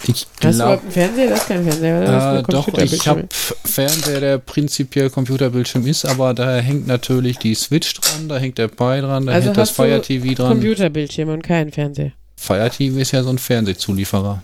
Ich 0.07 0.27
Hast 0.43 0.59
du 0.59 0.63
glaube, 0.63 0.81
Fernseher? 0.89 1.29
Das 1.29 1.39
ist 1.41 1.47
kein 1.47 1.63
Fernseher, 1.63 1.97
oder? 1.97 2.05
Das 2.05 2.41
ist 2.41 2.47
Äh, 2.47 2.51
doch, 2.51 2.67
ich 2.77 3.07
habe 3.07 3.27
Fernseher, 3.31 4.19
der 4.21 4.37
prinzipiell 4.37 5.09
Computerbildschirm 5.09 5.85
ist, 5.87 6.05
aber 6.05 6.33
da 6.33 6.57
hängt 6.57 6.87
natürlich 6.87 7.37
die 7.37 7.55
Switch 7.55 7.93
dran, 7.95 8.29
da 8.29 8.37
hängt 8.37 8.57
der 8.57 8.69
Pi 8.69 9.01
dran, 9.01 9.25
da 9.25 9.33
Also 9.33 9.47
hängt 9.47 9.57
das 9.57 9.71
Fire 9.71 10.01
TV 10.01 10.33
dran. 10.35 10.51
Computerbildschirm 10.51 11.29
und 11.29 11.41
keinen 11.41 11.71
Fernseher. 11.71 12.11
Fire 12.37 12.69
TV 12.69 12.97
ist 12.99 13.11
ja 13.11 13.23
so 13.23 13.29
ein 13.29 13.37
Fernsehzulieferer. 13.39 14.41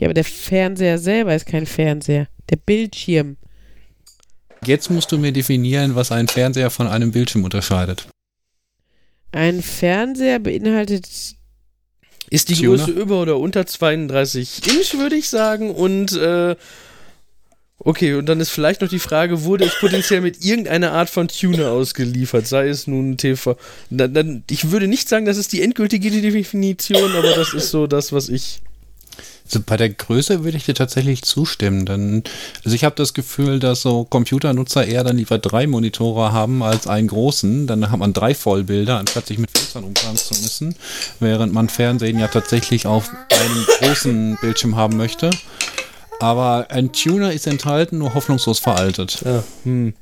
Ja, 0.00 0.06
aber 0.06 0.14
der 0.14 0.24
Fernseher 0.24 0.98
selber 0.98 1.34
ist 1.34 1.46
kein 1.46 1.66
Fernseher. 1.66 2.26
Der 2.48 2.56
Bildschirm. 2.56 3.36
Jetzt 4.64 4.90
musst 4.90 5.12
du 5.12 5.18
mir 5.18 5.30
definieren, 5.30 5.94
was 5.94 6.10
ein 6.10 6.26
Fernseher 6.26 6.70
von 6.70 6.86
einem 6.86 7.12
Bildschirm 7.12 7.44
unterscheidet. 7.44 8.08
Ein 9.32 9.62
Fernseher 9.62 10.38
beinhaltet. 10.38 11.06
Ist 12.30 12.48
die? 12.48 12.62
Größe 12.62 12.90
über 12.90 13.20
oder 13.20 13.38
unter 13.38 13.66
32 13.66 14.66
Inch, 14.68 14.98
würde 14.98 15.16
ich 15.16 15.28
sagen. 15.28 15.70
Und 15.70 16.12
äh, 16.16 16.56
okay, 17.78 18.14
und 18.14 18.26
dann 18.26 18.40
ist 18.40 18.50
vielleicht 18.50 18.80
noch 18.80 18.88
die 18.88 18.98
Frage, 18.98 19.44
wurde 19.44 19.64
es 19.66 19.78
potenziell 19.78 20.22
mit 20.22 20.42
irgendeiner 20.42 20.92
Art 20.92 21.10
von 21.10 21.28
Tuner 21.28 21.72
ausgeliefert, 21.72 22.46
sei 22.46 22.68
es 22.68 22.86
nun 22.86 23.18
TV. 23.18 23.58
Dann, 23.90 24.14
dann, 24.14 24.44
ich 24.48 24.70
würde 24.70 24.88
nicht 24.88 25.10
sagen, 25.10 25.26
das 25.26 25.36
ist 25.36 25.52
die 25.52 25.60
endgültige 25.60 26.10
Definition, 26.10 27.12
aber 27.16 27.34
das 27.34 27.52
ist 27.52 27.70
so 27.70 27.86
das, 27.86 28.14
was 28.14 28.30
ich. 28.30 28.62
Also 29.50 29.64
bei 29.66 29.76
der 29.76 29.88
Größe 29.88 30.44
würde 30.44 30.56
ich 30.56 30.66
dir 30.66 30.74
tatsächlich 30.74 31.22
zustimmen. 31.22 31.84
Denn, 31.84 32.22
also 32.64 32.72
ich 32.72 32.84
habe 32.84 32.94
das 32.94 33.14
Gefühl, 33.14 33.58
dass 33.58 33.82
so 33.82 34.04
Computernutzer 34.04 34.86
eher 34.86 35.02
dann 35.02 35.16
lieber 35.16 35.38
drei 35.38 35.66
Monitore 35.66 36.32
haben 36.32 36.62
als 36.62 36.86
einen 36.86 37.08
großen. 37.08 37.66
Dann 37.66 37.90
hat 37.90 37.98
man 37.98 38.12
drei 38.12 38.32
Vollbilder, 38.32 38.98
anstatt 38.98 39.26
sich 39.26 39.38
mit 39.38 39.50
Filtern 39.50 39.82
umplanen 39.82 40.16
zu 40.16 40.34
müssen. 40.34 40.76
Während 41.18 41.52
man 41.52 41.68
Fernsehen 41.68 42.20
ja 42.20 42.28
tatsächlich 42.28 42.86
auf 42.86 43.10
einem 43.28 43.66
großen 43.80 44.38
Bildschirm 44.40 44.76
haben 44.76 44.96
möchte. 44.96 45.30
Aber 46.20 46.66
ein 46.70 46.92
Tuner 46.92 47.32
ist 47.32 47.48
enthalten, 47.48 47.98
nur 47.98 48.14
hoffnungslos 48.14 48.60
veraltet. 48.60 49.20
Ja, 49.24 49.42
hm. 49.64 49.94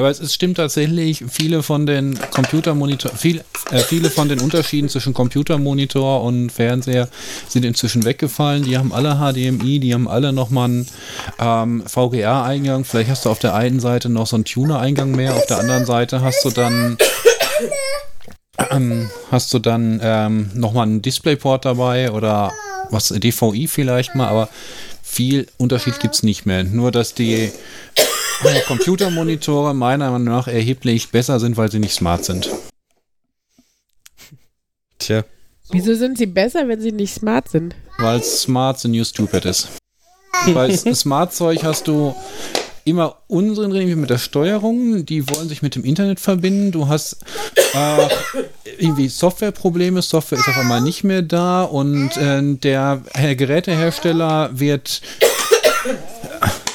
Aber 0.00 0.08
es, 0.08 0.18
es 0.18 0.32
stimmt 0.32 0.56
tatsächlich, 0.56 1.22
viele 1.28 1.62
von 1.62 1.84
den 1.84 2.18
Computermonitor, 2.30 3.10
viel, 3.14 3.44
äh, 3.70 3.80
viele 3.80 4.08
von 4.08 4.30
den 4.30 4.40
Unterschieden 4.40 4.88
zwischen 4.88 5.12
Computermonitor 5.12 6.22
und 6.22 6.48
Fernseher 6.48 7.10
sind 7.48 7.66
inzwischen 7.66 8.06
weggefallen. 8.06 8.62
Die 8.62 8.78
haben 8.78 8.94
alle 8.94 9.16
HDMI, 9.16 9.78
die 9.78 9.92
haben 9.92 10.08
alle 10.08 10.32
nochmal 10.32 10.70
einen 10.70 10.86
ähm, 11.38 11.82
VGA-Eingang. 11.86 12.84
Vielleicht 12.84 13.10
hast 13.10 13.26
du 13.26 13.28
auf 13.28 13.40
der 13.40 13.54
einen 13.54 13.78
Seite 13.78 14.08
noch 14.08 14.26
so 14.26 14.36
einen 14.36 14.46
Tuner-Eingang 14.46 15.10
mehr, 15.10 15.34
auf 15.34 15.44
der 15.44 15.58
anderen 15.58 15.84
Seite 15.84 16.22
hast 16.22 16.46
du 16.46 16.50
dann 16.50 16.96
ähm, 18.70 19.10
hast 19.30 19.52
du 19.52 19.58
dann 19.58 20.00
ähm, 20.02 20.50
nochmal 20.54 20.84
einen 20.84 21.02
Displayport 21.02 21.66
dabei 21.66 22.10
oder 22.10 22.54
was 22.88 23.08
DVI 23.08 23.66
vielleicht 23.66 24.14
mal, 24.14 24.28
aber 24.28 24.48
viel 25.02 25.46
Unterschied 25.58 26.00
gibt 26.00 26.14
es 26.14 26.22
nicht 26.22 26.46
mehr. 26.46 26.64
Nur 26.64 26.90
dass 26.90 27.12
die 27.12 27.52
Computermonitore 28.66 29.74
meiner 29.74 30.10
Meinung 30.10 30.24
nach 30.28 30.48
erheblich 30.48 31.10
besser 31.10 31.38
sind, 31.40 31.56
weil 31.56 31.70
sie 31.70 31.78
nicht 31.78 31.94
smart 31.94 32.24
sind. 32.24 32.48
Tja. 34.98 35.24
Wieso 35.70 35.94
sind 35.94 36.18
sie 36.18 36.26
besser, 36.26 36.66
wenn 36.68 36.80
sie 36.80 36.92
nicht 36.92 37.14
smart 37.14 37.48
sind? 37.48 37.74
Weil 37.98 38.22
smart 38.22 38.78
the 38.80 38.88
new 38.88 39.04
stupid 39.04 39.44
ist. 39.44 39.68
bei 40.54 40.68
S- 40.68 40.82
Smart-Zeug 41.00 41.62
hast 41.62 41.86
du 41.86 42.14
immer 42.84 43.16
Unsinn 43.28 43.70
drin, 43.70 43.88
wie 43.88 43.94
mit 43.94 44.10
der 44.10 44.18
Steuerung. 44.18 45.04
Die 45.06 45.28
wollen 45.28 45.48
sich 45.48 45.62
mit 45.62 45.74
dem 45.76 45.84
Internet 45.84 46.18
verbinden. 46.18 46.72
Du 46.72 46.88
hast 46.88 47.18
äh, 47.74 48.08
irgendwie 48.78 49.08
Softwareprobleme. 49.08 50.02
Software 50.02 50.38
ist 50.38 50.48
auf 50.48 50.56
einmal 50.58 50.80
nicht 50.80 51.04
mehr 51.04 51.22
da 51.22 51.62
und 51.62 52.16
äh, 52.16 52.42
der 52.42 53.02
Gerätehersteller 53.36 54.50
wird 54.58 55.02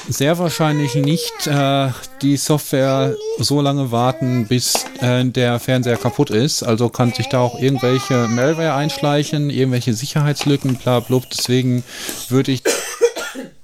sehr 0.08 0.38
wahrscheinlich 0.38 0.94
nicht 0.94 1.46
äh, 1.46 1.88
die 2.22 2.36
Software 2.36 3.16
so 3.38 3.60
lange 3.60 3.90
warten, 3.90 4.46
bis 4.46 4.84
äh, 5.00 5.24
der 5.24 5.58
Fernseher 5.58 5.96
kaputt 5.96 6.30
ist. 6.30 6.62
Also 6.62 6.88
kann 6.88 7.12
sich 7.12 7.28
da 7.28 7.40
auch 7.40 7.60
irgendwelche 7.60 8.28
Malware 8.28 8.74
einschleichen, 8.74 9.50
irgendwelche 9.50 9.94
Sicherheitslücken, 9.94 10.76
bla 10.76 11.00
blub. 11.00 11.24
Deswegen 11.30 11.82
würde 12.28 12.52
ich 12.52 12.62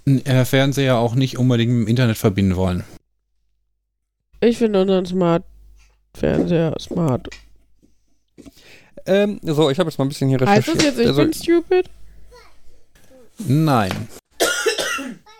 den 0.06 0.24
äh, 0.26 0.44
Fernseher 0.44 0.98
auch 0.98 1.14
nicht 1.14 1.38
unbedingt 1.38 1.70
mit 1.72 1.86
dem 1.86 1.88
Internet 1.88 2.18
verbinden 2.18 2.56
wollen. 2.56 2.84
Ich 4.40 4.58
finde 4.58 4.80
unseren 4.82 5.06
Smart-Fernseher 5.06 6.74
smart. 6.80 7.28
Ähm, 9.06 9.38
so, 9.42 9.70
ich 9.70 9.78
habe 9.78 9.88
jetzt 9.90 9.98
mal 9.98 10.04
ein 10.04 10.08
bisschen 10.08 10.28
hier 10.28 10.38
Heißt 10.40 10.68
recherchiert. 10.68 10.76
das 10.78 10.84
jetzt, 10.84 10.98
ich 10.98 11.06
Also, 11.06 11.22
bin 11.22 11.32
stupid? 11.32 11.90
Nein. 13.38 14.08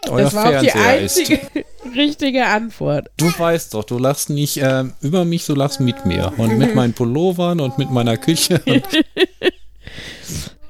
Euer 0.08 0.22
Das 0.24 0.34
war 0.34 0.46
auch 0.46 0.60
die 0.60 0.68
Fernseher 0.70 1.00
ist. 1.02 1.18
einzige 1.18 1.40
richtige 1.94 2.46
Antwort. 2.46 3.08
Du 3.16 3.26
weißt 3.26 3.72
doch, 3.74 3.84
du 3.84 3.98
lachst 3.98 4.30
nicht 4.30 4.56
äh, 4.58 4.84
über 5.00 5.24
mich, 5.24 5.46
du 5.46 5.54
lachst 5.54 5.80
mit 5.80 6.04
mir. 6.06 6.32
Und 6.36 6.58
mit 6.58 6.74
meinen 6.74 6.92
Pullovern 6.92 7.60
und 7.60 7.78
mit 7.78 7.90
meiner 7.90 8.16
Küche. 8.16 8.60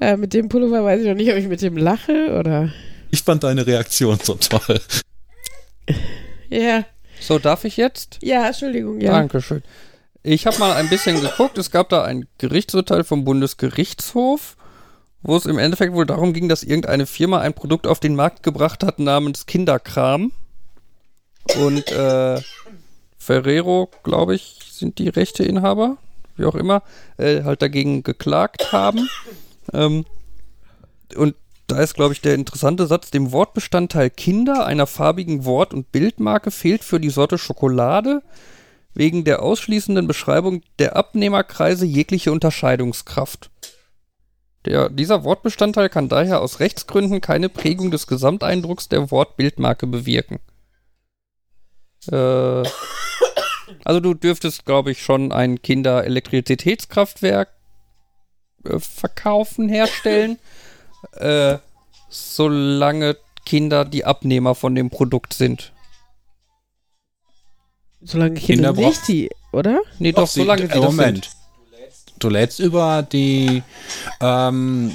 Äh, 0.00 0.16
mit 0.16 0.34
dem 0.34 0.48
Pullover 0.48 0.84
weiß 0.84 1.00
ich 1.00 1.06
noch 1.06 1.14
nicht, 1.14 1.30
ob 1.30 1.36
ich 1.38 1.48
mit 1.48 1.62
dem 1.62 1.76
lache 1.76 2.36
oder. 2.38 2.70
ich 3.10 3.22
fand 3.22 3.42
deine 3.44 3.66
Reaktion 3.66 4.18
so 4.22 4.34
toll. 4.34 4.80
Ja. 6.50 6.84
so, 7.20 7.38
darf 7.38 7.64
ich 7.64 7.76
jetzt? 7.78 8.18
Ja, 8.22 8.46
Entschuldigung, 8.46 9.00
ja. 9.00 9.12
Dankeschön. 9.12 9.62
Ich 10.22 10.46
habe 10.46 10.58
mal 10.58 10.74
ein 10.74 10.88
bisschen 10.88 11.20
geguckt. 11.20 11.58
Es 11.58 11.70
gab 11.70 11.88
da 11.88 12.04
ein 12.04 12.26
Gerichtsurteil 12.38 13.02
vom 13.02 13.24
Bundesgerichtshof, 13.24 14.56
wo 15.22 15.36
es 15.36 15.46
im 15.46 15.58
Endeffekt 15.58 15.92
wohl 15.92 16.06
darum 16.06 16.32
ging, 16.32 16.48
dass 16.48 16.62
irgendeine 16.62 17.06
Firma 17.06 17.40
ein 17.40 17.54
Produkt 17.54 17.86
auf 17.86 18.00
den 18.00 18.16
Markt 18.16 18.42
gebracht 18.42 18.82
hat 18.82 18.98
namens 18.98 19.46
Kinderkram. 19.46 20.32
Und 21.60 21.90
äh, 21.90 22.40
Ferrero, 23.18 23.88
glaube 24.02 24.34
ich, 24.34 24.58
sind 24.70 24.98
die 24.98 25.08
Rechteinhaber, 25.08 25.96
wie 26.36 26.44
auch 26.44 26.54
immer, 26.54 26.82
äh, 27.18 27.42
halt 27.42 27.62
dagegen 27.62 28.02
geklagt 28.02 28.72
haben. 28.72 29.08
Ähm, 29.72 30.04
und 31.14 31.34
da 31.68 31.80
ist, 31.80 31.94
glaube 31.94 32.12
ich, 32.12 32.20
der 32.20 32.34
interessante 32.34 32.86
Satz, 32.86 33.10
dem 33.10 33.32
Wortbestandteil 33.32 34.10
Kinder 34.10 34.66
einer 34.66 34.86
farbigen 34.86 35.44
Wort- 35.44 35.72
und 35.72 35.92
Bildmarke 35.92 36.50
fehlt 36.50 36.84
für 36.84 37.00
die 37.00 37.10
Sorte 37.10 37.38
Schokolade 37.38 38.22
wegen 38.94 39.24
der 39.24 39.42
ausschließenden 39.42 40.06
Beschreibung 40.06 40.62
der 40.78 40.96
Abnehmerkreise 40.96 41.86
jegliche 41.86 42.32
Unterscheidungskraft. 42.32 43.50
Der, 44.64 44.88
dieser 44.88 45.24
Wortbestandteil 45.24 45.88
kann 45.88 46.08
daher 46.08 46.40
aus 46.40 46.60
Rechtsgründen 46.60 47.20
keine 47.20 47.48
Prägung 47.48 47.90
des 47.90 48.06
Gesamteindrucks 48.06 48.88
der 48.88 49.10
Wortbildmarke 49.10 49.86
bewirken. 49.86 50.38
Äh, 52.10 52.62
also 53.84 54.00
du 54.00 54.14
dürftest, 54.14 54.64
glaube 54.64 54.92
ich, 54.92 55.02
schon 55.02 55.32
ein 55.32 55.60
Kinder-Elektrizitätskraftwerk 55.62 57.48
äh, 58.64 58.78
verkaufen, 58.78 59.68
herstellen, 59.68 60.38
äh, 61.12 61.58
solange 62.08 63.16
Kinder 63.44 63.84
die 63.84 64.04
Abnehmer 64.04 64.54
von 64.54 64.74
dem 64.74 64.90
Produkt 64.90 65.34
sind. 65.34 65.72
Solange 68.00 68.34
Kinder, 68.34 68.72
Kinder 68.72 68.88
nicht 68.88 69.08
die, 69.08 69.30
oder? 69.52 69.80
Nee, 69.98 70.12
doch, 70.12 70.28
solange 70.28 70.66
sie 70.66 70.72
äh, 70.72 70.80
das 70.80 70.84
Moment. 70.84 71.24
sind. 71.24 71.41
Lädst 72.28 72.60
über 72.60 73.02
die 73.02 73.62
ähm, 74.20 74.92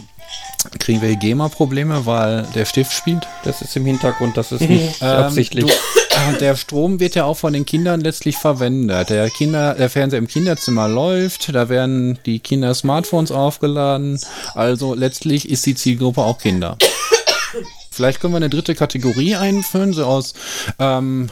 kriegen 0.80 1.02
wir 1.02 1.16
GEMA-Probleme, 1.16 2.06
weil 2.06 2.48
der 2.56 2.66
Stift 2.66 2.92
spielt. 2.92 3.28
Das 3.44 3.62
ist 3.62 3.76
im 3.76 3.86
Hintergrund, 3.86 4.38
das 4.38 4.52
ist 4.52 4.62
nicht 4.70 5.02
Ähm, 5.02 5.08
absichtlich. 5.08 5.66
Du, 5.66 5.72
äh, 5.72 6.38
der 6.40 6.56
Strom 6.56 7.00
wird 7.00 7.16
ja 7.16 7.26
auch 7.26 7.38
von 7.38 7.54
den 7.54 7.66
Kindern 7.66 8.02
letztlich 8.02 8.38
verwendet. 8.38 9.10
Der 9.10 9.30
Kinder, 9.30 9.76
der 9.76 9.90
Fernseher 9.90 10.20
im 10.20 10.28
Kinderzimmer 10.28 10.88
läuft, 10.88 11.54
da 11.54 11.70
werden 11.70 12.20
die 12.26 12.40
Kinder 12.40 12.74
Smartphones 12.74 13.32
aufgeladen. 13.32 14.20
Also 14.54 14.94
letztlich 14.94 15.50
ist 15.50 15.66
die 15.66 15.76
Zielgruppe 15.76 16.22
auch 16.22 16.40
Kinder. 16.40 16.78
Vielleicht 17.92 18.20
können 18.20 18.34
wir 18.34 18.38
eine 18.38 18.50
dritte 18.50 18.76
Kategorie 18.76 19.36
einführen, 19.36 19.94
so 19.94 20.06
aus 20.06 20.34
ähm, 20.78 21.30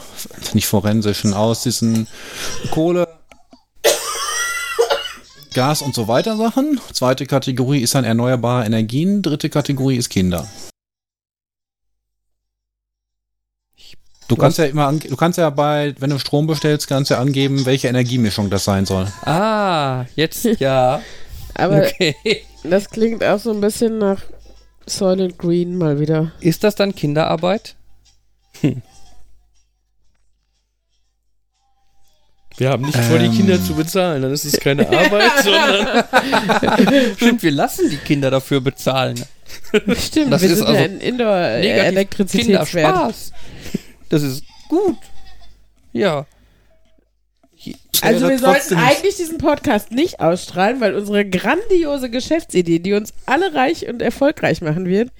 nicht 0.52 0.66
forensischen, 0.66 1.32
aus 1.32 1.62
diesen 1.62 2.08
Kohle, 2.72 3.06
Gas 5.56 5.80
und 5.80 5.94
so 5.94 6.06
weiter 6.06 6.36
Sachen. 6.36 6.78
Zweite 6.92 7.24
Kategorie 7.24 7.80
ist 7.80 7.94
dann 7.94 8.04
erneuerbare 8.04 8.66
Energien. 8.66 9.22
Dritte 9.22 9.48
Kategorie 9.48 9.96
ist 9.96 10.10
Kinder. 10.10 10.46
Du 14.28 14.36
kannst 14.36 14.58
ja 14.58 14.64
immer, 14.66 14.92
du 14.92 15.16
kannst 15.16 15.38
ja 15.38 15.48
bei, 15.50 15.94
wenn 15.98 16.10
du 16.10 16.18
Strom 16.18 16.46
bestellst, 16.46 16.88
kannst 16.88 17.10
ja 17.10 17.18
angeben, 17.20 17.64
welche 17.64 17.88
Energiemischung 17.88 18.50
das 18.50 18.64
sein 18.64 18.84
soll. 18.84 19.06
ah, 19.24 20.04
jetzt 20.14 20.44
ja. 20.60 21.00
Aber 21.54 21.78
Okay. 21.86 22.14
das 22.64 22.90
klingt 22.90 23.24
auch 23.24 23.38
so 23.38 23.50
ein 23.52 23.60
bisschen 23.62 23.98
nach 23.98 24.20
Soylent 24.86 25.38
Green 25.38 25.78
mal 25.78 25.98
wieder. 26.00 26.32
Ist 26.40 26.64
das 26.64 26.74
dann 26.74 26.94
Kinderarbeit? 26.94 27.76
Wir 32.58 32.70
haben 32.70 32.84
nicht 32.84 32.96
vor, 32.96 33.18
die 33.18 33.26
Ähm. 33.26 33.32
Kinder 33.36 33.62
zu 33.62 33.74
bezahlen. 33.74 34.22
Dann 34.22 34.32
ist 34.32 34.44
es 34.44 34.58
keine 34.58 34.88
Arbeit, 34.88 35.32
sondern. 35.42 36.04
Stimmt, 37.16 37.42
wir 37.42 37.50
lassen 37.50 37.90
die 37.90 37.96
Kinder 37.98 38.30
dafür 38.30 38.60
bezahlen. 38.60 39.22
Stimmt, 39.98 40.32
Das 40.32 40.42
wir 40.42 40.50
ist 40.50 40.58
sind 40.58 40.66
also 40.66 40.82
ein 40.82 40.92
Negativ 40.98 41.08
Indoor-Elektrizitätswert. 41.08 42.86
Kinderspaß. 42.94 43.32
Das 44.08 44.22
ist 44.22 44.42
gut. 44.68 44.96
Ja. 45.92 46.26
Also 48.02 48.28
wir 48.28 48.38
sollten 48.38 48.74
nicht. 48.74 48.84
eigentlich 48.86 49.16
diesen 49.16 49.38
Podcast 49.38 49.90
nicht 49.90 50.20
ausstrahlen, 50.20 50.80
weil 50.80 50.94
unsere 50.94 51.24
grandiose 51.28 52.10
Geschäftsidee, 52.10 52.78
die 52.78 52.92
uns 52.92 53.12
alle 53.26 53.54
reich 53.54 53.88
und 53.88 54.02
erfolgreich 54.02 54.60
machen 54.62 54.86
wird, 54.86 55.10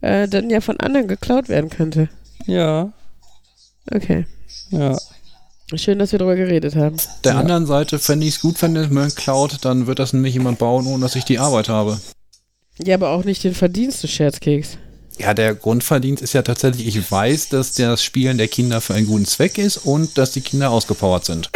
äh, 0.00 0.28
dann 0.28 0.48
ja 0.48 0.60
von 0.60 0.80
anderen 0.80 1.08
geklaut 1.08 1.48
werden 1.48 1.70
könnte. 1.70 2.08
Ja. 2.46 2.92
Okay. 3.90 4.26
Ja. 4.70 4.96
Schön, 5.76 5.98
dass 5.98 6.12
wir 6.12 6.18
darüber 6.18 6.36
geredet 6.36 6.76
haben. 6.76 6.96
Der 7.24 7.36
anderen 7.36 7.66
Seite 7.66 7.98
fände 7.98 8.26
ich 8.26 8.34
es 8.34 8.40
gut, 8.40 8.60
wenn 8.60 8.76
es 8.76 8.90
mir 8.90 9.08
klaut, 9.10 9.64
dann 9.64 9.86
wird 9.86 9.98
das 9.98 10.12
nämlich 10.12 10.34
jemand 10.34 10.58
bauen, 10.58 10.86
ohne 10.86 11.02
dass 11.02 11.16
ich 11.16 11.24
die 11.24 11.38
Arbeit 11.38 11.68
habe. 11.68 12.00
Ja, 12.78 12.94
aber 12.94 13.10
auch 13.10 13.24
nicht 13.24 13.44
den 13.44 13.54
Verdienst 13.54 14.02
des 14.02 14.10
Scherzkeks. 14.10 14.78
Ja, 15.18 15.34
der 15.34 15.54
Grundverdienst 15.54 16.22
ist 16.22 16.32
ja 16.32 16.42
tatsächlich, 16.42 16.96
ich 16.96 17.10
weiß, 17.10 17.50
dass 17.50 17.74
das 17.74 18.02
Spielen 18.02 18.38
der 18.38 18.48
Kinder 18.48 18.80
für 18.80 18.94
einen 18.94 19.06
guten 19.06 19.26
Zweck 19.26 19.58
ist 19.58 19.78
und 19.78 20.16
dass 20.18 20.32
die 20.32 20.40
Kinder 20.40 20.70
ausgepowert 20.70 21.24
sind. 21.24 21.50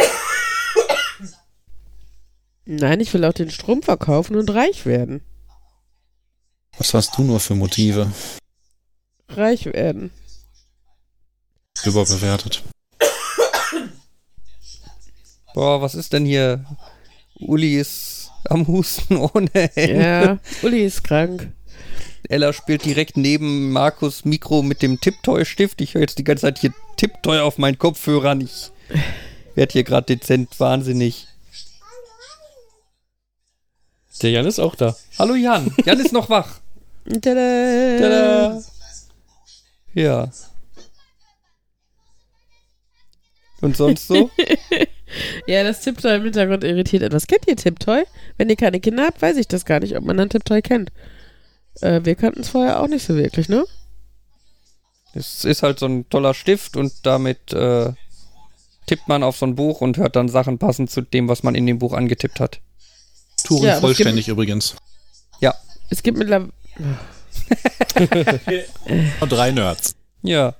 Nein, 2.65 2.99
ich 2.99 3.13
will 3.13 3.23
auch 3.25 3.33
den 3.33 3.49
Strom 3.49 3.81
verkaufen 3.81 4.35
und 4.35 4.49
reich 4.49 4.85
werden. 4.85 5.21
Was 6.77 6.93
hast 6.93 7.17
du 7.17 7.23
nur 7.23 7.39
für 7.39 7.55
Motive? 7.55 8.11
Reich 9.29 9.65
werden. 9.65 10.11
Überbewertet. 11.83 12.63
Boah, 15.57 15.81
was 15.81 15.95
ist 15.95 16.13
denn 16.13 16.23
hier? 16.23 16.63
Uli 17.39 17.79
ist 17.79 18.29
am 18.47 18.67
Husten 18.67 19.17
ohne 19.33 19.49
Ende. 19.75 20.03
Ja, 20.03 20.37
Uli 20.61 20.85
ist 20.85 21.03
krank. 21.03 21.51
Ella 22.29 22.53
spielt 22.53 22.85
direkt 22.85 23.17
neben 23.17 23.71
Markus 23.71 24.23
Mikro 24.23 24.61
mit 24.61 24.83
dem 24.83 25.01
Tipptoy-Stift. 25.01 25.81
Ich 25.81 25.95
höre 25.95 26.01
jetzt 26.01 26.19
die 26.19 26.23
ganze 26.23 26.41
Zeit 26.41 26.59
hier 26.59 26.75
Tipptoy 26.97 27.39
auf 27.39 27.57
meinen 27.57 27.79
Kopfhörern. 27.79 28.41
Ich 28.41 28.69
werde 29.55 29.73
hier 29.73 29.83
gerade 29.83 30.05
dezent 30.05 30.59
wahnsinnig. 30.59 31.27
Der 34.21 34.29
Jan 34.29 34.45
ist 34.45 34.59
auch 34.59 34.75
da. 34.75 34.95
Hallo 35.17 35.33
Jan. 35.33 35.73
Jan 35.85 35.99
ist 35.99 36.13
noch 36.13 36.29
wach. 36.29 36.59
Tada. 37.19 37.97
Tada. 37.99 38.63
Ja. 39.95 40.29
Und 43.61 43.75
sonst 43.75 44.05
so? 44.05 44.29
Ja, 45.47 45.63
das 45.63 45.81
Tipptoy 45.81 46.15
im 46.17 46.23
Hintergrund 46.23 46.63
irritiert 46.63 47.03
etwas. 47.03 47.27
Kennt 47.27 47.47
ihr 47.47 47.55
Tipptoy? 47.55 48.03
Wenn 48.37 48.49
ihr 48.49 48.55
keine 48.55 48.79
Kinder 48.79 49.05
habt, 49.05 49.21
weiß 49.21 49.37
ich 49.37 49.47
das 49.47 49.65
gar 49.65 49.79
nicht, 49.79 49.95
ob 49.97 50.03
man 50.03 50.17
dann 50.17 50.29
Tipptoy 50.29 50.61
kennt. 50.61 50.91
Äh, 51.81 52.01
wir 52.03 52.15
kannten 52.15 52.41
es 52.41 52.49
vorher 52.49 52.79
auch 52.81 52.87
nicht 52.87 53.05
so 53.05 53.15
wirklich, 53.15 53.49
ne? 53.49 53.65
Es 55.13 55.45
ist 55.45 55.63
halt 55.63 55.79
so 55.79 55.87
ein 55.87 56.07
toller 56.09 56.33
Stift 56.33 56.77
und 56.77 57.05
damit 57.05 57.53
äh, 57.53 57.91
tippt 58.85 59.07
man 59.07 59.23
auf 59.23 59.37
so 59.37 59.45
ein 59.45 59.55
Buch 59.55 59.81
und 59.81 59.97
hört 59.97 60.15
dann 60.15 60.29
Sachen 60.29 60.59
passend 60.59 60.91
zu 60.91 61.01
dem, 61.01 61.27
was 61.27 61.43
man 61.43 61.55
in 61.55 61.65
dem 61.65 61.79
Buch 61.79 61.93
angetippt 61.93 62.39
hat. 62.39 62.59
Turing 63.43 63.63
Ja, 63.63 63.69
es 63.69 63.75
gibt- 63.75 63.81
vollständig 63.81 64.27
übrigens. 64.27 64.75
Ja. 65.39 65.53
Es 65.89 66.03
gibt 66.03 66.17
mittlerweile. 66.17 66.51
Drei 69.29 69.51
Nerds. 69.51 69.95
Ja. 70.21 70.53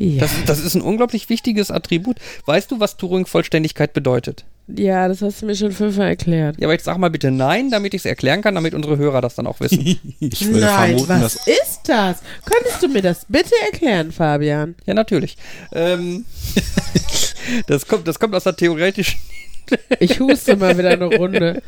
Ja. 0.00 0.20
Das, 0.20 0.32
das 0.46 0.60
ist 0.60 0.74
ein 0.74 0.80
unglaublich 0.80 1.28
wichtiges 1.28 1.70
Attribut. 1.70 2.16
Weißt 2.46 2.70
du, 2.70 2.80
was 2.80 2.96
Turing-Vollständigkeit 2.96 3.92
bedeutet? 3.92 4.44
ja, 4.76 5.08
das 5.08 5.20
hast 5.20 5.42
du 5.42 5.46
mir 5.46 5.56
schon 5.56 5.72
fünfmal 5.72 6.08
erklärt. 6.10 6.56
Ja, 6.60 6.66
aber 6.66 6.74
jetzt 6.74 6.84
sag 6.84 6.96
mal 6.96 7.10
bitte 7.10 7.32
nein, 7.32 7.70
damit 7.70 7.92
ich 7.92 8.02
es 8.02 8.04
erklären 8.04 8.40
kann, 8.40 8.54
damit 8.54 8.72
unsere 8.72 8.98
Hörer 8.98 9.20
das 9.20 9.34
dann 9.34 9.48
auch 9.48 9.58
wissen. 9.58 9.80
Ich 10.20 10.46
würde 10.46 10.60
Nein, 10.60 10.90
vermuten, 10.90 11.08
was 11.08 11.34
dass 11.34 11.46
ist 11.48 11.80
das? 11.86 12.18
Könntest 12.44 12.82
du 12.82 12.88
mir 12.88 13.02
das 13.02 13.26
bitte 13.28 13.52
erklären, 13.72 14.12
Fabian? 14.12 14.76
ja, 14.86 14.94
natürlich. 14.94 15.36
Ähm, 15.72 16.24
das, 17.66 17.86
kommt, 17.88 18.06
das 18.06 18.20
kommt 18.20 18.34
aus 18.34 18.44
der 18.44 18.54
theoretischen 18.54 19.18
Ich 20.00 20.20
huste 20.20 20.56
mal 20.56 20.76
wieder 20.76 20.90
eine 20.90 21.06
Runde. 21.06 21.62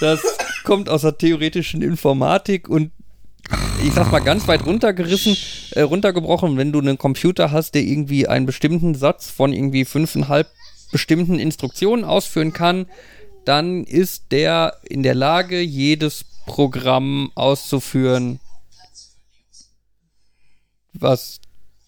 Das 0.00 0.20
kommt 0.64 0.88
aus 0.88 1.02
der 1.02 1.16
theoretischen 1.16 1.82
Informatik 1.82 2.68
und 2.68 2.90
ich 3.84 3.92
sag's 3.92 4.10
mal 4.10 4.20
ganz 4.20 4.46
weit 4.48 4.64
runtergerissen, 4.64 5.36
äh, 5.74 5.82
runtergebrochen, 5.82 6.56
wenn 6.56 6.72
du 6.72 6.80
einen 6.80 6.98
Computer 6.98 7.50
hast, 7.50 7.74
der 7.74 7.82
irgendwie 7.82 8.26
einen 8.26 8.46
bestimmten 8.46 8.94
Satz 8.94 9.30
von 9.30 9.52
irgendwie 9.52 9.84
fünfeinhalb 9.84 10.48
bestimmten 10.90 11.38
Instruktionen 11.38 12.04
ausführen 12.04 12.52
kann, 12.52 12.86
dann 13.44 13.84
ist 13.84 14.30
der 14.30 14.78
in 14.84 15.02
der 15.02 15.14
Lage, 15.14 15.60
jedes 15.60 16.24
Programm 16.46 17.32
auszuführen, 17.34 18.40
was 20.92 21.40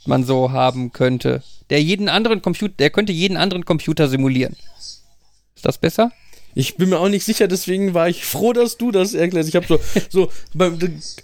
man 0.06 0.24
so 0.24 0.52
haben 0.52 0.92
könnte. 0.92 1.42
Der 1.70 1.82
jeden 1.82 2.08
anderen 2.08 2.42
Computer, 2.42 2.74
der 2.78 2.90
könnte 2.90 3.12
jeden 3.12 3.36
anderen 3.36 3.64
Computer 3.64 4.08
simulieren. 4.08 4.56
Ist 5.54 5.64
das 5.64 5.78
besser? 5.78 6.12
Ich 6.54 6.76
bin 6.76 6.88
mir 6.88 6.98
auch 6.98 7.08
nicht 7.08 7.24
sicher, 7.24 7.48
deswegen 7.48 7.94
war 7.94 8.08
ich 8.08 8.24
froh, 8.24 8.52
dass 8.52 8.76
du 8.76 8.90
das 8.90 9.14
erklärst. 9.14 9.48
Ich 9.48 9.56
habe 9.56 9.66
so, 9.66 9.80
so 10.08 10.30
bei, 10.54 10.70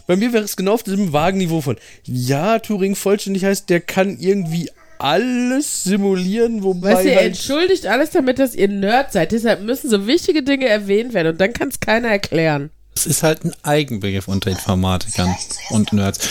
bei 0.07 0.17
mir 0.17 0.33
wäre 0.33 0.45
es 0.45 0.57
genau 0.57 0.75
auf 0.75 0.83
diesem 0.83 1.13
vagen 1.13 1.39
Niveau 1.39 1.61
von, 1.61 1.77
ja, 2.05 2.59
Turing 2.59 2.97
vollständig 2.97 3.45
heißt, 3.45 3.71
der 3.71 3.81
kann 3.81 4.19
irgendwie 4.19 4.71
alles 4.99 5.85
simulieren, 5.85 6.63
wobei 6.63 6.93
Weißt 6.93 7.05
du, 7.05 7.09
ihr 7.09 7.17
halt, 7.17 7.27
entschuldigt 7.29 7.87
alles 7.87 8.11
damit, 8.11 8.39
dass 8.39 8.55
ihr 8.55 8.69
Nerd 8.69 9.13
seid. 9.13 9.33
Deshalb 9.33 9.63
müssen 9.63 9.89
so 9.89 10.07
wichtige 10.07 10.43
Dinge 10.43 10.69
erwähnt 10.69 11.15
werden 11.15 11.29
und 11.29 11.41
dann 11.41 11.53
kann 11.53 11.69
es 11.69 11.81
keiner 11.81 12.09
erklären. 12.09 12.71
es 12.95 13.07
ist 13.07 13.23
halt 13.23 13.45
ein 13.45 13.53
Eigenbegriff 13.63 14.29
unter 14.29 14.51
Informatikern 14.51 15.35
und 15.71 15.93
Nerds. 15.93 16.29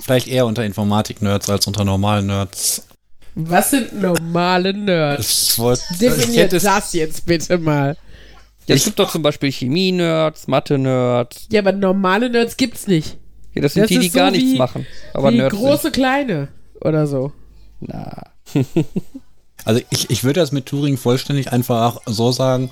Vielleicht 0.00 0.28
eher 0.28 0.46
unter 0.46 0.64
Informatik-Nerds 0.64 1.50
als 1.50 1.66
unter 1.66 1.84
normalen 1.84 2.26
Nerds. 2.26 2.86
Was 3.34 3.70
sind 3.70 4.00
normale 4.00 4.72
Nerds? 4.72 5.50
Ich 5.50 5.58
wollte, 5.58 5.82
ich 5.92 5.98
Definiert 5.98 6.52
das 6.54 6.92
jetzt 6.94 7.26
bitte 7.26 7.58
mal. 7.58 7.96
Ja, 8.68 8.74
es 8.74 8.84
gibt 8.84 8.98
doch 8.98 9.10
zum 9.12 9.22
Beispiel 9.22 9.52
Chemie-Nerds, 9.52 10.48
Mathe-Nerds. 10.48 11.48
Ja, 11.52 11.60
aber 11.60 11.72
normale 11.72 12.28
Nerds 12.30 12.56
gibt's 12.56 12.86
nicht. 12.86 13.16
Ja, 13.54 13.62
das 13.62 13.74
sind 13.74 13.82
Das 13.84 13.88
die, 13.88 13.98
die 14.00 14.08
so 14.08 14.18
gar 14.18 14.30
nichts 14.30 14.58
machen. 14.58 14.86
Aber 15.14 15.32
Wie 15.32 15.36
Nerds 15.36 15.54
große, 15.56 15.90
kleine 15.90 16.48
oder 16.80 17.06
so. 17.06 17.32
sind. 17.80 17.88
Na. 17.94 18.22
also 19.66 19.80
ich, 19.90 20.08
ich 20.10 20.24
würde 20.24 20.40
das 20.40 20.52
mit 20.52 20.66
Turing 20.66 20.96
vollständig 20.96 21.52
einfach 21.52 22.00
so 22.06 22.32
sagen. 22.32 22.70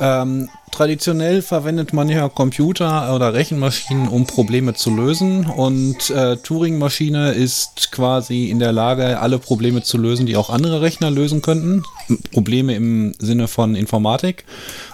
Ähm, 0.00 0.48
traditionell 0.72 1.42
verwendet 1.42 1.92
man 1.92 2.08
ja 2.08 2.28
Computer 2.30 3.14
oder 3.14 3.34
Rechenmaschinen, 3.34 4.08
um 4.08 4.26
Probleme 4.26 4.72
zu 4.72 4.90
lösen. 4.90 5.44
Und 5.44 6.08
äh, 6.10 6.38
Turing-Maschine 6.38 7.32
ist 7.32 7.92
quasi 7.92 8.48
in 8.48 8.58
der 8.58 8.72
Lage, 8.72 9.20
alle 9.20 9.38
Probleme 9.38 9.82
zu 9.82 9.98
lösen, 9.98 10.26
die 10.26 10.36
auch 10.36 10.48
andere 10.48 10.80
Rechner 10.80 11.10
lösen 11.10 11.42
könnten. 11.42 11.84
Probleme 12.32 12.74
im 12.74 13.14
Sinne 13.18 13.46
von 13.46 13.76
Informatik. 13.76 14.46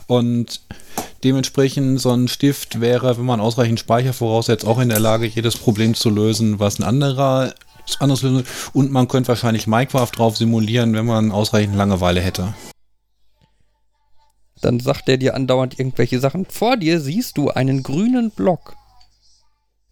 Und 0.09 0.61
dementsprechend 1.23 2.01
so 2.01 2.11
ein 2.11 2.27
Stift 2.27 2.81
wäre, 2.81 3.17
wenn 3.17 3.27
man 3.27 3.41
ausreichend 3.41 3.79
Speicher 3.79 4.13
voraussetzt, 4.13 4.67
auch 4.67 4.81
in 4.81 4.89
der 4.89 5.01
Lage, 5.01 5.27
jedes 5.27 5.57
Problem 5.57 5.95
zu 5.95 6.11
lösen, 6.11 6.59
was 6.59 6.81
ein 6.81 6.85
anderer 6.85 7.55
anderes 8.01 8.23
lösen. 8.23 8.45
Und 8.73 8.91
man 8.93 9.09
könnte 9.09 9.29
wahrscheinlich 9.29 9.67
Minecraft 9.67 10.11
drauf 10.15 10.37
simulieren, 10.37 10.95
wenn 10.95 11.07
man 11.07 11.33
ausreichend 11.33 11.75
Langeweile 11.77 12.21
hätte. 12.21 12.55
Dann 14.61 14.81
sagt 14.81 15.09
er 15.09 15.19
dir 15.19 15.35
andauernd 15.35 15.79
irgendwelche 15.79 16.19
Sachen. 16.19 16.45
Vor 16.47 16.77
dir 16.77 17.01
siehst 17.01 17.39
du 17.39 17.51
einen 17.51 17.83
grünen 17.83 18.31
Block. 18.31 18.75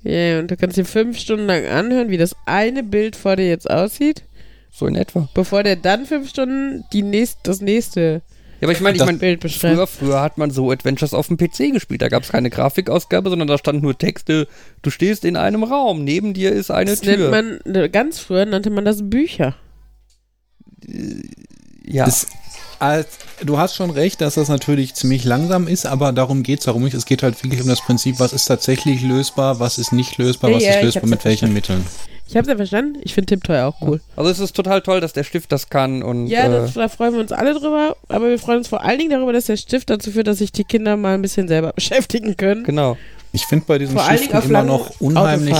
Ja, 0.02 0.38
und 0.40 0.50
du 0.50 0.56
kannst 0.56 0.76
dir 0.76 0.84
fünf 0.84 1.18
Stunden 1.18 1.46
lang 1.46 1.66
anhören, 1.66 2.10
wie 2.10 2.16
das 2.18 2.36
eine 2.46 2.82
Bild 2.82 3.16
vor 3.16 3.36
dir 3.36 3.48
jetzt 3.48 3.68
aussieht, 3.70 4.24
So 4.70 4.86
in 4.86 4.94
etwa. 4.94 5.28
bevor 5.34 5.62
der 5.62 5.76
dann 5.76 6.06
fünf 6.06 6.28
Stunden 6.28 6.84
die 6.92 7.02
nächst, 7.02 7.38
das 7.44 7.60
nächste 7.60 8.22
Ja, 8.60 8.66
aber 8.68 8.72
ich 8.72 8.80
meine, 8.80 8.96
ich 8.96 9.02
Das 9.02 9.06
meine, 9.20 9.38
früher, 9.50 9.86
früher 9.86 10.20
hat 10.22 10.38
man 10.38 10.50
so 10.50 10.70
Adventures 10.70 11.12
auf 11.12 11.28
dem 11.28 11.36
PC 11.36 11.72
gespielt. 11.72 12.00
Da 12.00 12.08
gab 12.08 12.22
es 12.22 12.30
keine 12.30 12.48
Grafikausgabe, 12.48 13.28
sondern 13.28 13.48
da 13.48 13.58
standen 13.58 13.82
nur 13.82 13.98
Texte. 13.98 14.48
Du 14.80 14.90
stehst 14.90 15.26
in 15.26 15.36
einem 15.36 15.62
Raum, 15.62 16.04
neben 16.04 16.32
dir 16.32 16.52
ist 16.52 16.70
eine 16.70 16.90
Das 16.90 17.02
nennt 17.02 17.18
Tür. 17.18 17.30
man, 17.30 17.60
ne, 17.66 17.90
ganz 17.90 18.18
früher 18.18 18.46
nannte 18.46 18.70
man 18.70 18.86
das 18.86 19.08
Bücher. 19.10 19.54
ja, 21.84 22.06
Es, 22.06 22.26
als, 22.78 23.06
du 23.44 23.58
hast 23.58 23.74
schon 23.74 23.90
recht, 23.90 24.20
dass 24.20 24.34
das 24.34 24.48
natürlich 24.48 24.94
ziemlich 24.94 25.24
langsam 25.24 25.68
ist, 25.68 25.86
aber 25.86 26.12
darum 26.12 26.42
geht 26.42 26.60
es 26.60 26.64
darum 26.66 26.84
nicht. 26.84 26.94
Es 26.94 27.06
geht 27.06 27.22
halt 27.22 27.42
wirklich 27.42 27.62
um 27.62 27.68
das 27.68 27.80
Prinzip, 27.80 28.18
was 28.18 28.32
ist 28.32 28.46
tatsächlich 28.46 29.02
lösbar, 29.02 29.60
was 29.60 29.78
ist 29.78 29.92
nicht 29.92 30.18
lösbar, 30.18 30.52
was 30.52 30.62
ja, 30.62 30.74
ist 30.74 30.82
lösbar, 30.82 31.08
mit 31.08 31.24
welchen 31.24 31.52
Mitteln. 31.52 31.84
Ich 32.28 32.36
hab's 32.36 32.48
ja 32.48 32.56
verstanden. 32.56 32.98
Ich 33.04 33.14
finde 33.14 33.26
Tipptoy 33.26 33.60
auch 33.60 33.80
cool. 33.82 34.00
also 34.16 34.30
es 34.30 34.40
ist 34.40 34.56
total 34.56 34.82
toll, 34.82 35.00
dass 35.00 35.12
der 35.12 35.22
Stift 35.22 35.52
das 35.52 35.68
kann 35.68 36.02
und 36.02 36.26
Ja, 36.26 36.46
äh, 36.46 36.50
das, 36.50 36.74
da 36.74 36.88
freuen 36.88 37.14
wir 37.14 37.20
uns 37.20 37.30
alle 37.30 37.54
drüber. 37.54 37.96
Aber 38.08 38.28
wir 38.28 38.38
freuen 38.38 38.58
uns 38.58 38.68
vor 38.68 38.82
allen 38.82 38.98
Dingen 38.98 39.10
darüber, 39.10 39.32
dass 39.32 39.46
der 39.46 39.56
Stift 39.56 39.90
dazu 39.90 40.10
führt, 40.10 40.26
dass 40.26 40.38
sich 40.38 40.50
die 40.50 40.64
Kinder 40.64 40.96
mal 40.96 41.14
ein 41.14 41.22
bisschen 41.22 41.46
selber 41.46 41.72
beschäftigen 41.74 42.36
können. 42.36 42.64
genau. 42.64 42.96
Ich 43.36 43.44
finde 43.44 43.66
bei 43.66 43.76
diesen 43.76 43.98
Vor 43.98 44.38
auf 44.38 44.44
immer 44.46 44.62
noch 44.62 44.98
unheimlich, 44.98 45.54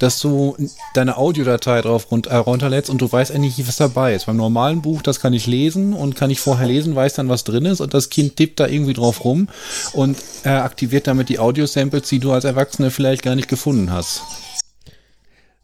dass 0.00 0.18
du 0.18 0.56
deine 0.94 1.16
Audiodatei 1.16 1.80
drauf 1.80 2.08
äh, 2.10 2.34
runterlädst 2.34 2.90
und 2.90 3.00
du 3.00 3.10
weißt 3.10 3.30
eigentlich 3.30 3.56
nicht, 3.56 3.68
was 3.68 3.76
dabei 3.76 4.16
ist. 4.16 4.26
Beim 4.26 4.36
normalen 4.36 4.82
Buch, 4.82 5.00
das 5.00 5.20
kann 5.20 5.32
ich 5.32 5.46
lesen 5.46 5.92
und 5.92 6.16
kann 6.16 6.30
ich 6.30 6.40
vorher 6.40 6.66
lesen, 6.66 6.96
weiß 6.96 7.14
dann, 7.14 7.28
was 7.28 7.44
drin 7.44 7.66
ist 7.66 7.80
und 7.80 7.94
das 7.94 8.10
Kind 8.10 8.34
tippt 8.34 8.58
da 8.58 8.66
irgendwie 8.66 8.94
drauf 8.94 9.24
rum 9.24 9.48
und 9.92 10.18
äh, 10.42 10.48
aktiviert 10.48 11.06
damit 11.06 11.28
die 11.28 11.38
Audio-Samples, 11.38 12.08
die 12.08 12.18
du 12.18 12.32
als 12.32 12.42
Erwachsene 12.42 12.90
vielleicht 12.90 13.22
gar 13.22 13.36
nicht 13.36 13.48
gefunden 13.48 13.92
hast. 13.92 14.22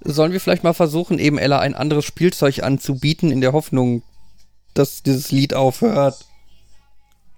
Sollen 0.04 0.30
wir 0.30 0.40
vielleicht 0.40 0.62
mal 0.62 0.72
versuchen, 0.72 1.18
eben 1.18 1.36
Ella 1.36 1.58
ein 1.58 1.74
anderes 1.74 2.04
Spielzeug 2.04 2.62
anzubieten, 2.62 3.32
in 3.32 3.40
der 3.40 3.52
Hoffnung, 3.52 4.04
dass 4.72 5.02
dieses 5.02 5.32
Lied 5.32 5.52
aufhört? 5.52 6.16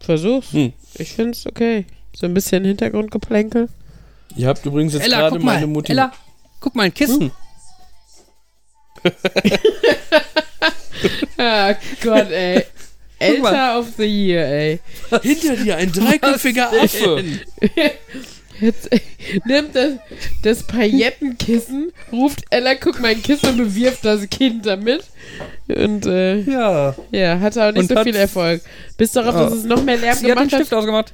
Versuch's. 0.00 0.52
Hm. 0.52 0.74
Ich 0.98 1.14
find's 1.14 1.46
okay. 1.46 1.86
So 2.14 2.26
ein 2.26 2.34
bisschen 2.34 2.62
Hintergrundgeplänkel. 2.66 3.70
Ihr 4.36 4.48
habt 4.48 4.64
übrigens 4.66 4.94
jetzt 4.94 5.04
Ella, 5.04 5.18
gerade 5.20 5.36
guck 5.36 5.44
mal, 5.44 5.54
meine 5.54 5.66
Mutti. 5.66 5.92
Ella, 5.92 6.12
guck 6.60 6.74
mal, 6.74 6.84
ein 6.84 6.94
Kissen. 6.94 7.30
Ah 11.36 11.74
Gott, 12.02 12.30
ey. 12.30 12.54
Mal. 13.20 13.26
Elter 13.52 13.78
of 13.78 13.86
the 13.96 14.04
Year, 14.04 14.44
ey. 14.46 14.80
Hinter 15.22 15.56
dir 15.56 15.76
ein 15.76 15.92
dreiköpfiger 15.92 16.70
Affe. 16.72 17.22
Jetzt 18.60 18.88
nimmt 19.44 19.74
das, 19.76 19.92
das 20.42 20.62
Paillettenkissen, 20.64 21.92
ruft 22.12 22.42
Ella, 22.50 22.74
guck 22.74 23.00
mein 23.00 23.22
Kissen 23.22 23.50
und 23.50 23.56
bewirft 23.58 24.04
das 24.04 24.28
Kind 24.28 24.66
damit. 24.66 25.04
Und 25.68 26.06
äh, 26.06 26.40
Ja. 26.40 26.94
ja, 27.12 27.38
hatte 27.40 27.64
auch 27.64 27.72
nicht 27.72 27.82
Und 27.82 27.88
so 27.90 27.94
hat- 27.96 28.04
viel 28.04 28.16
Erfolg. 28.16 28.60
Bis 28.96 29.12
darauf, 29.12 29.34
dass 29.34 29.52
Oh. 29.52 29.56
es 29.56 29.64
noch 29.64 29.82
mehr 29.84 29.96
Lärm 29.98 30.14
Sie 30.16 30.24
hat 30.24 30.30
den 30.30 30.34
gemacht 30.36 30.52
hat. 30.52 30.60
Stift 30.60 30.74
ausgemacht 30.74 31.12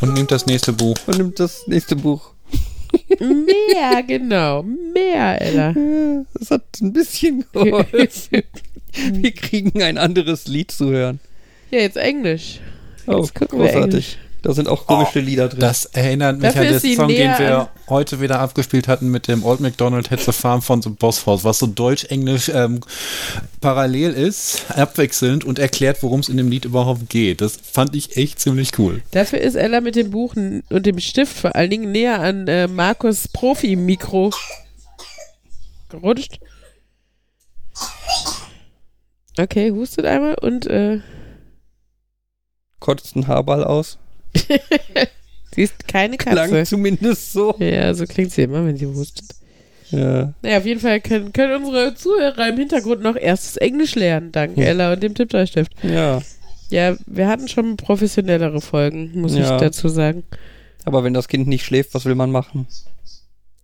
Und 0.00 0.14
nimmt 0.14 0.30
das 0.30 0.46
nächste 0.46 0.72
Buch. 0.72 0.96
und 1.06 1.18
nimmt 1.18 1.38
das 1.40 1.66
nächste 1.66 1.96
Buch. 1.96 2.32
Mehr, 3.20 4.02
genau. 4.02 4.62
Mehr, 4.62 5.40
Ella. 5.40 5.74
Das 6.34 6.50
hat 6.50 6.62
ein 6.80 6.92
bisschen 6.92 7.44
geholfen. 7.52 8.42
Wir 9.12 9.32
kriegen 9.32 9.82
ein 9.82 9.98
anderes 9.98 10.48
Lied 10.48 10.70
zu 10.72 10.90
hören. 10.90 11.20
Ja, 11.70 11.80
jetzt 11.80 11.96
Englisch. 11.96 12.60
Oh, 13.06 13.18
Jetzt 13.18 13.34
gucken 13.34 13.60
wir 13.60 13.70
großartig. 13.70 14.18
Da 14.42 14.54
sind 14.54 14.68
auch 14.68 14.86
komische 14.86 15.20
Lieder 15.20 15.48
drin. 15.48 15.60
Das 15.60 15.84
erinnert 15.86 16.38
mich 16.38 16.52
Dafür 16.52 16.74
an 16.76 16.80
den 16.80 16.96
Song, 16.96 17.08
den 17.08 17.38
wir 17.38 17.68
heute 17.88 18.20
wieder 18.20 18.40
abgespielt 18.40 18.88
hatten 18.88 19.10
mit 19.10 19.28
dem 19.28 19.44
Old 19.44 19.60
MacDonald 19.60 20.10
Had 20.10 20.20
the 20.20 20.32
Farm 20.32 20.62
von 20.62 20.80
The 20.80 20.88
Boss 20.88 21.26
House, 21.26 21.44
was 21.44 21.58
so 21.58 21.66
Deutsch-Englisch 21.66 22.50
ähm, 22.54 22.80
parallel 23.60 24.12
ist, 24.12 24.64
abwechselnd 24.70 25.44
und 25.44 25.58
erklärt, 25.58 26.02
worum 26.02 26.20
es 26.20 26.30
in 26.30 26.38
dem 26.38 26.50
Lied 26.50 26.64
überhaupt 26.64 27.10
geht. 27.10 27.42
Das 27.42 27.58
fand 27.62 27.94
ich 27.94 28.16
echt 28.16 28.40
ziemlich 28.40 28.78
cool. 28.78 29.02
Dafür 29.10 29.40
ist 29.40 29.56
Ella 29.56 29.82
mit 29.82 29.96
dem 29.96 30.10
Buch 30.10 30.34
und 30.36 30.86
dem 30.86 30.98
Stift 31.00 31.36
vor 31.36 31.54
allen 31.54 31.70
Dingen 31.70 31.92
näher 31.92 32.20
an 32.20 32.48
äh, 32.48 32.66
Markus 32.66 33.28
Profi-Mikro 33.28 34.30
gerutscht. 35.90 36.40
Okay, 39.38 39.70
hustet 39.70 40.06
einmal 40.06 40.34
und 40.34 40.66
äh, 40.66 41.00
Kotzt 42.78 43.14
einen 43.14 43.28
Haarball 43.28 43.62
aus. 43.62 43.98
sie 45.54 45.62
ist 45.62 45.86
keine 45.88 46.16
Klang 46.16 46.50
Katze. 46.50 46.64
zumindest 46.64 47.32
so. 47.32 47.54
Ja, 47.58 47.92
so 47.94 48.04
klingt 48.06 48.32
sie 48.32 48.42
immer, 48.42 48.64
wenn 48.66 48.76
sie 48.76 48.86
hustet. 48.86 49.26
Ja. 49.90 50.32
Naja, 50.42 50.58
auf 50.58 50.66
jeden 50.66 50.80
Fall 50.80 51.00
können, 51.00 51.32
können 51.32 51.64
unsere 51.64 51.94
Zuhörer 51.94 52.48
im 52.48 52.56
Hintergrund 52.58 53.02
noch 53.02 53.16
erstes 53.16 53.56
Englisch 53.56 53.96
lernen, 53.96 54.30
dank 54.30 54.56
Hm. 54.56 54.62
Ella 54.62 54.92
und 54.92 55.02
dem 55.02 55.14
Tipptoy-Stift. 55.14 55.72
ja. 55.82 56.20
Ja, 56.72 56.96
wir 57.06 57.26
hatten 57.26 57.48
schon 57.48 57.76
professionellere 57.76 58.60
Folgen, 58.60 59.10
muss 59.20 59.34
ich 59.34 59.40
Ja. 59.40 59.58
dazu 59.58 59.88
sagen. 59.88 60.22
Aber 60.84 61.02
wenn 61.02 61.12
das 61.14 61.26
Kind 61.26 61.48
nicht 61.48 61.64
schläft, 61.64 61.94
was 61.94 62.04
will 62.04 62.14
man 62.14 62.30
machen? 62.30 62.68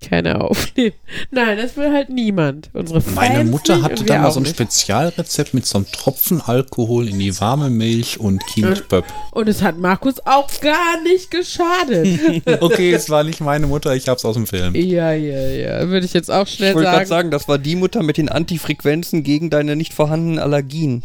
Keine 0.00 0.40
aufnehmen. 0.42 0.92
Nein, 1.30 1.56
das 1.56 1.76
will 1.76 1.92
halt 1.92 2.10
niemand. 2.10 2.70
Unsere 2.74 3.00
Fans 3.00 3.16
Meine 3.16 3.44
Mutter 3.44 3.82
hatte 3.82 4.04
da 4.04 4.18
mal 4.20 4.30
so 4.30 4.40
ein 4.40 4.44
nicht. 4.44 4.54
Spezialrezept 4.54 5.54
mit 5.54 5.66
so 5.66 5.78
einem 5.78 5.90
Tropfen 5.90 6.40
Alkohol 6.40 7.08
in 7.08 7.18
die 7.18 7.38
warme 7.40 7.70
Milch 7.70 8.20
und 8.20 8.44
Kindböpp. 8.46 9.04
Und 9.32 9.48
es 9.48 9.62
hat 9.62 9.78
Markus 9.78 10.20
auch 10.26 10.48
gar 10.60 11.02
nicht 11.02 11.30
geschadet. 11.30 12.06
Okay, 12.60 12.92
es 12.92 13.10
war 13.10 13.24
nicht 13.24 13.40
meine 13.40 13.66
Mutter, 13.66 13.94
ich 13.94 14.08
hab's 14.08 14.24
aus 14.24 14.34
dem 14.34 14.46
Film. 14.46 14.74
ja, 14.74 15.12
ja, 15.12 15.48
ja. 15.48 15.88
Würde 15.88 16.06
ich 16.06 16.12
jetzt 16.12 16.30
auch 16.30 16.46
schnell 16.46 16.70
Ich 16.70 16.74
wollte 16.76 16.90
gerade 16.90 17.06
sagen. 17.06 17.08
sagen, 17.08 17.30
das 17.30 17.48
war 17.48 17.58
die 17.58 17.76
Mutter 17.76 18.02
mit 18.02 18.16
den 18.16 18.28
Antifrequenzen 18.28 19.22
gegen 19.22 19.50
deine 19.50 19.76
nicht 19.76 19.94
vorhandenen 19.94 20.38
Allergien. 20.38 21.02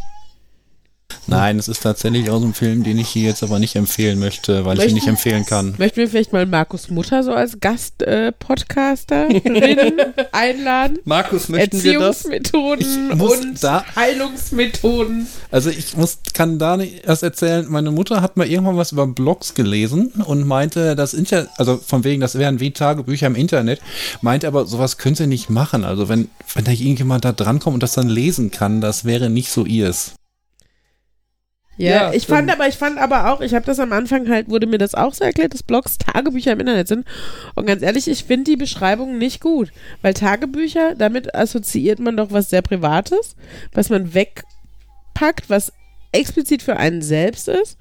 Nein, 1.28 1.59
es 1.59 1.68
ist 1.68 1.84
tatsächlich 1.84 2.30
aus 2.30 2.41
dem 2.41 2.53
Film, 2.53 2.84
den 2.84 2.97
ich 2.97 3.09
hier 3.09 3.24
jetzt 3.30 3.43
aber 3.43 3.59
nicht 3.59 3.76
empfehlen 3.76 4.20
möchte, 4.20 4.66
weil 4.66 4.78
ich 4.78 4.80
ihn 4.80 4.84
Möchten- 4.86 4.95
nicht 4.95 5.07
empfehlen 5.07 5.45
kann. 5.45 5.76
Möchten 5.78 5.97
wir 5.97 6.09
vielleicht 6.09 6.34
mal 6.34 6.45
Markus 6.45 6.89
Mutter 6.89 7.24
so 7.24 7.34
als 7.34 7.59
Gast-Podcasterin 7.59 9.93
einladen? 10.32 10.99
Markus, 11.05 11.49
möchten 11.49 11.82
wir 11.84 11.99
das? 11.99 12.26
Erziehungsmethoden 12.26 13.09
Ich 13.12 13.16
muss 13.18 13.38
und 13.39 13.64
da- 13.64 13.84
Heilungsmethoden. 13.95 15.28
Also 15.51 15.70
ich 15.70 15.95
muss, 15.97 16.20
kann 16.34 16.59
da 16.59 16.78
nicht 16.78 17.05
erst 17.05 17.24
erzählen, 17.24 17.66
meine 17.70 17.91
Mutter 17.91 18.22
hat 18.22 18.38
mal 18.38 18.47
irgendwann 18.47 18.78
was 18.78 18.91
über 18.91 19.07
Blogs 19.07 19.53
gelesen 19.53 20.07
und 20.26 20.47
meinte, 20.47 20.95
das 20.95 21.14
Inter 21.14 21.47
also 21.57 21.78
von 21.78 22.03
wegen, 22.03 22.22
das 22.22 22.38
wären 22.38 22.59
wie 22.59 22.72
Tagebücher 22.72 23.28
im 23.28 23.36
Internet, 23.36 23.80
meinte 24.22 24.47
aber, 24.47 24.66
sowas 24.66 24.97
könnt 24.97 25.20
ihr 25.20 25.28
nicht 25.28 25.49
machen. 25.49 25.84
Also 25.86 26.09
wenn, 26.09 26.30
wenn 26.53 26.66
da 26.66 26.72
irgendjemand 26.72 27.26
da 27.26 27.32
drankommt 27.32 27.76
und 27.76 27.84
das 27.84 27.93
dann 27.93 28.09
lesen 28.09 28.51
kann, 28.51 28.82
das 28.82 29.05
wäre 29.05 29.30
nicht 29.30 29.51
so 29.51 29.66
ihrs. 29.66 30.14
Ja, 31.78 31.89
Ja, 32.09 32.13
ich 32.13 32.28
fand 32.28 32.51
aber, 32.51 32.67
ich 32.67 32.76
fand 32.76 32.97
aber 32.97 33.32
auch, 33.32 33.41
ich 33.41 33.53
habe 33.53 33.65
das 33.65 33.80
am 33.80 33.93
Anfang 33.93 34.30
halt, 34.30 34.49
wurde 34.49 34.67
mir 34.67 34.78
das 34.78 34.93
auch 34.93 35.13
so 35.13 35.24
erklärt, 35.24 35.53
dass 35.53 35.63
Blogs 35.63 35.97
Tagebücher 35.97 36.51
im 36.51 36.59
Internet 36.59 36.88
sind. 36.88 37.07
Und 37.55 37.65
ganz 37.65 37.82
ehrlich, 37.82 38.07
ich 38.07 38.26
finde 38.26 38.51
die 38.51 38.57
Beschreibung 38.57 39.17
nicht 39.17 39.41
gut. 39.41 39.72
Weil 40.01 40.13
Tagebücher, 40.13 40.95
damit 40.95 41.34
assoziiert 41.34 41.99
man 41.99 42.17
doch 42.17 42.32
was 42.32 42.49
sehr 42.49 42.61
Privates, 42.61 43.36
was 43.74 43.89
man 43.89 44.13
wegpackt, 44.13 45.49
was 45.49 45.72
explizit 46.11 46.61
für 46.61 46.78
einen 46.78 47.01
selbst 47.01 47.47
ist. 47.47 47.78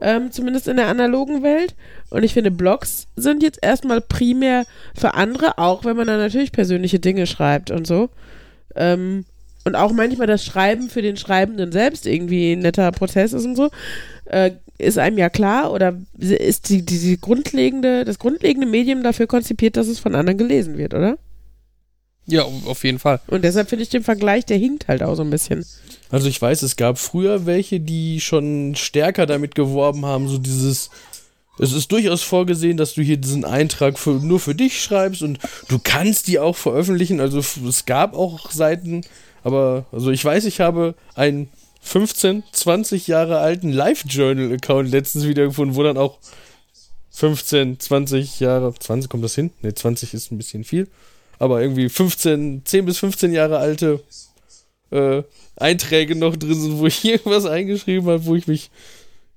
Ähm, 0.00 0.30
zumindest 0.32 0.66
in 0.66 0.78
der 0.78 0.88
analogen 0.88 1.42
Welt. 1.42 1.74
Und 2.08 2.22
ich 2.22 2.32
finde, 2.32 2.50
Blogs 2.50 3.06
sind 3.16 3.42
jetzt 3.42 3.58
erstmal 3.62 4.00
primär 4.00 4.64
für 4.94 5.14
andere, 5.14 5.58
auch 5.58 5.84
wenn 5.84 5.96
man 5.96 6.06
da 6.06 6.16
natürlich 6.16 6.52
persönliche 6.52 7.00
Dinge 7.00 7.26
schreibt 7.26 7.70
und 7.70 7.86
so. 7.86 8.08
Ähm, 8.74 9.26
und 9.64 9.74
auch 9.74 9.92
manchmal 9.92 10.26
das 10.26 10.44
Schreiben 10.44 10.88
für 10.88 11.02
den 11.02 11.16
Schreibenden 11.16 11.72
selbst 11.72 12.06
irgendwie 12.06 12.52
ein 12.52 12.60
netter 12.60 12.90
Prozess 12.92 13.32
ist 13.32 13.44
und 13.44 13.56
so, 13.56 13.70
äh, 14.26 14.52
ist 14.78 14.98
einem 14.98 15.18
ja 15.18 15.28
klar 15.28 15.72
oder 15.72 15.98
ist 16.18 16.68
die, 16.68 16.82
die, 16.82 16.98
die 16.98 17.20
grundlegende, 17.20 18.04
das 18.04 18.18
grundlegende 18.18 18.66
Medium 18.66 19.02
dafür 19.02 19.26
konzipiert, 19.26 19.76
dass 19.76 19.88
es 19.88 19.98
von 19.98 20.14
anderen 20.14 20.38
gelesen 20.38 20.78
wird, 20.78 20.94
oder? 20.94 21.18
Ja, 22.26 22.44
auf 22.44 22.84
jeden 22.84 22.98
Fall. 22.98 23.20
Und 23.26 23.44
deshalb 23.44 23.68
finde 23.68 23.82
ich 23.82 23.88
den 23.88 24.04
Vergleich, 24.04 24.46
der 24.46 24.56
hinkt 24.56 24.88
halt 24.88 25.02
auch 25.02 25.16
so 25.16 25.22
ein 25.22 25.30
bisschen. 25.30 25.66
Also 26.10 26.28
ich 26.28 26.40
weiß, 26.40 26.62
es 26.62 26.76
gab 26.76 26.98
früher 26.98 27.44
welche, 27.44 27.80
die 27.80 28.20
schon 28.20 28.74
stärker 28.76 29.26
damit 29.26 29.54
geworben 29.54 30.06
haben, 30.06 30.28
so 30.28 30.38
dieses. 30.38 30.90
Es 31.58 31.72
ist 31.72 31.92
durchaus 31.92 32.22
vorgesehen, 32.22 32.78
dass 32.78 32.94
du 32.94 33.02
hier 33.02 33.18
diesen 33.18 33.44
Eintrag 33.44 33.98
für, 33.98 34.12
nur 34.12 34.40
für 34.40 34.54
dich 34.54 34.82
schreibst 34.82 35.22
und 35.22 35.38
du 35.68 35.78
kannst 35.78 36.26
die 36.28 36.38
auch 36.38 36.56
veröffentlichen. 36.56 37.20
Also 37.20 37.40
es 37.40 37.84
gab 37.84 38.14
auch 38.14 38.50
Seiten, 38.50 39.02
aber 39.42 39.86
also 39.92 40.10
ich 40.10 40.24
weiß, 40.24 40.44
ich 40.44 40.60
habe 40.60 40.94
einen 41.14 41.48
15, 41.82 42.44
20 42.52 43.06
Jahre 43.06 43.38
alten 43.38 43.72
Live-Journal-Account 43.72 44.90
letztens 44.90 45.26
wieder 45.26 45.46
gefunden, 45.46 45.76
wo 45.76 45.82
dann 45.82 45.96
auch 45.96 46.18
15, 47.10 47.80
20 47.80 48.40
Jahre, 48.40 48.72
20 48.74 49.10
kommt 49.10 49.24
das 49.24 49.34
hin? 49.34 49.50
Ne, 49.62 49.74
20 49.74 50.14
ist 50.14 50.30
ein 50.30 50.38
bisschen 50.38 50.64
viel. 50.64 50.88
Aber 51.38 51.60
irgendwie 51.62 51.88
15, 51.88 52.62
10 52.64 52.84
bis 52.84 52.98
15 52.98 53.32
Jahre 53.32 53.58
alte 53.58 54.00
äh, 54.90 55.22
Einträge 55.56 56.16
noch 56.16 56.36
drin 56.36 56.60
sind, 56.60 56.78
wo 56.78 56.86
ich 56.86 57.04
irgendwas 57.04 57.46
eingeschrieben 57.46 58.06
habe, 58.08 58.24
wo 58.26 58.34
ich 58.34 58.46
mich 58.46 58.70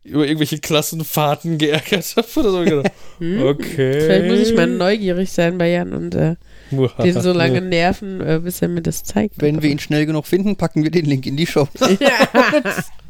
über 0.04 0.26
irgendwelche 0.26 0.60
Klassenfahrten 0.60 1.58
geärgert 1.58 2.16
habe. 2.16 2.28
Oder 2.36 2.52
so. 2.52 2.64
Gedacht, 2.64 2.92
okay. 3.20 4.02
Vielleicht 4.02 4.26
muss 4.28 4.40
ich 4.50 4.56
mal 4.56 4.68
neugierig 4.68 5.32
sein 5.32 5.58
bei 5.58 5.70
Jan 5.70 5.94
und 5.94 6.16
äh, 6.16 6.36
den 6.72 7.22
so 7.22 7.32
lange 7.32 7.62
nerven, 7.62 8.22
äh, 8.22 8.40
bis 8.44 8.62
er 8.62 8.68
mir 8.68 8.82
das 8.82 9.04
zeigt. 9.04 9.42
Wenn 9.42 9.62
wir 9.62 9.70
ihn 9.70 9.80
schnell 9.80 10.06
genug 10.06 10.28
finden, 10.28 10.56
packen 10.56 10.84
wir 10.84 10.92
den 10.92 11.06
Link 11.06 11.26
in 11.26 11.38
die 11.38 11.48
Show. 11.48 11.68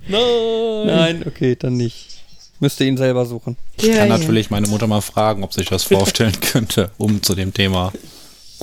Nein. 0.07 0.85
Nein, 0.85 1.23
okay, 1.25 1.55
dann 1.57 1.77
nicht. 1.77 2.21
Müsste 2.59 2.85
ihn 2.85 2.97
selber 2.97 3.25
suchen. 3.25 3.57
Ich 3.77 3.85
ja, 3.85 3.95
kann 3.97 4.09
ja. 4.09 4.17
natürlich 4.17 4.49
meine 4.49 4.67
Mutter 4.67 4.87
mal 4.87 5.01
fragen, 5.01 5.43
ob 5.43 5.53
sich 5.53 5.67
das 5.67 5.83
vorstellen 5.83 6.39
könnte, 6.41 6.91
um 6.97 7.21
zu 7.21 7.35
dem 7.35 7.53
Thema 7.53 7.91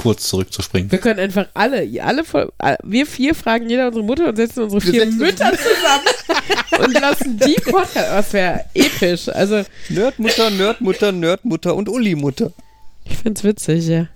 kurz 0.03 0.29
zurückzuspringen. 0.29 0.91
Wir 0.91 0.99
können 0.99 1.21
einfach 1.21 1.47
alle, 1.53 1.87
alle, 2.03 2.25
voll- 2.25 2.51
all- 2.59 2.79
wir 2.83 3.07
vier 3.07 3.35
fragen 3.35 3.69
jeder 3.69 3.89
unsere 3.89 4.05
Mutter 4.05 4.29
und 4.29 4.37
setzen 4.37 4.63
unsere 4.65 4.83
Wir 4.83 4.91
vier 4.93 5.05
setzen- 5.05 5.19
Mütter 5.19 5.53
zusammen 5.53 6.85
und 6.87 7.01
lassen 7.01 7.39
die 7.39 7.55
Podcast. 7.61 7.97
Das 7.97 8.33
wäre 8.33 8.65
episch. 8.75 9.29
Also, 9.29 9.63
Nerdmutter, 9.91 10.51
Nerdmutter, 10.51 11.13
Nerdmutter 11.13 11.75
und 11.75 11.89
Uli-Mutter. 11.91 12.51
ich 13.05 13.19
find's 13.19 13.45
witzig, 13.45 13.87
ja. 13.89 14.07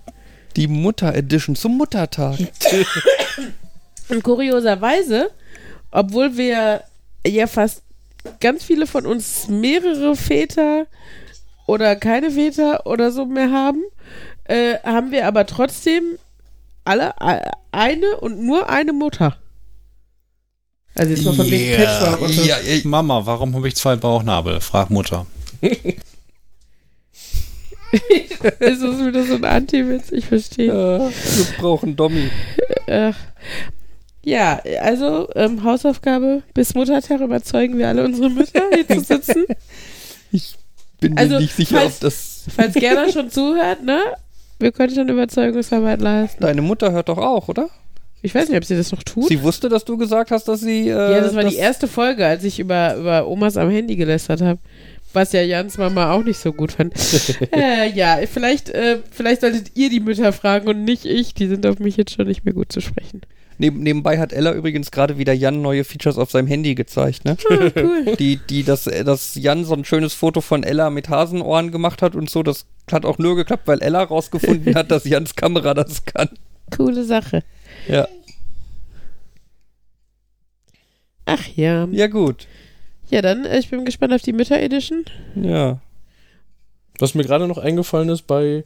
Die 0.55 0.67
Mutter-Edition 0.67 1.55
zum 1.55 1.77
Muttertag. 1.77 2.37
Und 4.09 4.23
kurioserweise, 4.23 5.31
obwohl 5.91 6.37
wir 6.37 6.83
ja 7.25 7.47
fast 7.47 7.81
ganz 8.39 8.63
viele 8.63 8.87
von 8.87 9.05
uns 9.05 9.47
mehrere 9.47 10.15
Väter 10.15 10.85
oder 11.67 11.95
keine 11.95 12.31
Väter 12.31 12.85
oder 12.85 13.11
so 13.11 13.25
mehr 13.25 13.51
haben, 13.51 13.83
äh, 14.45 14.75
haben 14.83 15.11
wir 15.11 15.27
aber 15.27 15.45
trotzdem 15.45 16.17
alle 16.83 17.13
äh, 17.19 17.41
eine 17.71 18.17
und 18.17 18.39
nur 18.43 18.69
eine 18.69 18.93
Mutter. 18.93 19.37
Also 20.97 21.11
jetzt 21.11 21.25
mal 21.25 21.33
von 21.33 21.45
wegen 21.51 21.65
Yeah. 21.79 21.99
Patchwork 21.99 22.21
und 22.21 22.29
so. 22.33 22.41
Ja, 22.43 22.55
ey, 22.57 22.81
Mama, 22.85 23.25
warum 23.25 23.53
habe 23.55 23.67
ich 23.67 23.75
zwei 23.75 23.95
Bauchnabel? 23.97 24.61
Frag 24.61 24.89
Mutter. 24.89 25.25
Ist 27.91 28.81
das 28.81 28.81
wieder 29.05 29.23
so 29.25 29.35
ein 29.35 29.45
Anti-Witz? 29.45 30.11
Ich 30.11 30.25
verstehe. 30.25 30.67
ja, 30.67 30.99
wir 30.99 31.45
brauchen 31.57 31.95
Dommy. 31.95 32.29
Äh, 32.87 33.13
ja, 34.23 34.61
also 34.81 35.29
ähm, 35.35 35.63
Hausaufgabe 35.63 36.43
bis 36.53 36.73
Muttertag 36.75 37.21
überzeugen 37.21 37.77
wir 37.77 37.87
alle 37.87 38.03
unsere 38.03 38.29
Mütter, 38.29 38.61
hier 38.73 38.87
zu 38.87 38.99
sitzen. 39.01 39.45
Bin 40.99 41.17
Also, 41.17 41.35
mir 41.35 41.41
nicht 41.41 41.55
sicher, 41.55 41.77
falls- 41.77 41.95
ob 41.95 41.99
das. 42.01 42.43
Falls 42.55 42.73
Gerda 42.73 43.11
schon 43.11 43.29
zuhört, 43.31 43.83
ne? 43.83 43.99
Wir 44.59 44.71
können 44.71 44.93
schon 44.93 45.09
Überzeugungsarbeit 45.09 46.01
leisten. 46.01 46.41
Deine 46.41 46.61
Mutter 46.61 46.91
hört 46.91 47.09
doch 47.09 47.17
auch, 47.17 47.47
oder? 47.47 47.69
Ich 48.21 48.33
weiß 48.33 48.49
nicht, 48.49 48.57
ob 48.57 48.65
sie 48.65 48.75
das 48.75 48.91
noch 48.91 49.03
tut. 49.03 49.27
Sie 49.27 49.43
wusste, 49.43 49.69
dass 49.69 49.85
du 49.85 49.97
gesagt 49.97 50.31
hast, 50.31 50.47
dass 50.47 50.61
sie. 50.61 50.89
Äh, 50.89 51.11
ja, 51.11 51.21
das 51.21 51.35
war 51.35 51.43
die 51.43 51.57
erste 51.57 51.87
Folge, 51.87 52.25
als 52.25 52.43
ich 52.43 52.59
über, 52.59 52.95
über 52.95 53.27
Omas 53.27 53.55
am 53.55 53.69
Handy 53.69 53.95
gelästert 53.95 54.41
habe. 54.41 54.59
Was 55.13 55.31
ja 55.31 55.41
Jans 55.41 55.77
Mama 55.77 56.11
auch 56.11 56.23
nicht 56.23 56.39
so 56.39 56.51
gut 56.51 56.71
fand. 56.73 56.93
äh, 57.53 57.89
ja, 57.91 58.17
vielleicht, 58.31 58.69
äh, 58.69 58.97
vielleicht 59.11 59.41
solltet 59.41 59.71
ihr 59.75 59.89
die 59.89 59.99
Mütter 59.99 60.33
fragen 60.33 60.67
und 60.67 60.83
nicht 60.83 61.05
ich. 61.05 61.35
Die 61.35 61.47
sind 61.47 61.65
auf 61.67 61.79
mich 61.79 61.97
jetzt 61.97 62.13
schon 62.15 62.27
nicht 62.27 62.45
mehr 62.45 62.53
gut 62.53 62.71
zu 62.71 62.81
sprechen. 62.81 63.21
Neben, 63.57 63.81
nebenbei 63.81 64.19
hat 64.19 64.33
Ella 64.33 64.53
übrigens 64.53 64.91
gerade 64.91 65.17
wieder 65.17 65.31
Jan 65.31 65.61
neue 65.61 65.83
Features 65.85 66.17
auf 66.17 66.29
seinem 66.31 66.47
Handy 66.47 66.75
gezeigt, 66.75 67.23
ne? 67.23 67.37
Ah, 67.49 67.71
cool. 67.75 68.15
Die, 68.17 68.37
die, 68.37 68.63
dass, 68.63 68.83
dass 68.83 69.35
Jan 69.35 69.63
so 69.63 69.73
ein 69.73 69.85
schönes 69.85 70.13
Foto 70.13 70.41
von 70.41 70.63
Ella 70.63 70.89
mit 70.89 71.09
Hasenohren 71.09 71.71
gemacht 71.71 72.01
hat 72.01 72.15
und 72.15 72.29
so, 72.29 72.43
das 72.43 72.65
hat 72.91 73.05
auch 73.05 73.17
nur 73.17 73.35
geklappt, 73.35 73.67
weil 73.67 73.81
Ella 73.81 74.03
rausgefunden 74.03 74.75
hat, 74.75 74.91
dass 74.91 75.05
Jans 75.05 75.35
Kamera 75.35 75.73
das 75.73 76.03
kann. 76.05 76.29
Coole 76.75 77.05
Sache. 77.05 77.43
Ja. 77.87 78.07
Ach 81.25 81.47
ja. 81.55 81.87
Ja, 81.91 82.07
gut. 82.07 82.47
Ja, 83.09 83.21
dann, 83.21 83.45
äh, 83.45 83.59
ich 83.59 83.69
bin 83.69 83.85
gespannt 83.85 84.13
auf 84.13 84.21
die 84.21 84.33
Mütter-Edition. 84.33 85.05
Ja. 85.35 85.79
Was 86.99 87.15
mir 87.15 87.23
gerade 87.23 87.47
noch 87.47 87.57
eingefallen 87.57 88.09
ist, 88.09 88.23
bei 88.23 88.63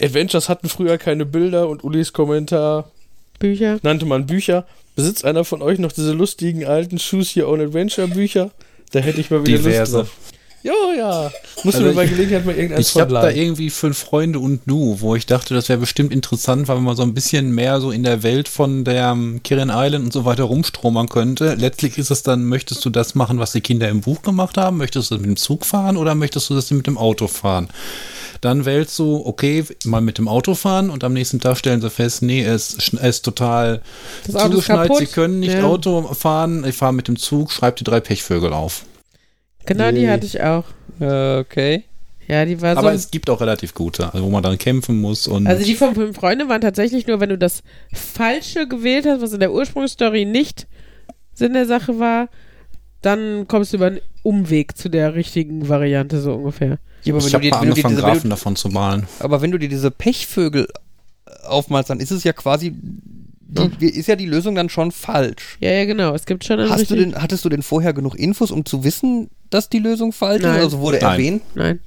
Adventures 0.00 0.48
hatten 0.48 0.68
früher 0.68 0.98
keine 0.98 1.26
Bilder 1.26 1.68
und 1.68 1.84
Ulis 1.84 2.12
Kommentar 2.12 2.90
Bücher. 3.38 3.78
nannte 3.82 4.06
man 4.06 4.26
Bücher. 4.26 4.66
Besitzt 4.94 5.24
einer 5.24 5.44
von 5.44 5.62
euch 5.62 5.78
noch 5.78 5.92
diese 5.92 6.12
lustigen 6.12 6.64
alten 6.66 6.98
Choose 6.98 7.40
Your 7.40 7.48
Own 7.48 7.60
Adventure 7.60 8.08
Bücher? 8.08 8.50
Da 8.92 9.00
hätte 9.00 9.20
ich 9.20 9.30
mal 9.30 9.44
wieder 9.46 9.58
Diverse. 9.58 9.80
Lust 9.80 9.94
drauf. 9.94 10.16
Ja, 10.64 10.72
ja. 10.96 11.32
Musst 11.64 11.78
Also 11.78 11.80
du 11.80 11.84
mir 11.88 11.94
bei 11.96 12.04
ich- 12.04 12.10
Gelegenheit 12.10 12.44
mal 12.46 12.54
irgendeins 12.54 12.90
Ich 12.94 13.00
habe 13.00 13.12
da 13.12 13.30
irgendwie 13.30 13.68
fünf 13.68 13.98
Freunde 13.98 14.38
und 14.38 14.60
du, 14.66 15.00
wo 15.00 15.16
ich 15.16 15.26
dachte, 15.26 15.54
das 15.54 15.68
wäre 15.68 15.80
bestimmt 15.80 16.12
interessant, 16.12 16.68
weil 16.68 16.78
man 16.78 16.94
so 16.94 17.02
ein 17.02 17.14
bisschen 17.14 17.50
mehr 17.52 17.80
so 17.80 17.90
in 17.90 18.04
der 18.04 18.22
Welt 18.22 18.46
von 18.46 18.84
der 18.84 19.10
ähm, 19.10 19.40
Kirin 19.42 19.72
Island 19.74 20.04
und 20.04 20.12
so 20.12 20.24
weiter 20.24 20.44
rumstromern 20.44 21.08
könnte. 21.08 21.54
Letztlich 21.54 21.98
ist 21.98 22.12
es 22.12 22.22
dann, 22.22 22.44
möchtest 22.44 22.84
du 22.84 22.90
das 22.90 23.16
machen, 23.16 23.40
was 23.40 23.50
die 23.50 23.60
Kinder 23.60 23.88
im 23.88 24.02
Buch 24.02 24.22
gemacht 24.22 24.56
haben? 24.56 24.76
Möchtest 24.76 25.10
du 25.10 25.14
das 25.16 25.20
mit 25.22 25.30
dem 25.30 25.36
Zug 25.36 25.64
fahren 25.64 25.96
oder 25.96 26.14
möchtest 26.14 26.48
du 26.50 26.54
das 26.54 26.70
mit 26.70 26.86
dem 26.86 26.96
Auto 26.96 27.26
fahren? 27.26 27.68
Dann 28.42 28.64
wählst 28.64 28.98
du, 28.98 29.22
okay, 29.24 29.64
mal 29.84 30.00
mit 30.00 30.18
dem 30.18 30.26
Auto 30.26 30.54
fahren 30.56 30.90
und 30.90 31.04
am 31.04 31.12
nächsten 31.12 31.38
Tag 31.38 31.56
stellen 31.56 31.80
sie 31.80 31.90
fest, 31.90 32.22
nee, 32.22 32.42
es 32.42 32.90
ist, 32.90 33.22
total 33.22 33.82
zugeschneit, 34.28 34.90
sie 34.96 35.06
können 35.06 35.38
nicht 35.38 35.54
Ja. 35.54 35.62
Auto 35.62 36.02
fahren, 36.12 36.64
ich 36.66 36.74
fahre 36.74 36.92
mit 36.92 37.06
dem 37.06 37.16
Zug, 37.16 37.52
schreib 37.52 37.76
die 37.76 37.84
drei 37.84 38.00
Pechvögel 38.00 38.52
auf. 38.52 38.84
Genau, 39.64 39.92
die 39.92 39.98
Yay. 39.98 40.08
hatte 40.08 40.26
ich 40.26 40.42
auch. 40.42 40.64
Äh, 40.98 41.38
okay. 41.38 41.84
Ja, 42.26 42.44
die 42.44 42.60
war 42.60 42.76
Aber 42.76 42.90
so. 42.90 42.96
es 42.96 43.12
gibt 43.12 43.30
auch 43.30 43.40
relativ 43.40 43.74
gute, 43.74 44.12
also 44.12 44.26
wo 44.26 44.30
man 44.30 44.42
dann 44.42 44.58
kämpfen 44.58 45.00
muss 45.00 45.28
und 45.28 45.46
Also 45.46 45.64
die 45.64 45.76
von 45.76 45.94
fünf 45.94 46.16
Freunde 46.16 46.48
waren 46.48 46.60
tatsächlich 46.60 47.06
nur, 47.06 47.20
wenn 47.20 47.28
du 47.28 47.38
das 47.38 47.62
Falsche 47.92 48.66
gewählt 48.66 49.06
hast, 49.06 49.20
was 49.20 49.32
in 49.32 49.40
der 49.40 49.52
Ursprungsstory 49.52 50.24
nicht 50.24 50.66
Sinn 51.32 51.52
der 51.52 51.66
Sache 51.66 52.00
war, 52.00 52.28
dann 53.02 53.46
kommst 53.46 53.72
du 53.72 53.76
über 53.76 53.86
einen 53.86 54.00
Umweg 54.24 54.76
zu 54.76 54.88
der 54.88 55.14
richtigen 55.14 55.68
Variante, 55.68 56.20
so 56.20 56.34
ungefähr. 56.34 56.78
Ja, 57.04 57.14
aber 57.14 57.18
ich 57.18 57.24
wenn, 57.24 57.30
du 57.30 57.34
habe 57.34 57.44
dir, 57.44 57.50
mal 57.50 57.58
angefangen, 57.60 57.96
diese, 57.96 58.06
Grafen 58.06 58.22
du, 58.22 58.28
davon 58.28 58.56
zu 58.56 58.68
malen. 58.68 59.06
aber 59.18 59.42
wenn 59.42 59.50
du 59.50 59.58
dir 59.58 59.68
diese 59.68 59.90
Pechvögel 59.90 60.68
aufmalst, 61.44 61.90
dann 61.90 62.00
ist 62.00 62.10
es 62.10 62.24
ja 62.24 62.32
quasi, 62.32 62.74
die, 62.74 63.86
ist 63.86 64.08
ja 64.08 64.16
die 64.16 64.26
Lösung 64.26 64.54
dann 64.54 64.68
schon 64.68 64.92
falsch. 64.92 65.56
Ja, 65.60 65.70
ja, 65.70 65.84
genau. 65.84 66.14
Es 66.14 66.26
gibt 66.26 66.44
schon 66.44 66.60
einen 66.60 66.70
Hast 66.70 66.90
du 66.90 66.96
denn, 66.96 67.20
hattest 67.20 67.44
du 67.44 67.48
denn 67.48 67.62
vorher 67.62 67.92
genug 67.92 68.14
Infos, 68.14 68.50
um 68.50 68.64
zu 68.64 68.84
wissen, 68.84 69.30
dass 69.50 69.68
die 69.68 69.78
Lösung 69.78 70.12
falsch 70.12 70.42
Nein. 70.42 70.58
ist? 70.58 70.64
Also 70.64 70.78
wurde 70.80 70.98
Nein. 71.00 71.12
erwähnt? 71.12 71.42
Nein. 71.54 71.80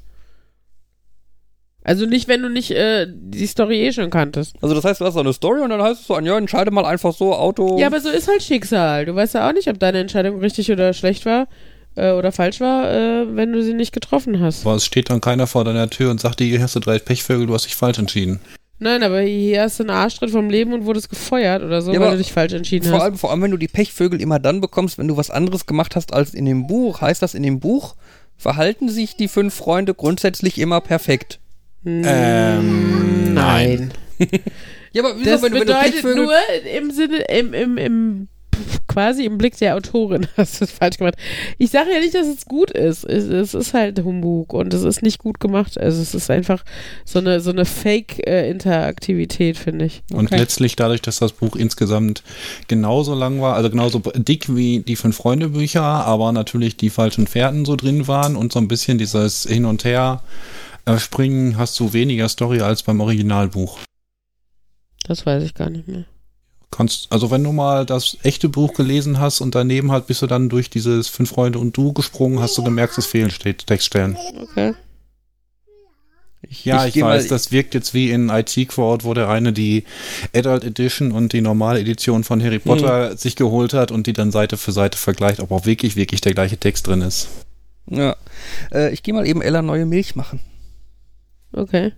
Also 1.84 2.08
nicht, 2.08 2.28
wenn 2.28 2.42
du 2.42 2.50
nicht 2.50 2.72
äh, 2.72 3.06
die 3.08 3.46
Story 3.46 3.86
eh 3.86 3.94
schon 3.94 4.10
kanntest. 4.10 4.56
Also 4.60 4.74
das 4.74 4.84
heißt, 4.84 5.02
du 5.02 5.06
hast 5.06 5.14
so 5.14 5.20
eine 5.20 5.34
Story 5.34 5.62
und 5.62 5.70
dann 5.70 5.84
heißt 5.84 6.02
es 6.02 6.08
so, 6.08 6.20
ja, 6.20 6.36
entscheide 6.36 6.72
mal 6.72 6.84
einfach 6.84 7.14
so, 7.14 7.36
Auto. 7.36 7.78
Ja, 7.80 7.88
aber 7.88 8.02
so 8.02 8.10
ist 8.10 8.28
halt 8.28 8.42
Schicksal. 8.42 9.06
Du 9.06 9.14
weißt 9.14 9.36
ja 9.36 9.48
auch 9.48 9.54
nicht, 9.54 9.68
ob 9.68 9.78
deine 9.78 10.00
Entscheidung 10.00 10.40
richtig 10.40 10.72
oder 10.72 10.94
schlecht 10.94 11.28
war 11.28 11.48
äh, 11.96 12.12
oder 12.12 12.32
falsch 12.32 12.60
war, 12.60 12.92
äh, 12.92 13.36
wenn 13.36 13.52
du 13.52 13.64
sie 13.64 13.74
nicht 13.74 13.92
getroffen 13.94 14.40
hast. 14.40 14.66
Aber 14.66 14.76
es 14.76 14.86
steht 14.86 15.10
dann 15.10 15.22
keiner 15.22 15.48
vor 15.48 15.64
deiner 15.64 15.90
Tür 15.90 16.12
und 16.12 16.20
sagt 16.22 16.40
dir, 16.40 16.46
hier 16.48 16.62
hast 16.62 16.76
du 16.76 16.80
drei 16.80 17.00
Pechvögel, 17.00 17.48
du 17.48 17.54
hast 17.54 17.66
dich 17.66 17.76
falsch 17.76 17.98
entschieden. 18.00 18.40
Nein, 18.78 19.04
aber 19.04 19.22
hier 19.22 19.62
hast 19.62 19.80
du 19.80 19.84
einen 19.84 19.92
Arschtritt 19.92 20.32
vom 20.32 20.50
Leben 20.50 20.74
und 20.74 20.86
wurdest 20.86 21.10
gefeuert 21.10 21.64
oder 21.64 21.82
so, 21.82 21.94
Ja, 21.94 22.00
weil 22.02 22.08
aber 22.08 22.18
du 22.18 22.24
dich 22.24 22.34
falsch 22.34 22.52
entschieden 22.54 22.86
vor 22.90 22.96
hast. 22.98 23.04
allem, 23.04 23.18
vor 23.18 23.32
allem, 23.32 23.42
wenn 23.42 23.52
du 23.52 23.58
die 23.58 23.70
Pechvögel 23.70 24.20
immer 24.22 24.38
dann 24.38 24.60
bekommst, 24.60 24.98
wenn 24.98 25.08
du 25.08 25.16
was 25.16 25.30
anderes 25.32 25.66
gemacht 25.66 25.96
hast 25.96 26.14
als 26.14 26.34
in 26.34 26.44
dem 26.46 26.68
Buch, 26.68 27.00
heißt 27.00 27.22
das 27.22 27.36
in 27.36 27.44
dem 27.44 27.62
Buch, 27.62 27.96
verhalten 28.36 28.90
sich 28.90 29.16
die 29.16 29.30
fünf 29.30 29.54
Freunde 29.54 29.94
grundsätzlich 29.94 30.58
immer 30.60 30.82
perfekt. 30.82 31.40
Ähm, 31.86 33.34
nein. 33.34 33.92
Ja, 34.94 35.04
aber 35.04 35.16
wieso, 35.20 35.30
Das 35.30 35.42
wenn, 35.42 35.52
du- 35.52 35.60
wenn 35.60 35.68
du 35.68 35.74
bedeutet 35.74 35.94
Pechvögel 35.96 36.24
nur 36.24 36.34
im 36.74 36.90
Sinne, 36.92 37.18
im, 37.28 37.54
im, 37.54 37.78
im 37.78 38.28
quasi 38.88 39.26
im 39.26 39.38
Blick 39.38 39.58
der 39.58 39.76
Autorin 39.76 40.28
hast 40.38 40.60
du 40.60 40.66
es 40.66 40.72
falsch 40.72 40.98
gemacht. 40.98 41.16
Ich 41.58 41.72
sage 41.72 41.92
ja 41.92 42.00
nicht, 42.00 42.16
dass 42.16 42.28
es 42.28 42.46
gut 42.46 42.72
ist. 42.72 43.04
Es, 43.04 43.26
es 43.26 43.54
ist 43.54 43.74
halt 43.74 44.00
Humbug 44.04 44.54
und 44.54 44.74
es 44.74 44.84
ist 44.84 45.02
nicht 45.02 45.20
gut 45.20 45.40
gemacht. 45.40 45.80
Also 45.80 46.02
es 46.02 46.16
ist 46.16 46.30
einfach 46.30 46.64
so 47.04 47.20
eine, 47.20 47.40
so 47.42 47.52
eine 47.52 47.66
Fake-Interaktivität, 47.66 49.58
finde 49.58 49.86
ich. 49.86 50.04
Und 50.12 50.28
Okay. 50.28 50.38
letztlich 50.38 50.76
dadurch, 50.76 51.02
dass 51.02 51.20
das 51.20 51.34
Buch 51.34 51.56
insgesamt 51.56 52.24
genauso 52.68 53.14
lang 53.14 53.42
war, 53.42 53.56
also 53.56 53.70
genauso 53.70 54.00
dick 54.16 54.56
wie 54.56 54.80
die 54.80 54.96
Fünf-Freunde-Bücher, 54.96 55.84
aber 55.84 56.32
natürlich 56.32 56.78
die 56.78 56.90
falschen 56.90 57.28
Fährten 57.28 57.66
so 57.66 57.76
drin 57.76 58.08
waren 58.08 58.36
und 58.36 58.52
so 58.54 58.60
ein 58.60 58.68
bisschen 58.68 58.98
dieses 58.98 59.44
Hin 59.44 59.66
und 59.66 59.84
Her 59.84 60.22
äh, 60.86 60.98
springen, 60.98 61.58
hast 61.58 61.80
du 61.80 61.94
weniger 61.94 62.30
Story 62.30 62.62
als 62.62 62.84
beim 62.84 63.02
Originalbuch. 63.02 63.80
Das 65.08 65.26
weiß 65.26 65.44
ich 65.44 65.54
gar 65.54 65.70
nicht 65.70 65.88
mehr. 65.88 66.06
Kannst, 66.72 67.12
also 67.12 67.32
wenn 67.32 67.44
du 67.44 67.52
mal 67.54 67.86
das 67.86 68.18
echte 68.24 68.50
Buch 68.50 68.74
gelesen 68.74 69.20
hast 69.20 69.40
und 69.42 69.56
daneben 69.56 69.92
halt 69.92 70.08
bist 70.08 70.22
du 70.22 70.28
dann 70.28 70.50
durch 70.50 70.70
dieses 70.70 71.08
Fünf 71.08 71.30
Freunde 71.30 71.60
und 71.60 71.78
du 71.78 71.94
gesprungen, 71.94 72.40
hast 72.40 72.58
du 72.58 72.64
gemerkt, 72.64 72.98
es 72.98 73.06
fehlen 73.06 73.30
Textstellen. 73.30 74.18
Okay. 74.42 74.74
Ja, 76.64 76.86
ich, 76.86 76.94
geh 76.94 77.02
weiß, 77.02 77.24
mal- 77.24 77.30
das 77.30 77.52
wirkt 77.52 77.74
jetzt 77.74 77.94
wie 77.94 78.12
in 78.12 78.30
IT 78.30 78.54
Crowd, 78.70 79.04
wo 79.04 79.14
der 79.16 79.30
eine 79.30 79.52
die 79.52 79.84
Adult 80.36 80.64
Edition 80.64 81.12
und 81.12 81.34
die 81.34 81.42
normale 81.42 81.80
Edition 81.80 82.24
von 82.24 82.42
Harry 82.44 82.60
Potter 82.60 83.18
sich 83.18 83.36
geholt 83.36 83.74
hat 83.74 83.92
und 83.92 84.06
die 84.06 84.14
dann 84.14 84.32
Seite 84.32 84.58
für 84.58 84.72
Seite 84.72 84.98
vergleicht, 84.98 85.40
ob 85.40 85.52
auch 85.52 85.66
wirklich, 85.66 85.96
wirklich 85.96 86.22
der 86.22 86.34
gleiche 86.34 86.58
Text 86.58 86.86
drin 86.88 87.02
ist. 87.02 87.30
Ja. 87.90 88.16
Äh, 88.72 88.94
ich 88.94 89.02
gehe 89.02 89.14
mal 89.14 89.26
eben 89.26 89.42
Ella 89.42 89.62
neue 89.64 89.86
Milch 89.88 90.16
machen. 90.16 90.40
Okay. 91.52 91.94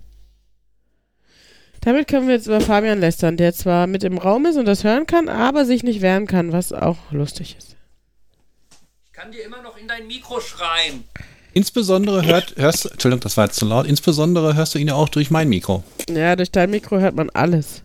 Damit 1.88 2.10
können 2.10 2.28
wir 2.28 2.36
jetzt 2.36 2.48
über 2.48 2.60
Fabian 2.60 3.00
lästern, 3.00 3.38
der 3.38 3.54
zwar 3.54 3.88
mit 3.88 4.04
im 4.04 4.18
Raum 4.18 4.46
ist 4.46 4.58
und 4.58 4.66
das 4.66 4.84
hören 4.84 5.08
kann, 5.08 5.30
aber 5.30 5.64
sich 5.64 5.84
nicht 5.84 6.02
wehren 6.02 6.28
kann, 6.28 6.52
was 6.52 6.74
auch 6.74 6.98
lustig 7.12 7.56
ist. 7.58 7.78
Ich 9.06 9.14
kann 9.14 9.32
dir 9.32 9.46
immer 9.46 9.62
noch 9.62 9.78
in 9.78 9.88
dein 9.88 10.06
Mikro 10.06 10.42
schreien. 10.42 11.06
Insbesondere 11.54 12.26
hört, 12.26 12.58
hörst 12.58 12.84
du, 12.84 12.90
Entschuldigung, 12.90 13.22
das 13.22 13.38
war 13.38 13.46
jetzt 13.46 13.56
zu 13.56 13.66
laut, 13.66 13.88
insbesondere 13.88 14.54
hörst 14.56 14.76
du 14.76 14.80
ihn 14.80 14.90
ja 14.90 14.96
auch 14.96 15.08
durch 15.08 15.32
mein 15.32 15.48
Mikro. 15.48 15.82
Ja, 16.10 16.36
durch 16.36 16.52
dein 16.52 16.72
Mikro 16.72 17.00
hört 17.00 17.16
man 17.16 17.30
alles. 17.30 17.84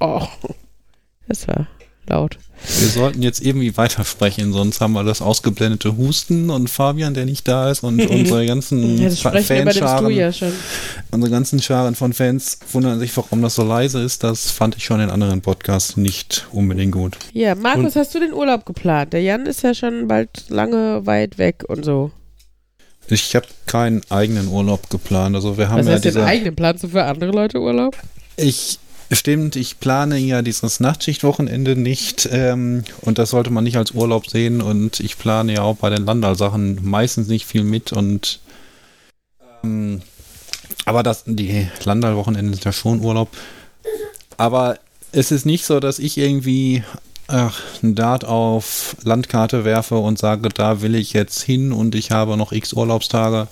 Oh, 0.00 0.26
das 1.28 1.46
war 1.46 1.68
laut. 2.08 2.36
Wir 2.80 2.88
sollten 2.88 3.22
jetzt 3.22 3.40
irgendwie 3.40 3.76
weitersprechen, 3.76 4.52
sonst 4.52 4.80
haben 4.80 4.92
wir 4.92 5.04
das 5.04 5.22
ausgeblendete 5.22 5.96
Husten 5.96 6.50
und 6.50 6.68
Fabian, 6.68 7.14
der 7.14 7.24
nicht 7.24 7.46
da 7.48 7.70
ist 7.70 7.82
und 7.82 8.00
unsere 8.10 8.46
ganzen 8.46 8.98
Ja, 9.02 9.10
Fanscharen, 9.10 10.10
ja 10.10 10.32
schon. 10.32 10.52
unsere 11.10 11.30
ganzen 11.30 11.62
Scharen 11.62 11.94
von 11.94 12.12
Fans 12.12 12.58
wundern 12.72 12.98
sich, 12.98 13.16
warum 13.16 13.42
das 13.42 13.54
so 13.54 13.62
leise 13.64 14.00
ist. 14.02 14.24
Das 14.24 14.50
fand 14.50 14.76
ich 14.76 14.84
schon 14.84 15.00
in 15.00 15.10
anderen 15.10 15.40
Podcasts 15.40 15.96
nicht 15.96 16.46
unbedingt 16.52 16.92
gut. 16.92 17.16
Ja, 17.32 17.54
Markus, 17.54 17.96
hast 17.96 18.14
du 18.14 18.20
den 18.20 18.32
Urlaub 18.32 18.66
geplant? 18.66 19.12
Der 19.12 19.22
Jan 19.22 19.46
ist 19.46 19.62
ja 19.62 19.74
schon 19.74 20.08
bald 20.08 20.28
lange 20.48 21.06
weit 21.06 21.38
weg 21.38 21.64
und 21.68 21.84
so. 21.84 22.10
Ich 23.10 23.34
habe 23.34 23.46
keinen 23.66 24.02
eigenen 24.10 24.48
Urlaub 24.48 24.90
geplant. 24.90 25.34
Also 25.34 25.56
wir 25.56 25.70
haben 25.70 25.78
Was 25.78 25.86
ja 25.86 25.92
heißt 25.94 26.04
diese. 26.04 26.24
eigenen? 26.24 26.54
Planst 26.56 26.84
du 26.84 26.88
für 26.88 27.04
andere 27.04 27.30
Leute 27.30 27.58
Urlaub? 27.60 27.96
Ich 28.36 28.78
stimmt, 29.10 29.56
ich 29.56 29.80
plane 29.80 30.18
ja 30.18 30.42
dieses 30.42 30.80
Nachtschichtwochenende 30.80 31.76
nicht 31.76 32.28
ähm, 32.30 32.84
und 33.00 33.18
das 33.18 33.30
sollte 33.30 33.50
man 33.50 33.64
nicht 33.64 33.76
als 33.76 33.92
Urlaub 33.92 34.28
sehen 34.28 34.60
und 34.60 35.00
ich 35.00 35.18
plane 35.18 35.54
ja 35.54 35.62
auch 35.62 35.76
bei 35.76 35.90
den 35.90 36.04
Landal-Sachen 36.04 36.80
meistens 36.82 37.28
nicht 37.28 37.46
viel 37.46 37.64
mit 37.64 37.92
und 37.92 38.40
ähm, 39.64 40.02
aber 40.84 41.02
das 41.02 41.24
die 41.26 41.68
Landal-Wochenende 41.84 42.58
ja 42.62 42.72
schon 42.72 43.00
Urlaub. 43.00 43.28
Aber 44.36 44.78
es 45.12 45.30
ist 45.30 45.46
nicht 45.46 45.64
so, 45.64 45.80
dass 45.80 45.98
ich 45.98 46.16
irgendwie 46.16 46.82
ach, 47.28 47.60
einen 47.82 47.94
Dart 47.94 48.24
auf 48.24 48.96
Landkarte 49.02 49.64
werfe 49.64 49.96
und 49.96 50.18
sage, 50.18 50.48
da 50.48 50.80
will 50.80 50.94
ich 50.94 51.12
jetzt 51.12 51.42
hin 51.42 51.72
und 51.72 51.94
ich 51.94 52.10
habe 52.10 52.36
noch 52.36 52.52
x 52.52 52.72
Urlaubstage. 52.72 53.48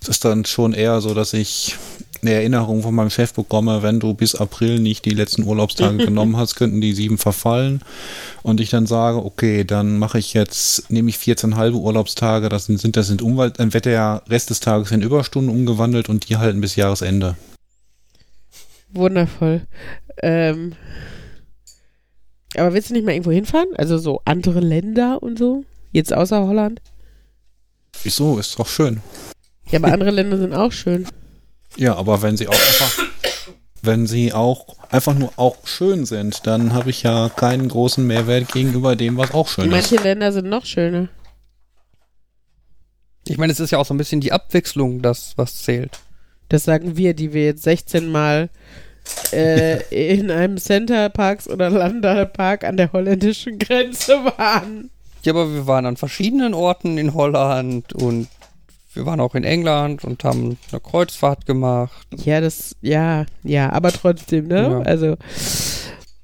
Es 0.00 0.08
ist 0.08 0.24
dann 0.24 0.44
schon 0.44 0.72
eher 0.72 1.00
so, 1.00 1.14
dass 1.14 1.32
ich 1.32 1.76
eine 2.22 2.32
Erinnerung 2.32 2.82
von 2.82 2.94
meinem 2.94 3.10
Chef 3.10 3.32
bekomme, 3.32 3.82
wenn 3.82 4.00
du 4.00 4.14
bis 4.14 4.34
April 4.34 4.78
nicht 4.80 5.04
die 5.04 5.10
letzten 5.10 5.44
Urlaubstage 5.44 5.96
genommen 6.04 6.36
hast, 6.36 6.56
könnten 6.56 6.80
die 6.80 6.92
sieben 6.92 7.18
verfallen. 7.18 7.80
Und 8.42 8.60
ich 8.60 8.70
dann 8.70 8.86
sage, 8.86 9.24
okay, 9.24 9.64
dann 9.64 9.98
mache 9.98 10.18
ich 10.18 10.34
jetzt, 10.34 10.90
nehme 10.90 11.10
ich 11.10 11.18
14 11.18 11.56
halbe 11.56 11.78
Urlaubstage, 11.78 12.48
das 12.48 12.66
sind, 12.66 12.96
das 12.96 13.06
sind 13.06 13.22
Umwelt, 13.22 13.58
dann 13.58 13.74
wird 13.74 13.84
der 13.84 14.22
Rest 14.28 14.50
des 14.50 14.60
Tages 14.60 14.90
in 14.90 15.02
Überstunden 15.02 15.50
umgewandelt 15.50 16.08
und 16.08 16.28
die 16.28 16.36
halten 16.36 16.60
bis 16.60 16.76
Jahresende. 16.76 17.36
Wundervoll. 18.92 19.62
Ähm, 20.22 20.74
aber 22.56 22.72
willst 22.72 22.90
du 22.90 22.94
nicht 22.94 23.04
mal 23.04 23.12
irgendwo 23.12 23.30
hinfahren? 23.30 23.68
Also 23.76 23.98
so 23.98 24.22
andere 24.24 24.60
Länder 24.60 25.22
und 25.22 25.38
so? 25.38 25.64
Jetzt 25.92 26.12
außer 26.12 26.46
Holland? 26.46 26.80
Wieso? 28.02 28.38
Ist 28.38 28.58
doch 28.58 28.68
schön. 28.68 29.00
Ja, 29.70 29.78
aber 29.78 29.92
andere 29.92 30.10
Länder 30.10 30.38
sind 30.38 30.54
auch 30.54 30.72
schön. 30.72 31.06
Ja, 31.76 31.96
aber 31.96 32.22
wenn 32.22 32.36
sie 32.36 32.48
auch 32.48 32.54
einfach, 32.54 32.98
wenn 33.82 34.06
sie 34.06 34.32
auch 34.32 34.76
einfach 34.90 35.14
nur 35.14 35.32
auch 35.36 35.56
schön 35.64 36.06
sind, 36.06 36.46
dann 36.46 36.72
habe 36.72 36.90
ich 36.90 37.02
ja 37.02 37.28
keinen 37.28 37.68
großen 37.68 38.06
Mehrwert 38.06 38.52
gegenüber 38.52 38.96
dem, 38.96 39.16
was 39.16 39.32
auch 39.32 39.48
schön 39.48 39.66
ist. 39.66 39.70
Manche 39.70 39.96
Länder 39.96 40.32
sind 40.32 40.48
noch 40.48 40.64
schöner. 40.64 41.08
Ich 43.26 43.36
meine, 43.36 43.52
es 43.52 43.60
ist 43.60 43.70
ja 43.70 43.78
auch 43.78 43.84
so 43.84 43.94
ein 43.94 43.98
bisschen 43.98 44.20
die 44.20 44.32
Abwechslung, 44.32 45.02
das, 45.02 45.34
was 45.36 45.62
zählt. 45.62 46.00
Das 46.48 46.64
sagen 46.64 46.96
wir, 46.96 47.12
die 47.14 47.34
wir 47.34 47.44
jetzt 47.44 47.62
16 47.62 48.10
Mal 48.10 48.48
äh, 49.32 50.16
in 50.16 50.30
einem 50.30 50.56
Center 50.58 51.10
Parks 51.10 51.48
oder 51.48 51.68
Landalpark 51.70 52.64
an 52.64 52.76
der 52.76 52.92
holländischen 52.92 53.58
Grenze 53.58 54.24
waren. 54.36 54.90
Ja, 55.22 55.32
aber 55.32 55.52
wir 55.52 55.66
waren 55.66 55.84
an 55.84 55.96
verschiedenen 55.96 56.54
Orten 56.54 56.96
in 56.96 57.12
Holland 57.12 57.92
und 57.92 58.28
wir 58.98 59.06
waren 59.06 59.20
auch 59.20 59.36
in 59.36 59.44
England 59.44 60.04
und 60.04 60.24
haben 60.24 60.58
eine 60.72 60.80
Kreuzfahrt 60.80 61.46
gemacht. 61.46 62.06
Ja, 62.24 62.40
das, 62.40 62.74
ja, 62.82 63.26
ja, 63.44 63.70
aber 63.70 63.92
trotzdem, 63.92 64.48
ne? 64.48 64.62
Ja. 64.62 64.80
Also, 64.80 65.14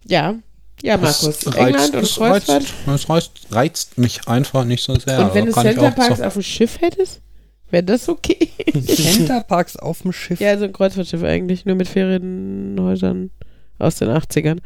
ja, 0.05 0.35
ja, 0.83 0.97
Markus, 0.97 1.39
Das 1.39 1.55
England 1.55 1.95
und 1.95 2.03
das 2.03 2.15
Kreuzfahrt. 2.17 2.63
Reizt, 2.63 2.75
das 2.87 3.09
reizt, 3.09 3.31
reizt 3.51 3.99
mich 3.99 4.27
einfach 4.29 4.65
nicht 4.65 4.83
so 4.83 4.99
sehr. 4.99 5.21
und 5.21 5.35
wenn 5.35 5.47
du 5.47 5.53
Centerparks 5.53 6.21
auf 6.21 6.33
dem 6.33 6.43
Schiff 6.43 6.81
hättest, 6.81 7.23
wäre 7.71 7.85
das 7.85 8.09
okay? 8.09 8.51
Centerparks 8.87 9.77
auf 9.77 10.03
dem 10.03 10.13
Schiff. 10.13 10.41
ja, 10.41 10.59
so 10.59 10.65
ein 10.65 10.73
Kreuzfahrtschiff 10.73 11.23
eigentlich, 11.23 11.65
nur 11.65 11.77
mit 11.77 11.89
Ferienhäusern 11.89 13.31
aus 13.79 13.97
den 13.97 14.09
80ern. 14.09 14.59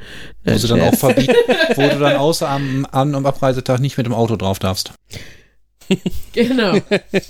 wo, 0.44 0.56
sie 0.56 0.66
dann 0.66 0.80
auch 0.80 0.94
verbieten, 0.94 1.34
wo 1.76 1.82
du 1.82 1.98
dann 1.98 2.16
außer 2.16 2.48
am, 2.48 2.86
am, 2.90 3.14
am 3.14 3.26
Abreisetag 3.26 3.80
nicht 3.80 3.98
mit 3.98 4.06
dem 4.06 4.14
Auto 4.14 4.36
drauf 4.36 4.58
darfst. 4.58 4.92
Genau, 6.32 6.78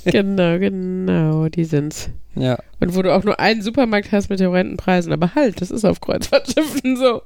genau, 0.05 0.59
genau, 0.59 1.49
die 1.49 1.65
sind's. 1.65 2.11
Ja. 2.35 2.59
Und 2.81 2.95
wo 2.95 3.03
du 3.03 3.15
auch 3.15 3.25
nur 3.25 3.39
einen 3.41 3.63
Supermarkt 3.63 4.13
hast 4.13 4.29
mit 4.31 4.41
horrenden 4.41 4.77
Preisen. 4.77 5.13
Aber 5.13 5.35
halt, 5.35 5.61
das 5.61 5.71
ist 5.71 5.85
auf 5.85 6.01
Kreuzfahrtschiffen 6.01 6.97
so. 6.97 7.23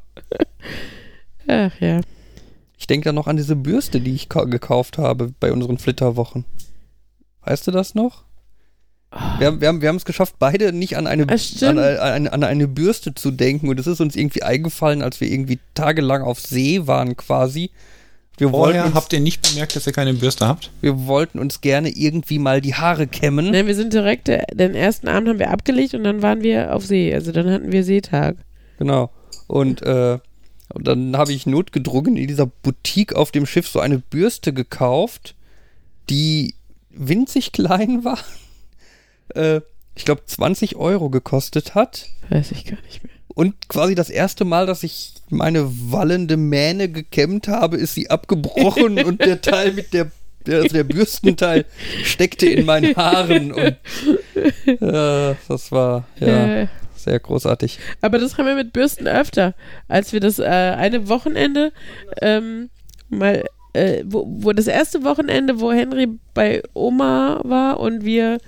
Ach 1.49 1.72
ja. 1.80 2.01
Ich 2.78 2.87
denke 2.87 3.05
da 3.07 3.12
noch 3.12 3.26
an 3.26 3.37
diese 3.37 3.57
Bürste, 3.57 4.01
die 4.01 4.14
ich 4.14 4.28
ka- 4.28 4.45
gekauft 4.45 4.99
habe 4.99 5.33
bei 5.41 5.53
unseren 5.53 5.78
Flitterwochen. 5.78 6.45
Weißt 7.45 7.66
du 7.66 7.70
das 7.70 7.95
noch? 7.95 8.24
Wir 9.39 9.49
haben 9.49 9.61
wir 9.61 9.68
haben 9.68 9.83
wir 9.83 9.89
haben 9.91 9.97
es 9.97 10.05
geschafft, 10.07 10.37
beide 10.39 10.72
nicht 10.72 10.97
an 10.97 11.07
eine, 11.07 11.26
an, 11.28 11.78
eine, 11.78 12.33
an 12.33 12.45
eine 12.45 12.66
Bürste 12.68 13.14
zu 13.14 13.30
denken. 13.30 13.68
Und 13.68 13.78
es 13.78 13.87
ist 13.87 14.01
uns 14.01 14.16
irgendwie 14.16 14.43
eingefallen, 14.43 15.03
als 15.03 15.20
wir 15.20 15.28
irgendwie 15.30 15.59
tagelang 15.74 16.22
auf 16.22 16.41
See 16.41 16.87
waren 16.87 17.16
quasi. 17.16 17.70
Wir 18.39 18.51
wollten, 18.51 18.72
Vorher 18.72 18.87
uns, 18.87 18.95
habt 18.95 19.12
ihr 19.12 19.20
nicht 19.20 19.43
bemerkt, 19.49 19.76
dass 19.76 19.87
ihr 19.87 19.93
keine 19.93 20.14
Bürste 20.14 20.47
habt? 20.47 20.70
wir 20.80 21.07
wollten 21.07 21.39
uns 21.39 21.61
gerne 21.61 21.91
irgendwie 21.91 22.39
mal 22.39 22.61
die 22.61 22.74
Haare 22.74 23.07
kämmen. 23.07 23.51
Nein, 23.51 23.66
wir 23.66 23.74
sind 23.74 23.93
direkt, 23.93 24.28
äh, 24.28 24.43
den 24.53 24.74
ersten 24.74 25.07
Abend 25.09 25.28
haben 25.28 25.39
wir 25.39 25.51
abgelegt 25.51 25.95
und 25.95 26.05
dann 26.05 26.22
waren 26.22 26.43
wir 26.43 26.74
auf 26.74 26.85
See. 26.85 27.14
Also 27.14 27.30
dann 27.30 27.51
hatten 27.51 27.72
wir 27.72 27.85
Seetag. 27.85 28.37
Genau. 28.78 29.11
Und, 29.49 29.83
äh, 29.83 30.18
und 30.72 30.87
dann 30.89 31.16
habe 31.16 31.33
ich 31.33 31.47
notgedrungen 31.47 32.16
in 32.16 32.26
dieser 32.26 32.47
Boutique 32.47 33.14
auf 33.14 33.33
dem 33.33 33.45
Schiff 33.45 33.68
so 33.68 33.80
eine 33.80 33.99
Bürste 33.99 34.55
gekauft, 34.55 35.35
die 36.09 36.55
winzig 36.91 37.53
klein 37.53 38.05
war. 38.05 38.18
äh, 39.35 39.61
ich 39.95 40.07
glaube 40.07 40.22
20 40.24 40.76
Euro 40.76 41.11
gekostet 41.11 41.74
hat. 41.74 42.09
Weiß 42.30 42.51
ich 42.53 42.64
gar 42.64 42.80
nicht 42.83 43.05
mehr. 43.05 43.11
Und 43.35 43.68
quasi 43.68 43.95
das 43.95 44.11
erste 44.11 44.45
Mal, 44.45 44.66
dass 44.66 44.83
ich 44.83 45.14
meine 45.30 45.66
wallende 45.91 46.37
Mähne 46.37 46.89
gekämmt 46.89 47.49
habe, 47.49 47.76
ist 47.76 47.95
sie 47.95 48.11
abgebrochen 48.11 49.03
und 49.03 49.24
der 49.24 49.41
Teil 49.41 49.72
mit 49.72 49.93
der, 49.95 50.11
der, 50.47 50.62
also 50.62 50.74
der 50.74 50.85
Bürstenteil 50.85 51.64
steckte 52.05 52.47
in 52.47 52.66
meinen 52.66 52.95
Haaren. 52.97 53.53
Und 53.53 53.76
äh, 54.66 55.35
das 55.49 55.72
war 55.72 56.07
ja 56.20 56.68
sehr 56.95 57.18
großartig. 57.18 57.78
aber 58.01 58.18
das 58.18 58.39
haben 58.39 58.47
wir 58.47 58.55
mit 58.55 58.72
Bürsten 58.72 59.09
öfter. 59.09 59.55
Als 59.89 60.12
wir 60.12 60.20
das 60.20 60.39
äh, 60.39 60.45
eine 60.45 61.09
Wochenende 61.09 61.72
ähm, 62.20 62.70
mal, 63.09 63.45
äh, 63.72 64.05
wo, 64.07 64.26
wo 64.28 64.53
das 64.53 64.66
erste 64.66 65.05
Wochenende, 65.05 65.61
wo 65.61 65.72
Henry 65.72 66.09
bei 66.35 66.62
Oma 66.74 67.41
war 67.45 67.80
und 67.80 68.05
wir 68.05 68.39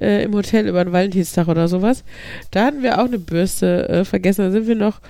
äh, 0.00 0.24
im 0.24 0.34
Hotel 0.34 0.66
über 0.68 0.84
den 0.84 0.92
Valentinstag 0.92 1.48
oder 1.48 1.68
sowas, 1.68 2.04
da 2.50 2.66
hatten 2.66 2.82
wir 2.82 3.00
auch 3.00 3.06
eine 3.06 3.18
Bürste 3.18 3.88
äh, 3.88 4.04
vergessen. 4.04 4.44
Da 4.44 4.50
sind 4.50 4.66
wir 4.66 4.74
noch 4.76 5.00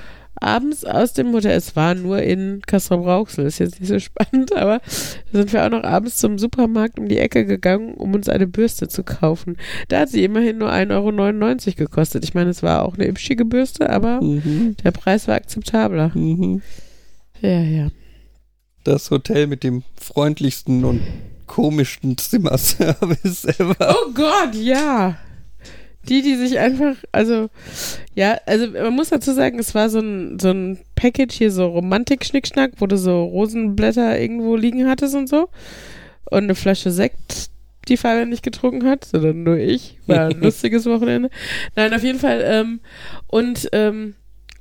abends 0.41 0.85
aus 0.85 1.13
dem 1.13 1.33
Hotel, 1.33 1.53
es 1.57 1.77
war 1.77 1.95
nur 1.95 2.21
in 2.21 2.63
Castrop-Rauxel, 2.67 3.47
ist 3.47 3.61
jetzt 3.61 3.79
nicht 3.79 3.89
so 3.89 3.99
spannend, 4.01 4.53
aber 4.57 4.81
da 5.31 5.39
sind 5.39 5.53
wir 5.53 5.65
auch 5.65 5.71
noch 5.71 5.85
abends 5.85 6.17
zum 6.17 6.37
Supermarkt 6.39 6.99
um 6.99 7.07
die 7.07 7.19
Ecke 7.19 7.45
gegangen, 7.47 7.95
um 7.95 8.13
uns 8.15 8.29
eine 8.29 8.49
Bürste 8.49 8.89
zu 8.89 9.05
kaufen. 9.05 9.57
Da 9.89 10.01
hat 10.01 10.09
sie 10.09 10.25
immerhin 10.25 10.59
nur 10.59 10.73
1,99 10.73 11.69
Euro 11.69 11.75
gekostet. 11.77 12.25
Ich 12.25 12.35
meine, 12.35 12.51
es 12.51 12.63
war 12.65 12.85
auch 12.85 12.95
eine 12.97 13.07
hübschige 13.07 13.45
Bürste, 13.45 13.89
aber 13.91 14.21
Mhm. 14.21 14.77
der 14.83 14.91
Preis 14.91 15.29
war 15.29 15.37
akzeptabler. 15.37 16.11
Mhm. 16.15 16.61
Ja, 17.41 17.61
ja. 17.61 17.89
das 18.85 19.11
Hotel 19.13 19.47
mit 19.47 19.63
dem 19.63 19.85
freundlichsten 19.97 20.85
und 20.85 21.03
komischsten 21.53 22.17
Zimmerservice 22.17 23.45
ever. 23.59 23.77
Oh 23.79 24.11
Gott, 24.15 24.55
ja. 24.55 25.19
Die, 26.09 26.23
die 26.23 26.35
sich 26.35 26.59
einfach, 26.59 26.97
also, 27.13 27.51
ja, 28.15 28.39
also 28.47 28.69
man 28.69 28.95
muss 28.95 29.11
dazu 29.11 29.35
sagen, 29.35 29.59
es 29.59 29.75
war 29.75 29.91
so 29.91 30.01
ein, 30.01 30.39
so 30.41 30.51
ein 30.51 30.79
Package 30.95 31.35
hier, 31.35 31.53
so 31.53 31.67
Romantik-Schnickschnack, 31.67 32.73
wo 32.79 32.87
du 32.87 32.97
so 32.97 33.25
Rosenblätter 33.25 34.19
irgendwo 34.19 34.57
liegen 34.57 34.89
hattest 34.89 35.15
und 35.15 35.29
so. 35.29 35.51
Und 36.25 36.45
eine 36.45 36.55
Flasche 36.55 36.91
Sekt, 36.91 37.51
die 37.87 37.99
Fabian 37.99 38.31
nicht 38.31 38.43
getrunken 38.43 38.89
hat, 38.89 39.05
sondern 39.05 39.43
nur 39.43 39.59
ich. 39.59 39.99
War 40.07 40.31
ein 40.31 40.41
lustiges 40.41 40.87
Wochenende. 40.87 41.29
Nein, 41.77 41.93
auf 41.93 42.03
jeden 42.03 42.19
Fall. 42.19 42.43
Ähm, 42.47 42.81
und 43.27 43.69
ähm, 43.73 44.15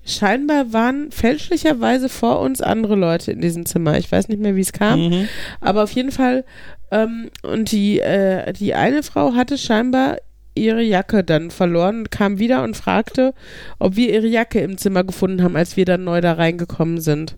scheinbar 0.05 0.73
waren 0.73 1.11
fälschlicherweise 1.11 2.09
vor 2.09 2.41
uns 2.41 2.61
andere 2.61 2.95
Leute 2.95 3.31
in 3.31 3.39
diesem 3.39 3.65
Zimmer. 3.65 3.97
Ich 3.97 4.11
weiß 4.11 4.27
nicht 4.27 4.41
mehr, 4.41 4.57
wie 4.57 4.61
es 4.61 4.73
kam. 4.73 5.09
Mhm. 5.09 5.29
Aber 5.61 5.83
auf 5.83 5.91
jeden 5.91 6.11
Fall, 6.11 6.43
ähm, 6.91 7.29
und 7.43 7.71
die, 7.71 7.99
äh, 7.99 8.53
die 8.53 8.73
eine 8.73 9.03
Frau 9.03 9.33
hatte 9.33 9.57
scheinbar 9.57 10.17
ihre 10.53 10.81
Jacke 10.81 11.23
dann 11.23 11.49
verloren 11.49 11.99
und 11.99 12.11
kam 12.11 12.37
wieder 12.37 12.63
und 12.63 12.75
fragte, 12.75 13.33
ob 13.79 13.95
wir 13.95 14.13
ihre 14.13 14.27
Jacke 14.27 14.59
im 14.59 14.77
Zimmer 14.77 15.03
gefunden 15.03 15.41
haben, 15.43 15.55
als 15.55 15.77
wir 15.77 15.85
dann 15.85 16.03
neu 16.03 16.19
da 16.21 16.33
reingekommen 16.33 16.99
sind. 16.99 17.37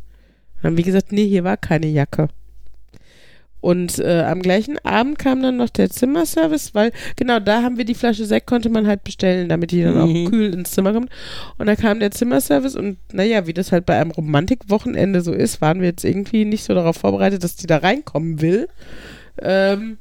Dann 0.62 0.72
haben 0.72 0.78
wir 0.78 0.84
gesagt, 0.84 1.12
nee, 1.12 1.28
hier 1.28 1.44
war 1.44 1.58
keine 1.58 1.88
Jacke. 1.88 2.30
Und 3.62 4.00
äh, 4.00 4.24
am 4.24 4.42
gleichen 4.42 4.78
Abend 4.84 5.18
kam 5.20 5.42
dann 5.42 5.56
noch 5.56 5.70
der 5.70 5.90
Zimmerservice, 5.90 6.76
weil 6.76 6.92
genau 7.16 7.40
da 7.40 7.62
haben 7.62 7.78
wir 7.78 7.86
die 7.86 7.94
Flasche 7.96 8.26
Sekt, 8.26 8.46
konnte 8.46 8.70
man 8.70 8.88
halt 8.88 9.06
bestellen, 9.06 9.48
damit 9.48 9.72
die 9.72 9.84
dann 9.84 9.94
Mhm. 9.96 10.26
auch 10.26 10.30
kühl 10.32 10.54
ins 10.54 10.72
Zimmer 10.72 10.92
kommt. 10.92 11.10
Und 11.58 11.68
da 11.68 11.76
kam 11.78 12.02
der 12.02 12.12
Zimmerservice 12.12 12.76
und 12.76 12.98
naja, 13.14 13.48
wie 13.48 13.54
das 13.54 13.72
halt 13.72 13.86
bei 13.86 13.98
einem 14.02 14.12
Romantikwochenende 14.12 15.22
so 15.22 15.32
ist, 15.32 15.62
waren 15.62 15.80
wir 15.80 15.88
jetzt 15.88 16.04
irgendwie 16.04 16.44
nicht 16.44 16.66
so 16.66 16.74
darauf 16.74 16.98
vorbereitet, 16.98 17.42
dass 17.46 17.56
die 17.56 17.68
da 17.68 17.78
reinkommen 17.78 18.42
will. 18.42 18.68
Ähm, 19.42 19.98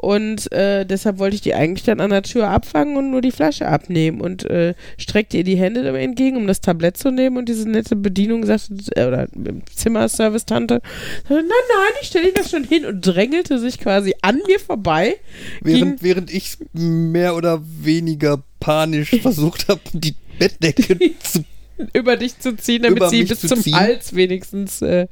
und 0.00 0.52
äh, 0.52 0.86
deshalb 0.86 1.18
wollte 1.18 1.34
ich 1.34 1.40
die 1.40 1.54
eigentlich 1.54 1.84
dann 1.84 1.98
an 1.98 2.10
der 2.10 2.22
Tür 2.22 2.48
abfangen 2.48 2.96
und 2.96 3.10
nur 3.10 3.20
die 3.20 3.32
Flasche 3.32 3.66
abnehmen 3.66 4.20
und 4.20 4.48
äh, 4.48 4.74
streckte 4.96 5.38
ihr 5.38 5.44
die 5.44 5.56
Hände 5.56 5.86
entgegen, 5.98 6.36
um 6.36 6.46
das 6.46 6.60
Tablett 6.60 6.96
zu 6.96 7.10
nehmen 7.10 7.36
und 7.36 7.48
diese 7.48 7.68
nette 7.68 7.96
Bedienung 7.96 8.46
sagte, 8.46 8.74
äh, 8.94 9.06
oder 9.06 9.26
Zimmerservice-Tante, 9.74 10.82
sagte, 11.28 11.34
nein, 11.34 11.42
nein, 11.48 11.92
ich 12.00 12.08
stelle 12.08 12.32
das 12.32 12.50
schon 12.50 12.62
hin 12.62 12.86
und 12.86 13.00
drängelte 13.00 13.58
sich 13.58 13.80
quasi 13.80 14.14
an 14.22 14.40
mir 14.46 14.60
vorbei. 14.60 15.16
Während, 15.62 16.00
während 16.00 16.32
ich 16.32 16.58
mehr 16.72 17.34
oder 17.34 17.60
weniger 17.64 18.40
panisch 18.60 19.10
versucht 19.20 19.68
habe, 19.68 19.80
die 19.92 20.14
Bettdecke 20.38 20.96
zu. 21.20 21.44
Über 21.92 22.16
dich 22.16 22.38
zu 22.38 22.56
ziehen, 22.56 22.82
damit 22.82 22.98
Über 22.98 23.08
sie 23.08 23.24
bis 23.24 23.40
zu 23.40 23.48
zum 23.48 23.60
ziehen. 23.60 23.74
Hals 23.74 24.14
wenigstens, 24.14 24.82
äh, 24.82 25.06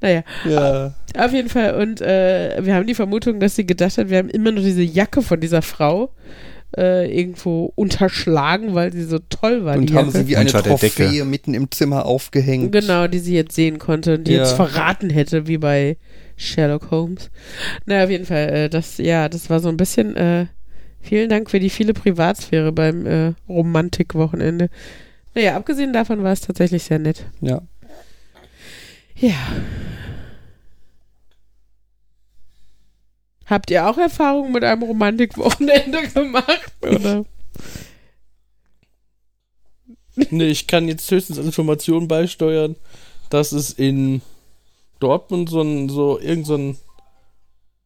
naja, 0.00 0.22
Ja. 0.48 0.94
auf 1.16 1.32
jeden 1.32 1.48
Fall. 1.48 1.74
Und 1.74 2.00
äh, 2.00 2.58
wir 2.64 2.74
haben 2.74 2.86
die 2.86 2.94
Vermutung, 2.94 3.40
dass 3.40 3.56
sie 3.56 3.66
gedacht 3.66 3.98
hat, 3.98 4.08
wir 4.10 4.18
haben 4.18 4.30
immer 4.30 4.52
noch 4.52 4.62
diese 4.62 4.82
Jacke 4.82 5.22
von 5.22 5.40
dieser 5.40 5.62
Frau 5.62 6.12
äh, 6.76 7.10
irgendwo 7.18 7.72
unterschlagen, 7.76 8.74
weil 8.74 8.92
sie 8.92 9.04
so 9.04 9.18
toll 9.18 9.64
war. 9.64 9.76
Und 9.76 9.88
die 9.90 9.94
haben 9.94 10.06
Jacke. 10.08 10.18
sie 10.18 10.28
wie 10.28 10.36
eine 10.36 10.46
Unter 10.50 10.62
der 10.62 10.76
Decke. 10.76 11.04
Trophäe 11.04 11.24
mitten 11.24 11.54
im 11.54 11.70
Zimmer 11.70 12.04
aufgehängt. 12.06 12.72
Genau, 12.72 13.06
die 13.08 13.18
sie 13.20 13.34
jetzt 13.34 13.54
sehen 13.54 13.78
konnte 13.78 14.14
und 14.16 14.24
die 14.28 14.32
Ja. 14.32 14.38
jetzt 14.40 14.52
verraten 14.52 15.08
hätte, 15.10 15.46
wie 15.46 15.58
bei 15.58 15.96
Sherlock 16.36 16.90
Holmes. 16.90 17.30
Na, 17.86 18.04
auf 18.04 18.10
jeden 18.10 18.26
Fall, 18.26 18.48
äh, 18.50 18.68
das, 18.68 18.98
ja, 18.98 19.28
das 19.28 19.48
war 19.50 19.60
so 19.60 19.68
ein 19.70 19.76
bisschen, 19.78 20.14
äh, 20.16 20.46
vielen 21.00 21.30
Dank 21.30 21.50
für 21.50 21.58
die 21.58 21.70
viele 21.70 21.94
Privatsphäre 21.94 22.70
beim 22.70 23.06
äh, 23.06 23.32
Romantikwochenende. 23.48 24.68
Naja, 25.34 25.56
abgesehen 25.56 25.92
davon 25.92 26.22
war 26.22 26.32
es 26.32 26.40
tatsächlich 26.40 26.82
sehr 26.82 26.98
nett. 26.98 27.26
Ja. 27.40 27.62
Ja. 29.16 29.34
Habt 33.46 33.70
ihr 33.70 33.88
auch 33.88 33.96
Erfahrungen 33.96 34.52
mit 34.52 34.62
einem 34.62 34.82
Romantikwochenende 34.82 36.08
gemacht? 36.14 36.72
Oder? 36.82 37.24
Nee, 40.30 40.48
ich 40.48 40.66
kann 40.66 40.88
jetzt 40.88 41.10
höchstens 41.10 41.38
Informationen 41.38 42.08
beisteuern, 42.08 42.76
dass 43.30 43.52
es 43.52 43.70
in 43.70 44.20
Dortmund 45.00 45.48
so 45.48 45.62
ein, 45.62 45.88
so 45.88 46.18
irgend 46.18 46.46
so 46.46 46.56
ein, 46.56 46.76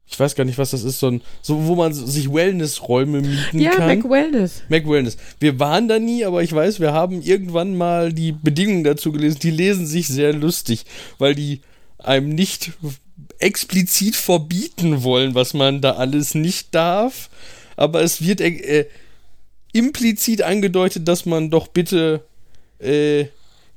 ich 0.07 0.21
weiß 0.21 0.35
gar 0.35 0.45
nicht, 0.45 0.59
was 0.59 0.73
das 0.73 0.85
ist, 0.85 0.99
so 0.99 1.09
ein, 1.09 1.23
so, 1.41 1.67
wo 1.67 1.75
man 1.75 1.93
sich 1.95 2.33
Wellnessräume 2.33 3.23
mieten 3.23 3.59
Ja, 3.59 3.71
kann. 3.73 3.87
Mac 3.87 4.11
Wellness. 4.11 4.63
Mac 4.69 4.87
Wellness. 4.87 5.17
Wir 5.41 5.59
waren 5.59 5.89
da 5.89 5.99
nie, 5.99 6.25
aber 6.25 6.43
ich 6.43 6.53
weiß, 6.53 6.81
wir 6.81 6.93
haben 6.93 7.23
irgendwann 7.23 7.77
mal 7.77 8.13
die 8.13 8.33
Bedingungen 8.33 8.85
dazu 8.85 9.11
gelesen. 9.11 9.39
Die 9.43 9.51
lesen 9.51 9.87
sich 9.87 10.09
sehr 10.09 10.33
lustig, 10.35 10.85
weil 11.19 11.35
die 11.35 11.63
einem 11.99 12.29
nicht 12.29 12.73
explizit 13.39 14.15
verbieten 14.17 15.03
wollen, 15.03 15.35
was 15.35 15.55
man 15.55 15.81
da 15.81 15.93
alles 15.93 16.35
nicht 16.35 16.75
darf. 16.75 17.31
Aber 17.77 18.03
es 18.03 18.23
wird 18.23 18.41
äh, 18.41 18.81
äh, 18.81 18.87
implizit 19.73 20.43
angedeutet, 20.43 21.09
dass 21.09 21.27
man 21.27 21.51
doch 21.51 21.69
bitte 21.69 22.25
äh, 22.79 23.27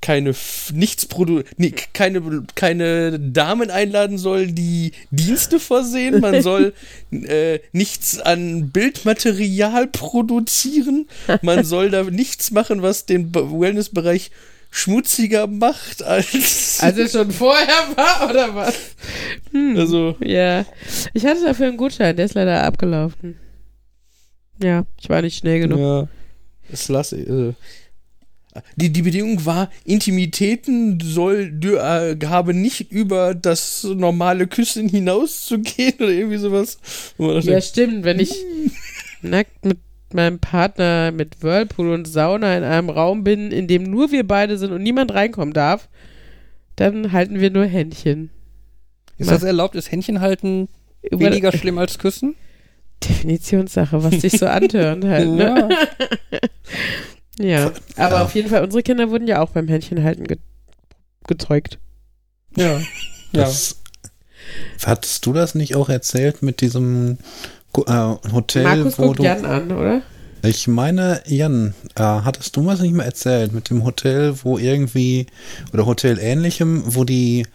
keine 0.06 0.30
F- 0.30 0.72
nichts 0.76 1.08
produ 1.08 1.42
nee, 1.58 1.74
keine 1.94 2.44
keine 2.54 3.20
Damen 3.20 3.72
einladen 3.72 4.20
soll, 4.20 4.52
die 4.52 4.92
Dienste 5.10 5.60
versehen. 5.60 6.22
Man 6.22 6.42
soll 6.44 6.74
äh, 7.12 7.58
nichts 7.72 8.20
an 8.20 8.70
Bildmaterial 8.70 9.88
produzieren. 9.88 11.08
Man 11.42 11.64
soll 11.64 11.90
da 11.90 12.04
nichts 12.04 12.52
machen, 12.52 12.84
was 12.84 13.08
den 13.08 13.32
Be- 13.32 13.50
Wellnessbereich 13.60 14.30
schmutziger 14.70 15.48
macht 15.48 16.04
als 16.04 16.80
Also 16.84 17.08
schon 17.08 17.32
vorher 17.32 17.88
war, 17.96 18.30
oder 18.30 18.54
was? 18.54 18.76
Hm. 19.54 19.76
also 19.78 20.16
Ja. 20.20 20.66
Ich 21.16 21.26
hatte 21.26 21.44
dafür 21.46 21.68
einen 21.70 21.78
Gutschein, 21.78 22.16
der 22.16 22.26
ist 22.26 22.36
leider 22.36 22.64
abgelaufen. 22.64 23.38
Ja, 24.62 24.86
ich 25.02 25.10
war 25.10 25.22
nicht 25.24 25.38
schnell 25.40 25.62
genug. 25.62 25.80
ja. 25.80 26.08
Das 26.70 26.90
lasse 26.90 27.18
äh, 27.18 27.54
die, 28.76 28.92
die 28.92 29.02
Bedingung 29.02 29.46
war, 29.46 29.70
Intimitäten 29.84 31.00
soll 31.02 31.52
dür- 31.60 32.14
äh, 32.22 32.26
habe 32.28 32.54
nicht 32.54 32.92
über 32.92 33.34
das 33.36 33.84
normale 33.84 34.48
Küssen 34.48 34.88
hinauszugehen 34.90 35.96
oder 36.00 36.10
irgendwie 36.10 36.38
sowas. 36.38 36.78
Ja, 37.18 37.60
stimmt. 37.62 38.04
Wenn 38.06 38.20
ich 38.20 38.34
nackt 39.22 39.66
mit 39.66 39.78
meinem 40.14 40.40
Partner 40.40 41.12
mit 41.12 41.42
Whirlpool 41.44 41.90
und 41.92 42.08
Sauna 42.08 42.58
in 42.58 42.64
einem 42.64 42.90
Raum 42.90 43.24
bin, 43.24 43.52
in 43.52 43.68
dem 43.68 43.84
nur 43.84 44.12
wir 44.12 44.26
beide 44.26 44.58
sind 44.58 44.72
und 44.72 44.82
niemand 44.84 45.14
reinkommen 45.14 45.54
darf, 45.54 45.90
dann 46.78 47.12
halten 47.12 47.40
wir 47.40 47.50
nur 47.52 47.66
Händchen. 47.66 48.30
Ist 49.18 49.32
das 49.32 49.44
erlaubt? 49.44 49.76
Ist 49.76 49.92
Händchen 49.92 50.22
halten 50.22 50.68
Über- 51.02 51.20
weniger 51.26 51.52
schlimm 51.52 51.78
als 51.78 51.98
Küssen? 52.00 52.36
Definitionssache, 53.04 54.04
was 54.04 54.22
sich 54.22 54.38
so 54.40 54.46
antört 54.48 55.04
halt. 55.04 55.30
Ne? 55.30 55.70
Ja. 56.32 56.40
aber 57.40 57.48
Ja. 58.16 58.24
auf 58.24 58.34
jeden 58.36 58.50
Fall, 58.50 58.64
unsere 58.64 58.84
Kinder 58.84 59.10
wurden 59.10 59.28
ja 59.28 59.42
auch 59.42 59.50
beim 59.50 59.68
Händchenhalten 59.68 60.26
ge 60.26 60.38
gezeugt. 61.28 61.80
Ja. 62.56 62.78
Ja. 62.78 62.82
Das, 63.32 63.78
Hattest 64.86 65.26
du 65.26 65.34
das 65.34 65.56
nicht 65.56 65.76
auch 65.76 65.90
erzählt 65.90 66.44
mit 66.44 66.62
diesem 66.62 67.18
äh, 67.76 67.92
Hotel, 68.32 68.64
Markus 68.64 69.00
wo 69.00 69.08
guckt 69.08 69.20
du. 69.20 69.24
Jan 69.24 69.46
an, 69.46 69.72
oder? 69.72 70.02
Ich 70.44 70.68
meine, 70.68 71.22
Jan, 71.26 71.74
äh, 71.96 72.04
hattest 72.04 72.56
du 72.56 72.66
was 72.66 72.80
nicht 72.80 72.94
mehr 72.94 73.06
erzählt 73.08 73.54
mit 73.54 73.70
dem 73.72 73.84
Hotel, 73.84 74.36
wo 74.44 74.60
irgendwie, 74.60 75.26
oder 75.74 75.88
Hotel 75.88 76.20
ähnlichem, 76.20 76.84
wo 76.86 77.04
die 77.04 77.48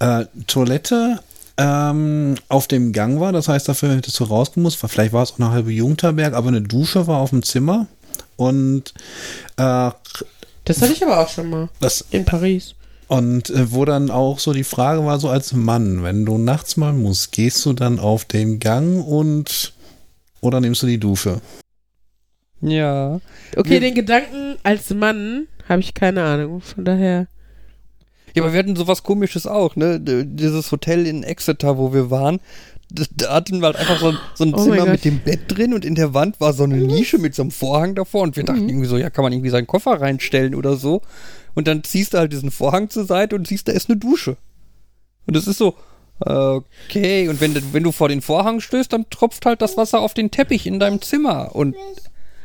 äh, 0.00 0.24
Toilette 0.48 1.20
ähm, 1.56 2.34
auf 2.48 2.66
dem 2.66 2.92
Gang 2.92 3.20
war, 3.20 3.32
das 3.32 3.46
heißt, 3.48 3.68
dafür 3.68 3.94
hättest 3.94 4.18
du 4.18 4.24
rausgemusst, 4.24 4.78
vielleicht 4.88 5.12
war 5.12 5.22
es 5.22 5.32
auch 5.32 5.38
eine 5.38 5.50
halbe 5.52 5.70
Jugendherberg, 5.72 6.34
aber 6.34 6.48
eine 6.48 6.62
Dusche 6.62 7.06
war 7.06 7.18
auf 7.18 7.30
dem 7.30 7.44
Zimmer 7.44 7.86
und 8.36 8.92
äh, 9.56 9.90
Das 10.64 10.82
hatte 10.82 10.92
ich 10.92 11.02
aber 11.04 11.20
auch 11.20 11.28
schon 11.28 11.50
mal. 11.50 11.68
das 11.80 12.04
In 12.10 12.24
Paris. 12.24 12.74
und 13.08 13.50
äh, 13.50 13.72
wo 13.72 13.84
dann 13.84 14.10
auch 14.10 14.38
so 14.38 14.52
die 14.52 14.64
Frage 14.64 15.04
war, 15.04 15.18
so 15.20 15.28
als 15.28 15.52
Mann, 15.52 16.02
wenn 16.02 16.24
du 16.26 16.38
nachts 16.38 16.76
mal 16.76 16.92
musst, 16.92 17.32
gehst 17.32 17.64
du 17.66 17.72
dann 17.72 17.98
auf 17.98 18.24
den 18.24 18.58
Gang 18.58 19.04
und 19.06 19.72
oder 20.40 20.60
nimmst 20.60 20.82
du 20.82 20.86
die 20.86 20.98
Dusche? 20.98 21.40
ja. 22.60 23.20
Okay, 23.56 23.70
Wir- 23.70 23.80
den 23.80 23.94
Gedanken 23.94 24.56
als 24.62 24.90
Mann 24.90 25.46
habe 25.68 25.80
ich 25.80 25.94
keine 25.94 26.22
Ahnung. 26.24 26.60
Von 26.60 26.84
daher. 26.84 27.26
Ja, 28.34 28.42
aber 28.42 28.52
wir 28.52 28.58
hatten 28.58 28.76
sowas 28.76 29.02
komisches 29.02 29.46
auch, 29.46 29.76
ne? 29.76 29.98
Dieses 30.00 30.70
Hotel 30.70 31.06
in 31.06 31.22
Exeter, 31.22 31.78
wo 31.78 31.92
wir 31.94 32.10
waren, 32.10 32.38
da, 32.90 33.34
hatten 33.34 33.60
wir 33.60 33.66
halt 33.66 33.76
einfach 33.76 33.98
so 33.98 34.08
ein, 34.08 34.18
so 34.34 34.44
ein 34.44 34.54
Oh 34.54 34.62
Zimmer 34.62 34.86
mit 34.86 35.04
dem 35.04 35.20
Bett 35.20 35.40
drin 35.48 35.74
und 35.74 35.84
in 35.84 35.94
der 35.96 36.14
Wand 36.14 36.40
war 36.40 36.52
so 36.52 36.62
eine 36.64 36.76
Nische 36.76 37.18
mit 37.18 37.34
so 37.34 37.42
einem 37.42 37.50
Vorhang 37.50 37.94
davor 37.94 38.22
und 38.22 38.36
wir 38.36 38.44
dachten 38.44 38.62
Mhm. 38.62 38.68
irgendwie 38.68 38.86
so, 38.88 38.96
ja, 38.96 39.10
kann 39.10 39.22
man 39.24 39.32
irgendwie 39.32 39.50
seinen 39.50 39.66
Koffer 39.66 40.00
reinstellen 40.00 40.54
oder 40.54 40.76
so. 40.76 41.02
Und 41.54 41.66
dann 41.68 41.82
ziehst 41.84 42.14
du 42.14 42.18
halt 42.18 42.32
diesen 42.32 42.50
Vorhang 42.50 42.88
zur 42.90 43.04
Seite 43.04 43.34
und 43.34 43.46
siehst, 43.48 43.66
da 43.68 43.72
ist 43.72 43.88
eine 43.90 43.98
Dusche. 43.98 44.36
Und 45.26 45.36
es 45.36 45.46
ist 45.46 45.58
so, 45.58 45.74
okay, 46.20 47.28
und 47.28 47.40
wenn, 47.40 47.54
du- 47.54 47.72
wenn 47.72 47.82
du 47.82 47.92
vor 47.92 48.08
den 48.08 48.22
Vorhang 48.22 48.60
stößt, 48.60 48.92
dann 48.92 49.08
tropft 49.10 49.44
halt 49.46 49.60
das 49.62 49.76
Wasser 49.76 50.00
auf 50.00 50.14
den 50.14 50.30
Teppich 50.30 50.66
in 50.66 50.78
deinem 50.78 51.02
Zimmer. 51.02 51.54
Und 51.54 51.74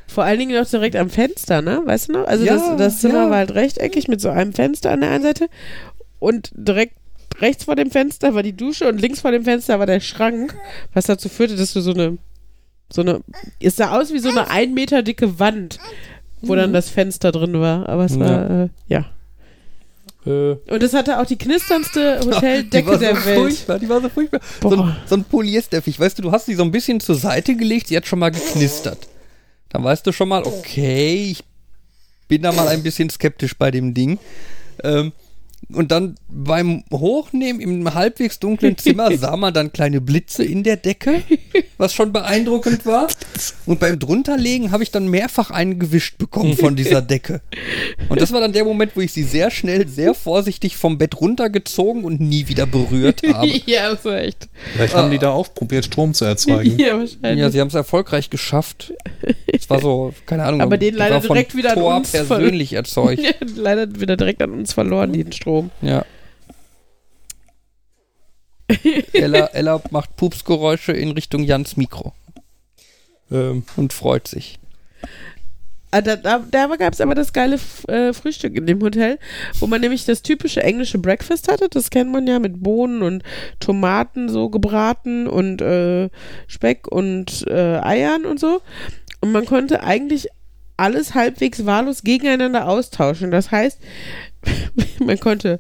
Vor 0.08 0.24
allen 0.26 0.40
Dingen 0.40 0.60
noch 0.60 0.70
direkt 0.70 0.96
am 0.98 1.10
Fenster, 1.10 1.62
ne? 1.62 1.82
Weißt 1.86 2.10
du 2.10 2.14
noch? 2.14 2.28
Also 2.28 2.44
Ja, 2.44 2.56
das, 2.56 2.78
das 2.78 3.00
Zimmer 3.00 3.24
ja. 3.26 3.30
war 3.30 3.38
halt 3.38 3.52
rechteckig 3.54 4.08
mit 4.08 4.20
so 4.20 4.30
einem 4.30 4.52
Fenster 4.54 4.92
an 4.92 5.02
der 5.02 5.12
einen 5.12 5.24
Seite 5.24 5.48
und 6.20 6.52
direkt 6.54 6.96
rechts 7.42 7.66
vor 7.66 7.76
dem 7.76 7.92
Fenster 7.92 8.34
war 8.36 8.44
die 8.44 8.56
Dusche 8.56 8.88
und 8.88 9.00
links 9.00 9.22
vor 9.22 9.32
dem 9.32 9.44
Fenster 9.44 9.80
war 9.80 9.86
der 9.86 10.00
Schrank, 10.00 10.56
was 10.94 11.06
dazu 11.06 11.30
führte, 11.30 11.56
dass 11.56 11.74
du 11.74 11.82
so 11.82 11.92
eine, 11.94 12.18
so 12.92 13.02
eine, 13.02 13.22
es 13.60 13.76
sah 13.76 14.00
aus 14.00 14.14
wie 14.14 14.20
so 14.20 14.30
eine 14.30 14.50
ein 14.50 14.74
Meter 14.74 15.04
dicke 15.04 15.40
Wand, 15.40 15.80
wo 16.42 16.56
dann 16.56 16.74
das 16.74 16.90
Fenster 16.90 17.32
drin 17.32 17.60
war, 17.60 17.88
aber 17.90 18.06
es 18.06 18.20
war, 18.20 18.50
äh, 18.64 18.70
ja. 18.88 19.06
Äh, 20.26 20.56
Und 20.72 20.84
es 20.84 20.94
hatte 20.94 21.20
auch 21.20 21.26
die 21.26 21.38
knisterndste 21.38 22.20
die 22.24 22.28
Hoteldecke 22.28 22.92
so 22.92 22.98
der 22.98 23.26
Welt. 23.26 23.40
furchtbar, 23.40 23.80
die 23.80 23.90
war 23.90 24.02
so 24.02 24.10
furchtbar. 24.10 24.40
So 24.62 24.70
ein, 24.70 24.78
Boah. 24.78 24.98
so 25.06 25.16
ein 25.16 25.24
Polyesterfisch, 25.24 26.00
weißt 26.00 26.18
du, 26.20 26.24
du 26.24 26.32
hast 26.32 26.46
sie 26.46 26.56
so 26.56 26.64
ein 26.64 26.72
bisschen 26.72 27.00
zur 27.00 27.16
Seite 27.16 27.56
gelegt, 27.56 27.88
sie 27.88 27.98
hat 27.98 28.06
schon 28.08 28.20
mal 28.20 28.30
geknistert. 28.32 29.08
Dann 29.70 29.84
weißt 29.84 30.06
du 30.06 30.12
schon 30.12 30.30
mal, 30.30 30.44
okay, 30.44 31.32
ich 31.32 31.44
bin 32.28 32.42
da 32.42 32.52
mal 32.52 32.68
ein 32.68 32.84
bisschen 32.84 33.10
skeptisch 33.10 33.58
bei 33.58 33.72
dem 33.72 33.94
Ding. 33.94 34.20
Ähm, 34.84 35.12
und 35.74 35.92
dann 35.92 36.16
beim 36.28 36.84
Hochnehmen 36.92 37.62
im 37.62 37.94
halbwegs 37.94 38.40
dunklen 38.40 38.78
Zimmer 38.78 39.16
sah 39.18 39.36
man 39.38 39.54
dann 39.54 39.72
kleine 39.72 40.02
Blitze 40.02 40.44
in 40.44 40.64
der 40.64 40.78
Decke, 40.78 41.24
was 41.82 41.94
schon 41.94 42.14
beeindruckend 42.14 42.86
war. 42.86 43.08
Und 43.66 43.80
beim 43.80 43.98
drunterlegen 43.98 44.72
habe 44.72 44.84
ich 44.84 44.92
dann 44.92 45.08
mehrfach 45.08 45.50
einen 45.50 45.80
gewischt 45.80 46.18
bekommen 46.20 46.56
von 46.56 46.76
dieser 46.76 47.02
Decke. 47.02 47.42
Und 48.08 48.22
das 48.22 48.32
war 48.32 48.40
dann 48.40 48.54
der 48.54 48.64
Moment, 48.64 48.92
wo 48.96 49.02
ich 49.02 49.12
sie 49.12 49.24
sehr 49.24 49.50
schnell, 49.50 49.88
sehr 49.88 50.14
vorsichtig 50.14 50.78
vom 50.78 51.00
Bett 51.00 51.20
runtergezogen 51.20 52.04
und 52.04 52.22
nie 52.22 52.48
wieder 52.48 52.68
berührt 52.68 53.22
habe. 53.34 53.48
ja, 53.66 53.90
das 53.92 54.06
war 54.06 54.20
echt. 54.20 54.48
Vielleicht 54.74 54.96
haben 54.96 55.10
die 55.12 55.18
da 55.18 55.32
auch 55.32 55.54
probiert, 55.54 55.86
Strom 55.86 56.14
zu 56.14 56.26
erzeugen. 56.26 56.62
Ja, 56.82 56.98
wahrscheinlich. 56.98 57.40
Ja, 57.40 57.50
sie 57.50 57.60
haben 57.60 57.68
es 57.68 57.74
erfolgreich 57.74 58.30
geschafft. 58.30 58.94
Es 59.46 59.70
war 59.70 59.82
so, 59.82 60.14
keine 60.26 60.46
Ahnung. 60.46 60.62
Aber 60.62 60.78
den 60.78 60.94
das 60.94 61.00
leider 61.00 61.16
war 61.16 61.22
von 61.22 61.36
direkt 61.36 61.56
wieder 61.56 61.72
an 61.72 61.76
Thor 61.76 61.96
uns 61.98 62.12
persönlich 62.12 62.74
erzeugt. 62.74 63.22
Leider 63.56 64.00
wieder 64.00 64.18
direkt 64.18 64.42
an 64.42 64.52
uns 64.52 64.74
verloren, 64.74 65.14
den 65.14 65.32
Strom. 65.32 65.72
Ja. 65.82 66.06
Ella, 69.14 69.48
Ella 69.48 69.82
macht 69.92 70.16
Pupsgeräusche 70.16 70.92
in 70.94 71.12
Richtung 71.12 71.44
Jans 71.44 71.78
Mikro 71.78 72.14
ähm, 73.32 73.64
und 73.76 73.94
freut 73.94 74.28
sich. 74.28 74.60
Ah, 75.94 76.02
Da, 76.02 76.16
da, 76.16 76.40
da 76.50 76.68
gab 76.78 76.94
es 76.94 77.02
aber 77.02 77.16
das 77.16 77.34
geile 77.34 77.56
F- 77.56 77.86
äh, 77.90 78.14
Frühstück 78.14 78.56
in 78.56 78.66
dem 78.66 78.82
Hotel, 78.82 79.20
wo 79.60 79.68
man 79.68 79.82
nämlich 79.82 80.06
das 80.06 80.22
typische 80.22 80.64
englische 80.64 80.98
Breakfast 81.00 81.52
hatte. 81.52 81.68
Das 81.70 81.90
kennt 81.90 82.12
man 82.12 82.26
ja 82.28 82.40
mit 82.40 82.64
Bohnen 82.64 83.02
und 83.02 83.24
Tomaten 83.60 84.30
so 84.30 84.50
gebraten 84.50 85.28
und 85.28 85.62
äh, 85.62 86.10
Speck 86.48 86.88
und 86.88 87.46
äh, 87.48 87.80
Eiern 87.80 88.26
und 88.26 88.40
so. 88.40 88.62
Und 89.20 89.34
man 89.34 89.46
konnte 89.46 89.84
eigentlich 89.84 90.30
alles 90.78 91.14
halbwegs 91.14 91.66
wahllos 91.66 92.04
gegeneinander 92.04 92.68
austauschen. 92.70 93.30
Das 93.30 93.52
heißt, 93.52 93.78
man 95.06 95.20
konnte 95.20 95.60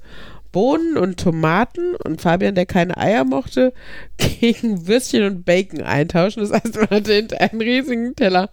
Bohnen 0.52 0.98
und 0.98 1.20
Tomaten 1.20 1.96
und 1.96 2.22
Fabian, 2.22 2.56
der 2.56 2.66
keine 2.66 2.98
Eier 2.98 3.24
mochte, 3.24 3.74
gegen 4.18 4.88
Würstchen 4.88 5.24
und 5.24 5.46
Bacon 5.46 5.82
eintauschen. 5.82 6.42
Das 6.42 6.52
heißt, 6.52 6.76
man 6.76 6.90
hatte 6.90 7.14
hinter 7.14 7.42
einen 7.42 7.62
riesigen 7.62 8.16
Teller 8.16 8.50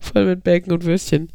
voll 0.00 0.26
mit 0.26 0.44
Bacon 0.44 0.72
und 0.72 0.84
Würstchen. 0.84 1.30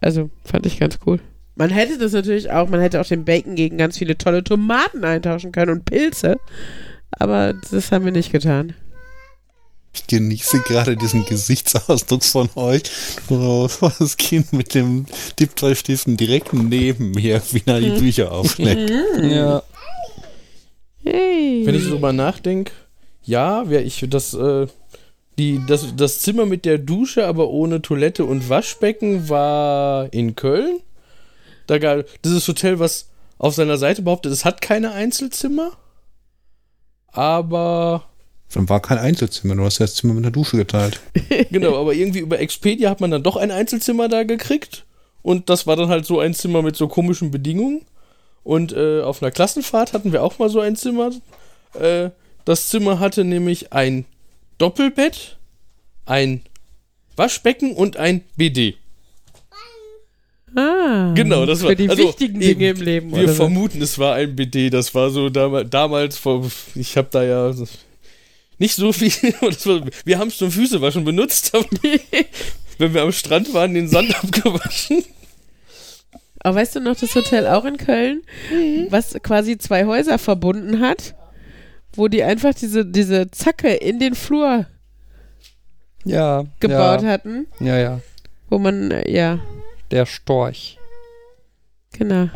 Also 0.00 0.30
fand 0.44 0.66
ich 0.66 0.78
ganz 0.78 0.98
cool. 1.06 1.20
Man 1.56 1.70
hätte 1.70 1.98
das 1.98 2.12
natürlich 2.12 2.50
auch, 2.50 2.68
man 2.68 2.80
hätte 2.80 3.00
auch 3.00 3.06
den 3.06 3.24
Bacon 3.24 3.54
gegen 3.54 3.78
ganz 3.78 3.98
viele 3.98 4.18
tolle 4.18 4.42
Tomaten 4.42 5.04
eintauschen 5.04 5.52
können 5.52 5.70
und 5.70 5.84
Pilze. 5.84 6.36
Aber 7.12 7.54
das 7.70 7.92
haben 7.92 8.04
wir 8.04 8.12
nicht 8.12 8.32
getan. 8.32 8.74
Ich 9.94 10.06
genieße 10.08 10.60
gerade 10.60 10.96
diesen 10.96 11.24
Gesichtsausdruck 11.24 12.24
von 12.24 12.50
euch, 12.56 12.82
wo 13.28 13.68
das 13.98 14.16
Kind 14.16 14.52
mit 14.52 14.74
dem 14.74 15.06
Tipptoy-Stiften 15.36 16.16
direkt 16.16 16.52
neben 16.52 17.12
mir 17.12 17.40
wieder 17.52 17.80
die 17.80 17.90
Bücher 17.90 18.32
aufschlägt. 18.32 18.92
Ja. 19.22 19.62
Hey. 21.04 21.62
wenn 21.64 21.74
ich 21.74 21.84
so 21.84 21.90
drüber 21.90 22.12
nachdenke, 22.12 22.72
ja, 23.22 23.68
wäre 23.68 23.82
ich 23.82 24.04
das, 24.08 24.34
äh, 24.34 24.66
die, 25.38 25.60
das, 25.66 25.94
das 25.96 26.20
Zimmer 26.20 26.46
mit 26.46 26.64
der 26.64 26.78
Dusche, 26.78 27.26
aber 27.26 27.48
ohne 27.50 27.82
Toilette 27.82 28.24
und 28.24 28.48
Waschbecken 28.48 29.28
war 29.28 30.12
in 30.12 30.34
Köln. 30.34 30.80
Da 31.66 31.78
gab 31.78 32.06
dieses 32.22 32.46
Hotel, 32.48 32.78
was 32.78 33.10
auf 33.38 33.54
seiner 33.54 33.78
Seite 33.78 34.02
behauptet, 34.02 34.32
es 34.32 34.44
hat 34.44 34.60
keine 34.60 34.92
Einzelzimmer. 34.92 35.72
Aber 37.08 38.04
Dann 38.54 38.68
war 38.68 38.80
kein 38.80 38.98
Einzelzimmer, 38.98 39.56
du 39.56 39.64
hast 39.64 39.80
ja 39.80 39.86
das 39.86 39.96
Zimmer 39.96 40.14
mit 40.14 40.24
einer 40.24 40.30
Dusche 40.30 40.56
geteilt. 40.56 41.00
Genau, 41.50 41.80
aber 41.80 41.92
irgendwie 41.94 42.20
über 42.20 42.38
Expedia 42.38 42.88
hat 42.88 43.00
man 43.00 43.10
dann 43.10 43.22
doch 43.22 43.36
ein 43.36 43.50
Einzelzimmer 43.50 44.08
da 44.08 44.22
gekriegt. 44.22 44.84
Und 45.22 45.50
das 45.50 45.66
war 45.66 45.74
dann 45.74 45.88
halt 45.88 46.06
so 46.06 46.20
ein 46.20 46.34
Zimmer 46.34 46.62
mit 46.62 46.76
so 46.76 46.86
komischen 46.86 47.30
Bedingungen. 47.30 47.82
Und 48.44 48.72
äh, 48.72 49.00
auf 49.00 49.22
einer 49.22 49.32
Klassenfahrt 49.32 49.92
hatten 49.92 50.12
wir 50.12 50.22
auch 50.22 50.38
mal 50.38 50.50
so 50.50 50.60
ein 50.60 50.76
Zimmer. 50.76 51.10
Äh, 51.74 52.10
das 52.44 52.68
Zimmer 52.68 53.00
hatte 53.00 53.24
nämlich 53.24 53.72
ein 53.72 54.04
Doppelbett, 54.58 55.36
ein 56.06 56.42
Waschbecken 57.16 57.72
und 57.72 57.96
ein 57.96 58.22
BD. 58.36 58.76
Ah, 60.54 61.12
Genau, 61.14 61.46
das 61.46 61.62
war 61.62 61.70
für 61.70 61.76
die 61.76 61.88
also 61.88 62.04
wichtigen 62.04 62.40
eben, 62.40 62.58
Dinge 62.60 62.70
im 62.70 62.80
Leben. 62.80 63.16
Wir 63.16 63.28
vermuten, 63.30 63.82
es 63.82 63.98
war 63.98 64.14
ein 64.14 64.36
BD. 64.36 64.70
Das 64.70 64.94
war 64.94 65.10
so 65.10 65.28
damals, 65.28 65.70
damals 65.70 66.18
vor, 66.18 66.48
ich 66.76 66.96
habe 66.96 67.08
da 67.10 67.24
ja 67.24 67.52
nicht 68.58 68.76
so 68.76 68.92
viel. 68.92 69.10
Wir 70.04 70.18
haben 70.18 70.28
es 70.28 70.38
zum 70.38 70.50
Füßewaschen 70.50 71.04
benutzt, 71.04 71.54
aber 71.54 71.66
wenn 72.78 72.92
wir 72.94 73.02
am 73.02 73.12
Strand 73.12 73.52
waren, 73.54 73.74
den 73.74 73.88
Sand 73.88 74.14
abgewaschen. 74.24 75.04
Aber 76.40 76.56
weißt 76.56 76.76
du 76.76 76.80
noch 76.80 76.96
das 76.96 77.14
Hotel 77.14 77.46
auch 77.46 77.64
in 77.64 77.76
Köln, 77.78 78.22
Mhm. 78.52 78.88
was 78.90 79.14
quasi 79.22 79.56
zwei 79.58 79.86
Häuser 79.86 80.18
verbunden 80.18 80.80
hat, 80.80 81.14
wo 81.94 82.08
die 82.08 82.22
einfach 82.22 82.52
diese, 82.54 82.84
diese 82.84 83.30
Zacke 83.30 83.72
in 83.72 83.98
den 83.98 84.14
Flur 84.14 84.66
Ja. 86.04 86.44
gebaut 86.60 87.02
ja, 87.02 87.08
hatten, 87.08 87.46
Ja, 87.60 87.78
ja. 87.78 88.00
wo 88.50 88.58
man, 88.58 88.90
äh, 88.90 89.10
ja, 89.10 89.38
Der 89.90 90.04
Storch. 90.06 90.78
genau. 91.92 92.28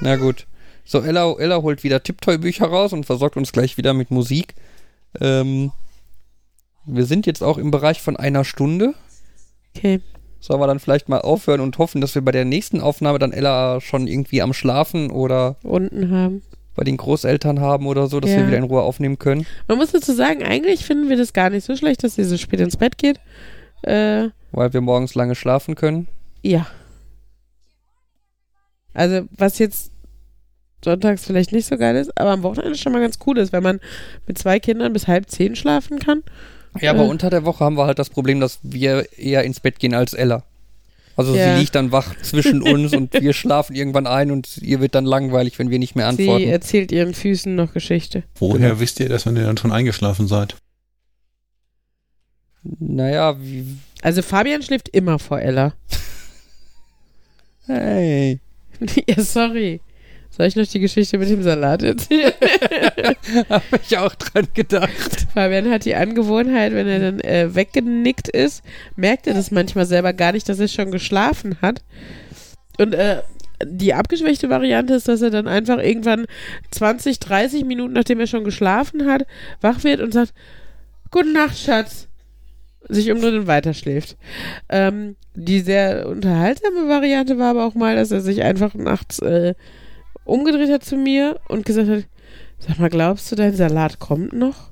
Na 0.00 0.14
gut. 0.16 0.46
So, 0.90 1.02
Ella, 1.02 1.34
Ella 1.38 1.60
holt 1.60 1.84
wieder 1.84 2.02
Tipptoy-Bücher 2.02 2.64
raus 2.66 2.94
und 2.94 3.04
versorgt 3.04 3.36
uns 3.36 3.52
gleich 3.52 3.76
wieder 3.76 3.92
mit 3.92 4.10
Musik. 4.10 4.54
Ähm, 5.20 5.70
wir 6.86 7.04
sind 7.04 7.26
jetzt 7.26 7.42
auch 7.42 7.58
im 7.58 7.70
Bereich 7.70 8.00
von 8.00 8.16
einer 8.16 8.42
Stunde. 8.42 8.94
Okay. 9.76 10.00
Sollen 10.40 10.60
wir 10.60 10.66
dann 10.66 10.78
vielleicht 10.78 11.10
mal 11.10 11.20
aufhören 11.20 11.60
und 11.60 11.76
hoffen, 11.76 12.00
dass 12.00 12.14
wir 12.14 12.22
bei 12.22 12.32
der 12.32 12.46
nächsten 12.46 12.80
Aufnahme 12.80 13.18
dann 13.18 13.32
Ella 13.32 13.82
schon 13.82 14.06
irgendwie 14.06 14.40
am 14.40 14.54
Schlafen 14.54 15.10
oder 15.10 15.56
Unten 15.62 16.10
haben. 16.10 16.42
bei 16.74 16.84
den 16.84 16.96
Großeltern 16.96 17.60
haben 17.60 17.86
oder 17.86 18.06
so, 18.06 18.18
dass 18.18 18.30
Ja. 18.30 18.38
wir 18.38 18.46
wieder 18.46 18.56
in 18.56 18.62
Ruhe 18.64 18.80
aufnehmen 18.80 19.18
können. 19.18 19.44
Man 19.66 19.76
muss 19.76 19.90
dazu 19.92 20.14
sagen, 20.14 20.42
eigentlich 20.42 20.86
finden 20.86 21.10
wir 21.10 21.18
das 21.18 21.34
gar 21.34 21.50
nicht 21.50 21.64
so 21.66 21.76
schlecht, 21.76 22.02
dass 22.02 22.14
sie 22.14 22.24
so 22.24 22.38
spät 22.38 22.60
ins 22.60 22.78
Bett 22.78 22.96
geht. 22.96 23.20
Äh, 23.82 24.28
Weil 24.52 24.72
wir 24.72 24.80
morgens 24.80 25.14
lange 25.14 25.34
schlafen 25.34 25.74
können. 25.74 26.08
ja. 26.42 26.66
Also, 28.94 29.28
was 29.36 29.58
jetzt 29.60 29.92
sonntags 30.84 31.24
vielleicht 31.24 31.52
nicht 31.52 31.66
so 31.66 31.76
geil 31.76 31.96
ist, 31.96 32.16
aber 32.18 32.30
am 32.30 32.42
Wochenende 32.42 32.78
schon 32.78 32.92
mal 32.92 33.00
ganz 33.00 33.18
cool 33.26 33.38
ist, 33.38 33.52
wenn 33.52 33.62
man 33.62 33.80
mit 34.26 34.38
zwei 34.38 34.60
Kindern 34.60 34.92
bis 34.92 35.06
halb 35.08 35.28
zehn 35.30 35.56
schlafen 35.56 35.98
kann. 35.98 36.22
Ja, 36.80 36.90
aber 36.92 37.04
Äh. 37.04 37.08
unter 37.08 37.30
der 37.30 37.44
Woche 37.44 37.64
haben 37.64 37.76
wir 37.76 37.86
halt 37.86 37.98
das 37.98 38.10
Problem, 38.10 38.40
dass 38.40 38.58
wir 38.62 39.06
eher 39.18 39.42
ins 39.44 39.60
Bett 39.60 39.78
gehen 39.78 39.94
als 39.94 40.12
Ella. 40.12 40.44
Also 41.16 41.34
Ja. 41.34 41.54
sie 41.54 41.60
liegt 41.60 41.74
dann 41.74 41.90
wach 41.90 42.14
zwischen 42.22 42.62
uns 42.62 42.92
und 42.94 43.12
wir 43.12 43.32
schlafen 43.32 43.74
irgendwann 43.74 44.06
ein 44.06 44.30
und 44.30 44.58
ihr 44.58 44.80
wird 44.80 44.94
dann 44.94 45.04
langweilig, 45.04 45.58
wenn 45.58 45.68
wir 45.70 45.80
nicht 45.80 45.96
mehr 45.96 46.06
antworten. 46.06 46.44
Sie 46.44 46.50
erzählt 46.50 46.92
ihren 46.92 47.12
Füßen 47.14 47.54
noch 47.56 47.72
Geschichte. 47.72 48.22
Woher 48.36 48.78
wisst 48.78 49.00
ihr 49.00 49.08
das, 49.08 49.26
wenn 49.26 49.36
ihr 49.36 49.42
dann 49.44 49.56
schon 49.56 49.72
eingeschlafen 49.72 50.28
seid? 50.28 50.54
naja, 52.62 53.36
wie, 53.40 53.64
Also 54.02 54.22
Fabian 54.22 54.62
schläft 54.62 54.88
immer 54.90 55.18
vor 55.18 55.40
Ella. 55.40 55.72
hey. 57.66 58.40
ja, 59.08 59.22
sorry. 59.22 59.80
Soll 60.38 60.46
ich 60.46 60.56
noch 60.56 60.66
die 60.66 60.80
Geschichte 60.80 61.18
mit 61.18 61.28
dem 61.28 61.42
Salat 61.42 61.82
erzählen? 61.82 62.32
Hab 63.50 63.62
ich 63.82 63.98
auch 63.98 64.14
dran 64.14 64.48
gedacht. 64.54 65.26
Fabian 65.34 65.70
hat 65.70 65.84
die 65.84 65.94
Angewohnheit, 65.94 66.72
wenn 66.72 66.86
er 66.86 67.00
dann 67.00 67.20
äh, 67.20 67.54
weggenickt 67.54 68.28
ist, 68.28 68.62
merkt 68.96 69.26
er 69.26 69.34
das 69.34 69.50
manchmal 69.50 69.84
selber 69.84 70.12
gar 70.12 70.32
nicht, 70.32 70.48
dass 70.48 70.60
er 70.60 70.68
schon 70.68 70.90
geschlafen 70.90 71.58
hat. 71.60 71.82
Und 72.78 72.94
äh, 72.94 73.22
die 73.64 73.92
abgeschwächte 73.92 74.48
Variante 74.48 74.94
ist, 74.94 75.08
dass 75.08 75.20
er 75.20 75.30
dann 75.30 75.48
einfach 75.48 75.78
irgendwann 75.78 76.26
20, 76.70 77.18
30 77.18 77.64
Minuten, 77.64 77.92
nachdem 77.92 78.20
er 78.20 78.28
schon 78.28 78.44
geschlafen 78.44 79.10
hat, 79.10 79.26
wach 79.60 79.82
wird 79.82 80.00
und 80.00 80.14
sagt, 80.14 80.32
Gute 81.10 81.32
Nacht, 81.32 81.58
Schatz. 81.58 82.06
Sich 82.88 83.10
umdreht 83.10 83.34
und 83.34 83.46
weiterschläft. 83.46 84.16
Ähm, 84.68 85.16
die 85.34 85.60
sehr 85.60 86.06
unterhaltsame 86.08 86.88
Variante 86.88 87.38
war 87.38 87.50
aber 87.50 87.66
auch 87.66 87.74
mal, 87.74 87.96
dass 87.96 88.10
er 88.10 88.20
sich 88.20 88.42
einfach 88.42 88.74
nachts 88.74 89.18
äh, 89.18 89.54
umgedreht 90.28 90.70
hat 90.70 90.84
zu 90.84 90.96
mir 90.96 91.40
und 91.48 91.64
gesagt 91.64 91.88
hat, 91.88 92.04
sag 92.58 92.78
mal, 92.78 92.90
glaubst 92.90 93.30
du, 93.30 93.36
dein 93.36 93.54
Salat 93.54 93.98
kommt 93.98 94.32
noch? 94.32 94.68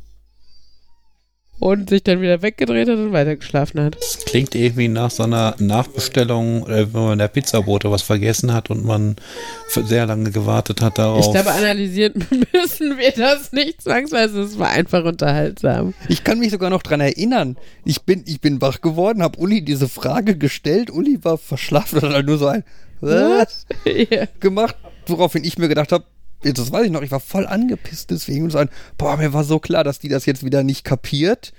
Und 1.59 1.89
sich 1.89 2.03
dann 2.03 2.21
wieder 2.21 2.43
weggedreht 2.43 2.87
hat 2.87 2.99
und 2.99 3.13
weitergeschlafen 3.15 3.81
hat. 3.81 3.97
Das 3.97 4.27
klingt 4.27 4.55
irgendwie 4.55 4.89
nach 4.89 5.11
so 5.11 5.23
einer 5.23 5.57
Nachbestellung, 5.59 6.69
äh, 6.69 6.93
wenn 6.93 7.01
man 7.01 7.13
in 7.15 7.19
der 7.19 7.29
Pizzabote 7.29 7.91
was 7.91 8.03
vergessen 8.03 8.53
hat 8.53 8.69
und 8.69 8.85
man 8.85 9.17
sehr 9.69 10.05
lange 10.05 10.31
gewartet 10.31 10.83
hat 10.83 10.99
darauf. 10.99 11.25
Ich 11.25 11.33
glaube, 11.33 11.53
analysieren 11.53 12.13
müssen 12.53 12.99
wir 12.99 13.11
das 13.13 13.53
nicht 13.53 13.81
zwangsweise. 13.81 14.43
Es 14.43 14.59
war 14.59 14.69
einfach 14.69 15.03
unterhaltsam. 15.05 15.95
Ich 16.09 16.25
kann 16.25 16.41
mich 16.41 16.51
sogar 16.51 16.69
noch 16.69 16.83
dran 16.83 17.01
erinnern. 17.01 17.57
Ich 17.87 18.03
bin, 18.03 18.23
ich 18.27 18.43
bin 18.43 18.61
wach 18.61 18.83
geworden, 18.83 19.23
hab 19.23 19.39
Uli 19.39 19.63
diese 19.63 19.89
Frage 19.89 20.37
gestellt. 20.37 20.91
Uli 20.91 21.25
war 21.25 21.39
verschlafen 21.39 22.01
und 22.01 22.09
hat 22.09 22.17
halt 22.17 22.27
nur 22.27 22.37
so 22.37 22.49
ein 22.49 22.65
Was 23.01 23.65
ja. 24.11 24.27
gemacht, 24.41 24.77
woraufhin 25.07 25.45
ich 25.45 25.59
mir 25.59 25.69
gedacht 25.69 25.93
habe, 25.93 26.05
das 26.43 26.71
weiß 26.71 26.87
ich 26.87 26.93
noch, 26.93 27.03
ich 27.03 27.11
war 27.11 27.21
voll 27.21 27.47
angepisst 27.47 28.11
deswegen 28.11 28.45
und 28.45 28.51
so 28.51 28.59
ein, 28.59 28.69
boah, 28.99 29.17
mir 29.17 29.33
war 29.33 29.45
so 29.45 29.59
klar, 29.59 29.85
dass 29.85 29.99
die 29.99 30.09
das 30.09 30.27
jetzt 30.27 30.45
wieder 30.45 30.63
nicht 30.63 30.85
kapiert 30.85 31.53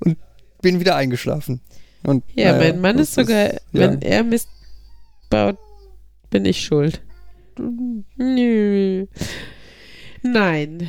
und 0.00 0.16
bin 0.62 0.80
wieder 0.80 0.96
eingeschlafen. 0.96 1.60
Und, 2.04 2.24
Ja, 2.34 2.52
naja, 2.52 2.72
mein 2.72 2.80
Mann 2.80 2.98
ist 2.98 3.14
sogar, 3.14 3.52
ja. 3.52 3.58
wenn 3.72 4.02
er 4.02 4.22
Mist 4.24 4.48
baut, 5.30 5.58
bin 6.30 6.44
ich 6.44 6.64
schuld. 6.64 7.02
Nö. 8.16 9.06
Nein. 10.22 10.88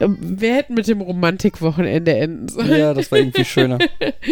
Ähm, 0.00 0.18
Wir 0.20 0.54
hätten 0.54 0.74
mit 0.74 0.88
dem 0.88 1.00
Romantikwochenende 1.00 2.14
enden 2.16 2.48
sollen. 2.48 2.70
Ja, 2.78 2.94
das 2.94 3.10
war 3.12 3.18
irgendwie 3.18 3.44
schöner. 3.44 3.78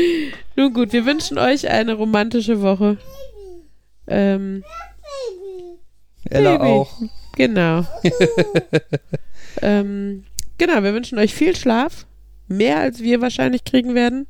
Nun 0.57 0.73
gut, 0.73 0.93
wir 0.93 1.07
wünschen 1.07 1.39
euch 1.39 1.69
eine 1.69 1.95
romantische 1.95 2.61
Woche. 2.63 2.99
Ähm, 4.07 4.65
Ella 6.31 6.57
Baby. 6.57 6.65
auch. 6.71 6.93
genau. 7.37 7.85
ähm, 9.63 10.25
genau, 10.59 10.83
wir 10.83 10.95
wünschen 10.95 11.19
euch 11.19 11.35
viel 11.35 11.55
Schlaf. 11.57 12.07
Mehr 12.49 12.79
als 12.81 13.01
wir 13.01 13.21
wahrscheinlich 13.21 13.65
kriegen 13.65 13.95
werden. 13.95 14.27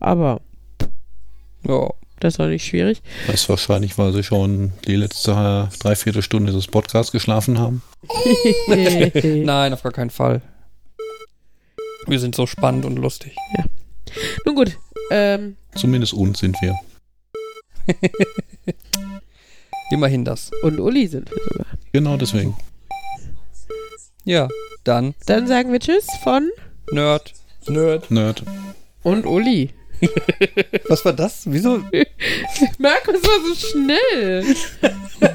Aber 0.00 0.40
Ja. 1.66 1.90
das 2.20 2.38
auch 2.40 2.46
nicht 2.46 2.66
schwierig. 2.66 3.02
Das 3.26 3.42
ist 3.42 3.48
wahrscheinlich, 3.48 3.98
weil 3.98 4.12
sie 4.12 4.22
schon 4.24 4.72
die 4.86 4.96
letzte 4.96 5.68
Dreiviertelstunde 5.80 6.52
des 6.52 6.66
Podcasts 6.66 7.12
geschlafen 7.12 7.58
haben. 7.58 7.82
Nein, 9.24 9.72
auf 9.72 9.82
gar 9.82 9.92
keinen 9.92 10.10
Fall. 10.10 10.42
Wir 12.06 12.18
sind 12.18 12.34
so 12.34 12.46
spannend 12.46 12.84
und 12.84 12.96
lustig. 12.96 13.36
Nun 14.44 14.56
gut, 14.56 14.76
ähm, 15.10 15.56
Zumindest 15.76 16.12
uns 16.14 16.40
sind 16.40 16.56
wir. 16.60 16.76
Immerhin 19.92 20.24
das. 20.24 20.50
und 20.62 20.80
Uli 20.80 21.06
sind 21.06 21.30
wir 21.30 21.36
sogar. 21.50 21.66
Genau 21.92 22.16
deswegen. 22.16 22.56
Ja, 24.24 24.48
dann 24.84 25.14
Dann 25.26 25.46
sagen 25.46 25.70
wir 25.72 25.80
Tschüss 25.80 26.06
von 26.22 26.50
Nerd. 26.90 27.34
Nerd. 27.68 28.10
Nerd. 28.10 28.42
und 29.02 29.26
Uli. 29.26 29.70
Was 30.88 31.04
war 31.04 31.12
das? 31.12 31.42
Wieso? 31.44 31.78
Markus 32.78 33.22
war 33.22 33.46
so 33.46 33.54
schnell. 33.54 34.56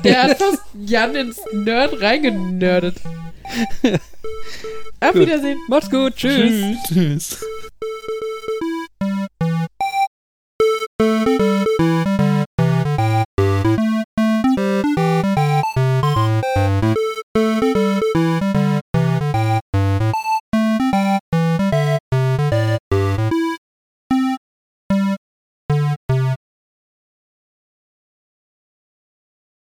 Der 0.03 0.24
hat 0.24 0.38
fast 0.39 0.62
Jan 0.86 1.16
ins 1.16 1.39
Nerd 1.53 2.01
reingenördet. 2.01 2.97
Auf 4.99 5.12
Gut. 5.14 5.22
Wiedersehen. 5.22 5.58
Macht's 5.70 5.89
gut. 5.89 6.16
Tschüss. 6.16 6.76
Tschüss. 6.88 7.38